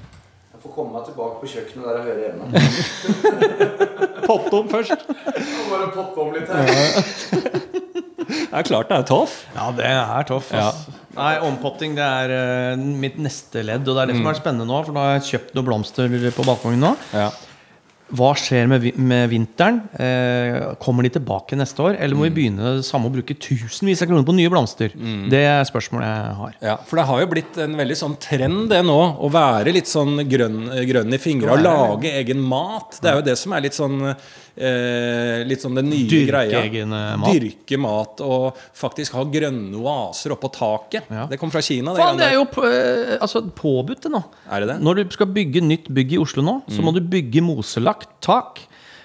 Jeg 0.55 0.65
får 0.65 0.75
komme 0.79 0.97
meg 0.97 1.05
tilbake 1.11 1.37
på 1.43 1.53
kjøkkenet 1.53 1.85
der 1.85 1.95
jeg 2.01 2.05
hører 2.09 2.23
hjemme. 2.31 2.45
Potte 4.31 4.57
om 4.57 4.69
først. 4.73 5.09
Jeg 5.11 5.71
Bare 5.71 5.93
potte 5.95 6.25
om 6.25 6.33
litt 6.33 6.49
her. 6.49 7.50
Det 8.31 8.63
er 8.63 8.67
klart 8.67 8.91
det 8.91 8.99
er 9.01 9.07
tøff. 9.11 9.37
Ja, 9.57 9.69
det 9.77 9.91
er 9.91 10.27
tøff. 10.29 10.51
Ja. 10.55 10.71
Nei, 11.17 11.35
ompotting 11.43 11.97
det 11.99 12.07
er 12.07 12.33
uh, 12.77 12.83
mitt 13.03 13.19
neste 13.21 13.65
ledd. 13.67 13.89
Og 13.89 13.97
det 13.97 14.03
er 14.05 14.13
det 14.13 14.19
som 14.21 14.31
er 14.31 14.39
spennende 14.39 14.69
nå, 14.71 14.83
for 14.87 14.97
nå 14.97 15.05
har 15.05 15.17
jeg 15.19 15.29
kjøpt 15.33 15.57
noen 15.59 15.69
blomster 15.71 16.19
på 16.37 16.47
balkongen 16.47 16.85
nå. 16.87 16.93
Ja. 17.17 17.31
Hva 18.17 18.33
skjer 18.39 18.67
med, 18.71 18.85
med 18.99 19.29
vinteren? 19.31 19.81
Eh, 19.95 20.75
kommer 20.83 21.07
de 21.07 21.13
tilbake 21.15 21.55
neste 21.59 21.79
år? 21.85 21.97
Eller 22.01 22.19
må 22.19 22.27
vi 22.27 22.33
begynne 22.41 22.77
det 22.81 22.85
samme 22.89 23.07
å 23.07 23.15
bruke 23.15 23.37
tusenvis 23.39 24.03
av 24.03 24.11
kroner 24.11 24.27
på 24.27 24.35
nye 24.35 24.51
blomster? 24.51 24.91
Det 25.31 25.45
er 25.47 25.63
spørsmålet 25.69 26.09
jeg 26.11 26.35
har. 26.41 26.57
Ja, 26.73 26.77
For 26.89 26.99
det 27.01 27.07
har 27.07 27.23
jo 27.23 27.31
blitt 27.31 27.61
en 27.63 27.79
veldig 27.79 27.99
sånn 28.03 28.19
trend 28.23 28.69
det 28.73 28.83
nå, 28.87 28.99
å 29.23 29.31
være 29.31 29.73
litt 29.77 29.87
sånn 29.91 30.19
grønn, 30.29 30.61
grønn 30.91 31.15
i 31.15 31.23
fingra 31.23 31.55
og 31.55 31.63
lage 31.65 32.11
egen 32.21 32.43
mat. 32.43 32.99
Det 33.01 33.13
er 33.13 33.21
jo 33.21 33.27
det 33.31 33.39
som 33.39 33.55
er 33.57 33.67
litt 33.69 33.79
sånn 33.79 34.01
eh, 34.61 35.45
Litt 35.47 35.63
sånn 35.63 35.77
den 35.79 35.89
nye 35.91 36.09
Dyrke 36.11 36.31
greia. 36.33 36.63
egen, 36.67 36.93
eh, 36.93 37.15
mat. 37.21 37.33
Dyrke 37.39 37.79
mat 37.81 38.21
og 38.27 38.59
faktisk 38.77 39.15
ha 39.17 39.25
grønne 39.25 39.79
oaser 39.81 40.35
oppå 40.35 40.51
taket. 40.53 41.07
Ja. 41.11 41.27
Det 41.31 41.39
kom 41.41 41.51
fra 41.55 41.63
Kina. 41.65 41.95
Faen, 41.97 42.19
det 42.19 42.27
er 42.31 42.35
jo 42.35 42.45
på- 42.51 42.67
eh, 42.67 43.17
altså, 43.21 43.43
påbudt, 43.51 44.03
det 44.03 44.11
nå. 44.13 44.23
Er 44.51 44.61
det 44.61 44.69
det? 44.75 44.79
Når 44.83 44.95
du 45.05 45.11
skal 45.15 45.27
bygge 45.27 45.63
nytt 45.63 45.89
bygg 45.89 46.13
i 46.15 46.19
Oslo 46.19 46.43
nå, 46.43 46.63
så 46.69 46.83
må 46.83 46.93
du 46.93 47.01
bygge 47.01 47.41
moselagt 48.01 48.21
tak. 48.21 48.61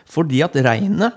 Fordi 0.06 0.44
at 0.44 0.56
regnet 0.56 1.14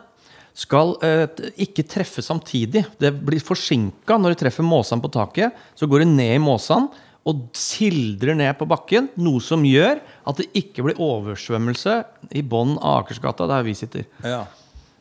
skal 0.54 0.96
eh, 1.04 1.28
ikke 1.56 1.86
treffe 1.86 2.22
samtidig. 2.22 2.84
Det 2.98 3.12
blir 3.12 3.40
forsinka 3.40 4.18
når 4.18 4.34
det 4.34 4.40
treffer 4.42 4.64
måsene 4.64 5.00
på 5.00 5.10
taket. 5.12 5.52
Så 5.76 5.86
går 5.86 6.00
det 6.00 6.08
ned 6.08 6.34
i 6.34 6.42
måsene 6.42 6.88
og 7.28 7.50
sildrer 7.54 8.34
ned 8.34 8.56
på 8.58 8.66
bakken. 8.66 9.08
Noe 9.20 9.40
som 9.40 9.62
gjør 9.62 10.00
at 10.26 10.40
det 10.40 10.48
ikke 10.56 10.82
blir 10.82 10.98
oversvømmelse 10.98 12.02
i 12.32 12.42
bunnen 12.42 12.78
av 12.80 13.04
Akersgata, 13.04 13.46
der 13.46 13.62
vi 13.62 13.74
sitter. 13.76 14.06
Ja. 14.24 14.46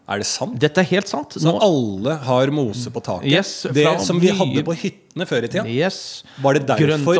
Er 0.07 0.21
det 0.21 0.27
sant? 0.29 0.53
Dette 0.61 0.79
er 0.79 0.87
helt 0.87 1.09
sant. 1.11 1.33
Så 1.35 1.51
alle 1.59 2.13
har 2.23 2.51
mose 2.55 2.87
på 2.95 3.01
taket? 3.03 3.27
Yes, 3.27 3.49
det 3.75 3.83
som 4.05 4.21
vi 4.23 4.29
hadde 4.31 4.63
på 4.63 4.75
hyttene 4.79 5.25
før 5.27 5.43
i 5.43 5.49
tida? 5.51 5.65
Yes. 5.67 5.97
Var 6.39 6.55
det 6.55 6.61
derfor, 6.69 7.17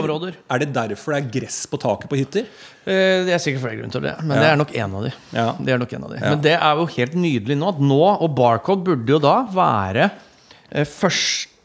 er 0.48 0.62
det 0.64 0.70
derfor 0.78 1.16
det 1.18 1.20
er 1.20 1.28
gress 1.34 1.58
på 1.68 1.80
taket 1.84 2.08
på 2.08 2.20
hytter? 2.22 2.48
Eh, 2.88 3.26
Det 3.28 3.34
er 3.36 3.44
sikkert 3.44 3.66
flere 3.66 3.82
grunner 3.82 3.92
til 3.98 4.06
det, 4.08 4.16
men 4.24 4.38
Ja. 4.38 4.40
det 4.44 4.50
er 4.54 4.56
nok 4.64 4.72
en 4.78 4.96
av 4.96 5.04
de. 5.04 5.12
Ja. 5.34 5.48
Det 5.60 5.74
er 5.74 5.78
nok 5.84 5.94
en 5.98 6.04
av 6.06 6.10
de. 6.14 6.20
Ja. 6.22 6.30
Men 6.30 6.42
det 6.48 6.56
er 6.56 6.76
jo 6.80 6.86
helt 6.96 7.14
nydelig 7.20 7.58
nå. 7.60 7.68
At 7.76 7.80
nå, 7.84 8.22
og 8.22 8.36
Barcode 8.36 8.84
burde 8.88 9.08
jo 9.18 9.20
da 9.20 9.36
være 9.52 10.12
eh, 10.72 10.86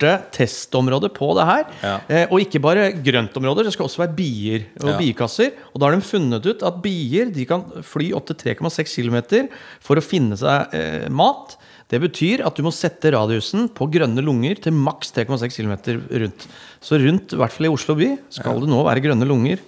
første 0.02 0.32
testområde 0.34 1.08
på 1.14 1.28
det 1.38 1.46
her. 1.48 1.64
Ja. 1.82 1.94
Eh, 2.08 2.26
og 2.30 2.40
ikke 2.42 2.60
bare 2.62 2.90
grøntområder, 3.02 3.64
det 3.64 3.72
skal 3.74 3.86
også 3.86 4.02
være 4.04 4.16
bier 4.16 4.64
og 4.82 4.90
Ja. 4.90 4.98
biekasser. 4.98 5.52
Og 5.74 5.80
da 5.80 5.86
har 5.86 5.94
de 5.96 6.00
funnet 6.02 6.44
ut 6.46 6.62
at 6.62 6.82
bier 6.82 7.32
de 7.32 7.44
kan 7.46 7.64
fly 7.82 8.12
opptil 8.12 8.36
3,6 8.36 8.94
km 8.96 9.48
for 9.80 9.96
å 9.96 10.02
finne 10.02 10.36
seg 10.36 10.74
eh, 10.74 11.08
mat. 11.08 11.56
Det 11.88 12.00
betyr 12.00 12.40
at 12.46 12.56
du 12.56 12.62
må 12.62 12.72
sette 12.72 13.12
radiusen 13.12 13.68
på 13.68 13.90
grønne 13.92 14.22
lunger 14.24 14.54
til 14.60 14.72
maks 14.72 15.12
3,6 15.12 15.56
km 15.60 16.00
rundt. 16.08 16.46
Så 16.80 16.98
rundt, 16.98 17.32
i 17.34 17.36
hvert 17.36 17.52
fall 17.52 17.66
i 17.66 17.72
Oslo 17.72 17.94
by, 17.94 18.18
skal 18.30 18.60
det 18.60 18.68
nå 18.68 18.82
være 18.84 19.02
grønne 19.04 19.26
lunger 19.28 19.58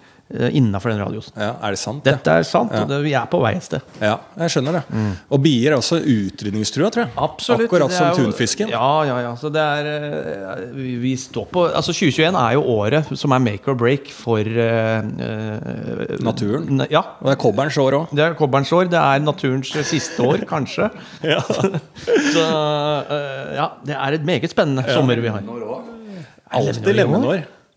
innafor 0.55 0.90
den 0.90 1.01
radiosen. 1.03 1.35
Ja, 1.38 1.55
Er 1.62 1.75
det 1.75 1.79
sant? 1.79 2.03
det? 2.05 2.16
Dette 2.16 2.38
er 2.40 2.47
sant, 2.49 2.73
og 2.75 2.88
det, 2.90 3.01
vi 3.05 3.12
er 3.14 3.27
på 3.31 3.40
vei 3.42 3.55
et 3.59 3.66
sted. 3.66 3.85
Ja, 4.03 4.16
jeg 4.40 4.55
skjønner 4.55 4.81
det. 4.81 4.83
Og 5.31 5.42
bier 5.44 5.73
er 5.73 5.79
også 5.79 6.01
utrydningstrua, 6.01 6.90
tror 6.94 7.05
jeg. 7.05 7.12
Absolutt. 7.25 7.68
Akkurat 7.68 7.94
som 7.94 8.11
tunfisken. 8.18 8.73
Ja, 8.73 8.88
ja, 9.09 9.18
ja. 9.29 9.33
Så 9.38 9.51
det 9.55 9.62
er 9.62 9.88
eh, 9.90 10.64
vi, 10.75 10.94
vi 11.03 11.14
står 11.20 11.47
på 11.53 11.64
Altså 11.70 11.94
2021 11.94 12.38
er 12.40 12.57
jo 12.57 12.64
året 12.75 13.12
som 13.18 13.35
er 13.35 13.42
make 13.42 13.70
or 13.70 13.79
break 13.79 14.11
for 14.14 14.40
uh, 14.40 15.01
eh, 15.01 16.14
Naturen. 16.25 16.85
Ja. 16.90 17.05
Og 17.20 17.31
det 17.31 17.37
er 17.37 17.40
kobberens 17.44 17.79
år 17.81 17.99
òg. 18.01 18.14
Det 18.14 18.27
er 18.27 18.37
kobberens 18.38 18.73
år. 18.75 18.88
Det 18.92 19.01
er 19.01 19.25
naturens 19.25 19.73
siste 19.88 20.23
år, 20.25 20.44
kanskje. 20.55 20.90
Så 22.35 22.44
uh, 22.44 23.51
ja, 23.55 23.70
det 23.87 23.99
er 23.99 24.18
et 24.18 24.27
meget 24.27 24.51
spennende 24.53 24.87
sommer 24.90 25.20
vi 25.23 25.33
har. 25.33 25.44
Når 25.44 25.66
òg? 25.70 25.90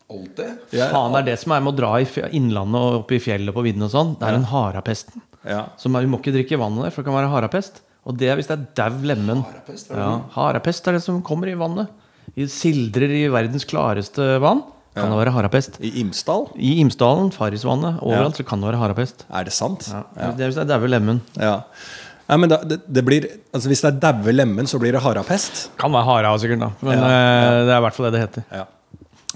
Alltid 0.07 0.37
det 0.37 0.47
Alltid. 0.51 0.83
Faen, 0.93 1.11
det 1.15 1.19
er 1.19 1.25
det 1.31 1.39
som 1.41 1.51
er 1.51 1.63
med 1.65 1.73
å 1.73 1.77
dra 1.81 1.89
i 1.99 2.07
innlandet 2.37 2.79
og 2.79 2.99
opp 3.01 3.11
i 3.11 3.19
fjellet 3.19 3.53
på 3.55 3.63
vidden 3.65 3.83
og 3.87 3.91
sånn. 3.91 4.13
Det 4.19 4.27
er 4.29 4.37
den 4.37 4.47
harapesten. 4.51 5.21
Ja. 5.47 5.65
Så 5.79 5.91
vi 5.91 6.07
må 6.07 6.19
ikke 6.21 6.33
drikke 6.35 6.59
vannet 6.59 6.87
der, 6.87 6.93
for 6.95 7.03
det 7.03 7.09
kan 7.11 7.17
være 7.19 7.31
harapest. 7.33 7.81
Og 8.07 8.15
det 8.19 8.29
er 8.31 8.39
hvis 8.39 8.47
det 8.47 8.55
er 8.55 8.65
dau 8.79 9.01
lemen. 9.03 9.43
Harapest, 9.43 9.91
er 9.91 9.99
Ja, 9.99 10.11
harapest 10.37 10.87
er 10.87 10.95
det 10.95 11.03
som 11.03 11.19
kommer 11.27 11.51
i 11.51 11.57
vannet. 11.59 11.91
I 12.37 12.45
sildrer 12.51 13.11
i 13.11 13.27
verdens 13.31 13.65
klareste 13.67 14.37
vann. 14.43 14.63
Kan 14.97 15.11
det 15.11 15.17
være 15.19 15.33
harapest. 15.35 15.75
I 15.83 15.91
Imsdal? 16.01 16.47
I 16.55 16.79
Imsdalen, 16.81 17.29
Farrisvannet, 17.35 17.99
overalt 18.01 18.33
Ja. 18.39 18.43
så 18.43 18.47
kan 18.47 18.61
det 18.63 18.71
være 18.71 18.79
harapest. 18.81 19.25
Er 19.29 19.43
det 19.43 19.53
sant? 19.53 19.89
Ja. 19.91 20.31
Det 20.31 20.41
er 20.41 20.47
hvis 20.49 20.55
det 20.57 20.63
er 20.63 20.71
daue 20.79 20.87
lemen. 20.89 21.19
Ja. 21.35 21.59
Nei, 22.29 22.37
men 22.37 22.49
da, 22.49 22.57
det, 22.63 22.79
det 22.91 23.03
blir, 23.05 23.27
altså 23.55 23.69
Hvis 23.71 23.81
det 23.85 23.91
er 23.93 23.99
daue 24.11 24.31
lemen, 24.33 24.65
så 24.67 24.79
blir 24.79 24.91
det 24.91 25.01
harapest? 25.03 25.69
Kan 25.79 25.91
være 25.93 26.03
hara 26.09 26.33
sikkert, 26.39 26.59
da. 26.59 26.71
Men 26.81 26.97
Ja, 26.97 27.11
ja. 27.11 27.51
det 27.67 27.71
er 27.75 27.77
i 27.77 27.85
hvert 27.85 27.93
fall 27.95 28.07
det 28.09 28.13
det 28.17 28.23
heter. 28.25 28.43
Ja. 28.51 28.65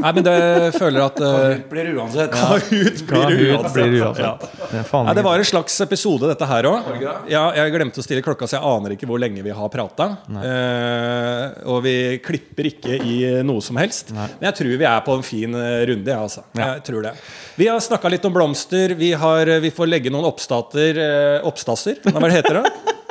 Nei, 0.02 0.12
men 0.18 0.26
det 0.26 0.36
føler 0.76 1.04
at 1.06 1.20
uh, 1.22 1.62
Blir 1.72 1.88
det 1.90 1.94
uansett. 1.98 2.34
Kahoot 2.36 3.02
Ja, 3.02 3.26
blir 3.30 3.54
uansett. 3.56 3.74
blir 3.76 3.96
uansett. 4.02 4.48
Det 4.72 4.84
Nei, 4.92 5.16
det 5.18 5.26
var 5.26 5.42
en 5.42 5.48
slags 5.48 5.78
episode, 5.86 6.30
dette 6.32 6.48
her 6.50 6.68
òg. 6.70 6.90
Ja, 7.32 7.44
jeg 7.58 7.74
glemte 7.76 8.02
å 8.02 8.06
stille 8.06 8.24
klokka, 8.26 8.50
så 8.50 8.58
jeg 8.60 8.68
aner 8.72 8.96
ikke 8.96 9.10
hvor 9.10 9.22
lenge 9.22 9.44
vi 9.46 9.54
har 9.56 9.72
prata. 9.74 10.10
Uh, 10.32 11.70
og 11.72 11.82
vi 11.86 11.96
klipper 12.24 12.72
ikke 12.72 12.98
i 12.98 13.18
noe 13.48 13.64
som 13.64 13.80
helst. 13.82 14.14
Men 14.16 14.50
jeg 14.50 14.60
tror 14.62 14.74
vi 14.82 14.88
er 14.90 15.04
på 15.06 15.18
en 15.18 15.26
fin 15.26 15.56
eh, 15.58 15.84
runde. 15.90 16.12
Ja, 16.12 16.22
altså. 16.26 16.44
Jeg 16.58 16.84
tror 16.88 17.06
det. 17.06 17.14
Vi 17.60 17.68
har 17.70 17.80
snakka 17.84 18.12
litt 18.12 18.26
om 18.28 18.34
blomster. 18.36 18.96
Vi, 18.98 19.14
har, 19.18 19.52
vi 19.64 19.72
får 19.74 19.90
legge 19.90 20.14
noen 20.14 20.28
oppstater 20.30 20.98
eh, 21.02 21.48
Oppstasser? 21.48 22.00
Hva 22.08 22.26
er 22.28 22.40
heter 22.40 22.62
det? 22.62 22.72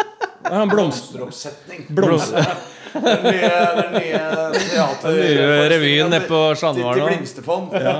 Ja, 0.50 0.64
blomster, 0.66 1.20
Blomsteroppsetning. 1.20 1.84
blomster. 1.94 2.46
Den 2.94 3.22
nye, 3.24 3.50
den 3.76 3.92
nye 3.94 4.22
teater... 4.56 5.14
nye 5.14 5.68
revyen 5.74 6.10
nede 6.12 6.26
på 6.28 6.40
Sandvaren 6.58 6.98
Til 6.98 7.06
Blimstefond. 7.10 7.76
Ja. 7.76 7.94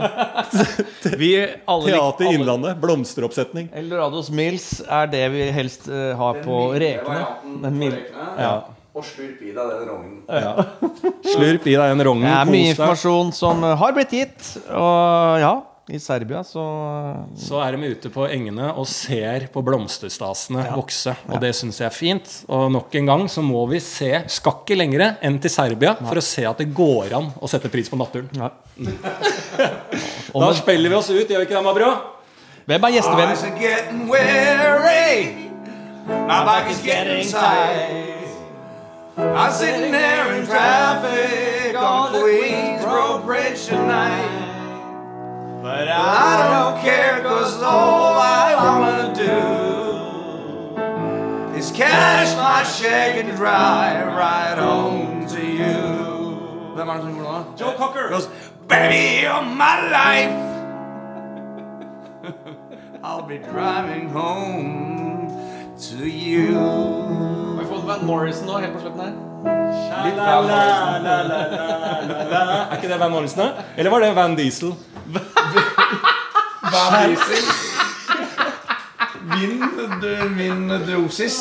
Vi 1.23 1.31
alle 1.41 1.87
Teater 1.93 2.27
alle- 2.27 2.35
Innlandet. 2.35 2.77
Blomsteroppsetning. 2.83 3.71
Eldorados 3.77 4.31
Mills 4.35 4.69
er 4.89 5.07
det 5.13 5.25
vi 5.35 5.47
helst 5.55 5.89
uh, 5.91 6.11
har 6.19 6.43
på 6.45 6.61
rekene. 6.81 7.25
Den 7.65 7.79
mil- 7.81 7.99
Ja. 8.39 8.53
Og 8.91 9.05
slurp 9.07 9.39
i 9.47 9.53
deg 9.55 9.69
den 9.71 9.85
rognen. 9.87 10.17
Slurp 11.23 11.67
i 11.71 11.75
deg 11.77 11.93
den 11.95 12.03
rognen. 12.09 12.27
Det 12.27 12.33
er 12.41 12.49
mye 12.51 12.73
informasjon 12.73 13.31
som 13.37 13.63
eh, 13.63 13.77
har 13.79 13.93
blitt 13.95 14.11
gitt. 14.17 14.49
Og 14.75 15.37
ja, 15.39 15.53
i 15.91 15.99
Serbia 16.03 16.43
så 16.47 16.63
Så 17.39 17.61
er 17.65 17.77
de 17.77 17.91
ute 17.93 18.11
på 18.13 18.27
engene 18.31 18.71
og 18.73 18.87
ser 18.89 19.49
på 19.53 19.63
blomsterstasene 19.65 20.65
vokse. 20.77 21.15
Og 21.29 21.41
det 21.43 21.53
syns 21.59 21.81
jeg 21.83 21.89
er 21.89 21.97
fint. 21.97 22.35
Og 22.49 22.71
nok 22.73 22.95
en 23.01 23.11
gang 23.11 23.27
så 23.31 23.43
må 23.45 23.65
vi 23.71 23.81
se 23.85 24.13
Skal 24.31 24.61
ikke 24.61 24.79
lenger 24.79 25.17
enn 25.23 25.39
til 25.43 25.53
Serbia 25.53 25.97
for 26.01 26.21
å 26.21 26.25
se 26.25 26.47
at 26.49 26.63
det 26.63 26.71
går 26.75 27.17
an 27.19 27.33
å 27.41 27.51
sette 27.51 27.71
pris 27.73 27.91
på 27.91 27.99
naturen. 28.01 28.31
ja. 28.37 28.51
Da 30.31 30.53
spiller 30.55 30.93
vi 30.93 30.95
oss 30.95 31.09
ut, 31.11 31.27
gjør 31.27 31.43
vi 31.43 31.47
ikke 31.49 31.57
det, 31.57 31.65
Mabro? 31.67 31.91
Hvem 32.71 32.85
er 32.87 32.93
gjestevenn? 32.95 33.33
Eyes 33.35 33.43
getting 33.59 34.07
weary. 34.09 35.51
My 36.07 36.45
back 36.47 36.71
is 36.71 36.81
getting 36.83 37.27
tight 37.27 38.11
I'm 39.21 39.53
sitting 39.53 39.93
there 39.93 40.35
in 40.35 40.47
traffic 40.47 41.77
on 41.77 42.13
the 42.13 42.21
Queensboro 42.21 43.25
Bridge 43.25 43.67
tonight. 43.67 44.50
But 45.63 45.89
I 45.89 46.49
don't 46.55 46.81
care, 46.83 47.21
cause 47.23 47.63
all 47.63 48.15
I 48.19 48.55
wanna 48.57 49.13
do 49.15 49.39
is 51.59 51.71
cash 51.71 52.35
my 52.37 52.65
check 52.65 53.17
and 53.23 53.37
drive 53.37 54.07
right 54.07 54.57
home 54.57 55.27
to 55.29 55.41
you. 55.61 55.77
Hvem 56.75 56.89
er 56.89 56.95
det 56.95 57.03
som 57.03 57.15
gjorde 57.17 57.39
det? 57.39 57.45
Joe 57.61 57.73
Cocker. 57.77 58.09
Goes, 58.09 58.29
Baby, 58.69 59.03
you're 59.23 59.43
my 59.43 59.77
life. 59.99 60.39
I'll 63.05 63.27
be 63.29 63.39
driving 63.39 64.09
home 64.09 65.29
to 65.89 66.07
you. 66.07 66.59
Vi 67.59 67.65
fått 67.67 67.85
Van 67.87 68.05
Morrison 68.07 68.47
nå, 68.47 68.59
helt 68.59 68.73
på 68.73 68.81
slutten 68.81 69.01
her? 69.01 69.13
Er 72.71 72.77
ikke 72.77 72.89
det 72.89 73.01
Van 73.01 73.11
Morrison? 73.11 73.45
da? 73.45 73.53
Eller 73.77 73.91
var 73.91 74.01
det 74.01 74.15
Van 74.17 74.37
Diesel? 74.37 74.73
Van 76.73 77.09
Diesel. 77.09 77.45
Vinn, 79.31 79.61
du, 80.01 80.29
min 80.37 80.69
dosis. 80.87 81.39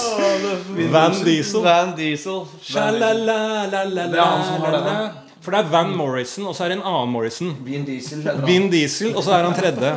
Van 0.92 1.24
Diesel. 1.26 1.62
Van 1.64 1.96
Diesel. 1.98 2.46
Det 2.68 2.78
er 2.78 4.22
han 4.22 4.46
som 4.46 4.62
har 4.66 4.78
det. 4.78 4.96
For 5.40 5.56
det 5.56 5.60
er 5.64 5.70
Van 5.72 5.94
Morrison, 5.96 6.50
og 6.50 6.56
så 6.56 6.66
er 6.66 6.74
det 6.74 6.80
en 6.82 6.88
annen 6.88 7.14
Morrison. 7.14 7.54
Vin 7.64 7.86
Diesel. 7.88 8.26
Vin 8.46 8.68
Diesel, 8.72 9.16
og 9.16 9.24
så 9.24 9.38
er 9.38 9.48
han 9.48 9.56
tredje. 9.56 9.94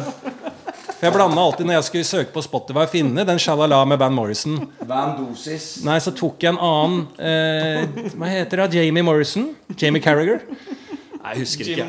For 1.03 1.09
Jeg 1.09 1.17
blanda 1.17 1.43
alltid 1.43 1.67
når 1.67 1.75
jeg 1.81 1.87
skulle 1.89 2.07
søke 2.07 2.31
på 2.31 2.45
Spotify 2.47 2.85
finne 2.87 3.25
den 3.27 3.41
Shalala 3.43 3.81
med 3.91 3.99
Van 3.99 4.15
Morrison. 4.15 4.61
Van 4.87 5.17
Dosis. 5.19 5.81
Nei, 5.83 5.99
så 5.99 6.13
tok 6.15 6.47
jeg 6.47 6.55
en 6.55 6.61
annen 6.63 7.09
eh, 7.19 8.13
Hva 8.15 8.31
heter 8.31 8.63
det? 8.63 8.69
Jamie 8.79 9.03
Morrison? 9.03 9.49
Jamie 9.75 10.03
Carriager? 10.05 10.45
Nei, 10.47 11.35
jeg 11.35 11.43
husker 11.43 11.73
ikke. 11.75 11.89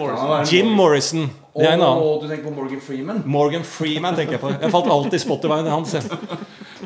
Jim 0.49 0.73
Morrison. 0.73 1.29
Det 1.53 1.67
er 1.67 1.75
en 1.75 1.83
annen. 1.85 2.01
Og 2.01 2.23
du 2.23 2.27
tenker 2.31 2.47
på 2.47 2.55
Morgan 2.55 2.81
Freeman? 2.81 3.21
Morgan 3.29 3.65
Freeman 3.67 4.15
tenker 4.17 4.37
jeg 4.37 4.41
på. 4.41 4.49
Jeg 4.57 4.73
falt 4.73 4.89
alltid 4.89 5.19
i 5.19 5.21
Spotify-en 5.21 5.69
hans. 5.69 5.93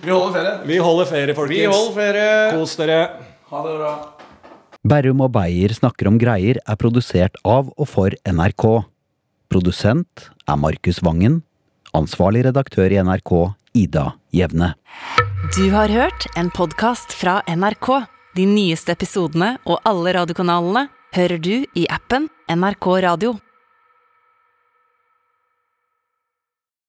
Vi 0.03 0.11
holder 0.11 0.33
ferie. 0.35 0.53
Vi 0.67 0.77
holder 0.83 1.07
ferie, 1.09 1.35
folkens. 1.37 1.57
Vi 1.57 1.69
holder 1.71 1.95
ferie. 1.95 2.33
Kos 2.57 2.75
dere. 2.81 2.99
Ha 3.47 3.61
det 3.63 3.75
bra. 3.79 3.93
Berrum 4.87 5.23
og 5.25 5.31
Beyer 5.35 5.73
snakker 5.75 6.11
om 6.11 6.19
greier 6.19 6.59
er 6.59 6.79
produsert 6.79 7.39
av 7.47 7.71
og 7.75 7.87
for 7.89 8.13
NRK. 8.27 8.67
Produsent 9.51 10.27
er 10.47 10.59
Markus 10.59 10.99
Vangen. 11.03 11.41
Ansvarlig 11.95 12.43
redaktør 12.49 12.91
i 12.91 12.99
NRK, 12.99 13.33
Ida 13.79 14.09
Jevne. 14.35 14.73
Du 15.55 15.63
har 15.71 15.91
hørt 15.91 16.27
en 16.35 16.51
podkast 16.51 17.15
fra 17.15 17.39
NRK. 17.47 17.89
De 18.37 18.45
nyeste 18.45 18.93
episodene 18.93 19.55
og 19.65 19.79
alle 19.87 20.13
radiokanalene 20.19 20.89
hører 21.15 21.39
du 21.41 21.53
i 21.73 21.87
appen 21.89 22.27
NRK 22.51 22.91
Radio. 23.07 23.37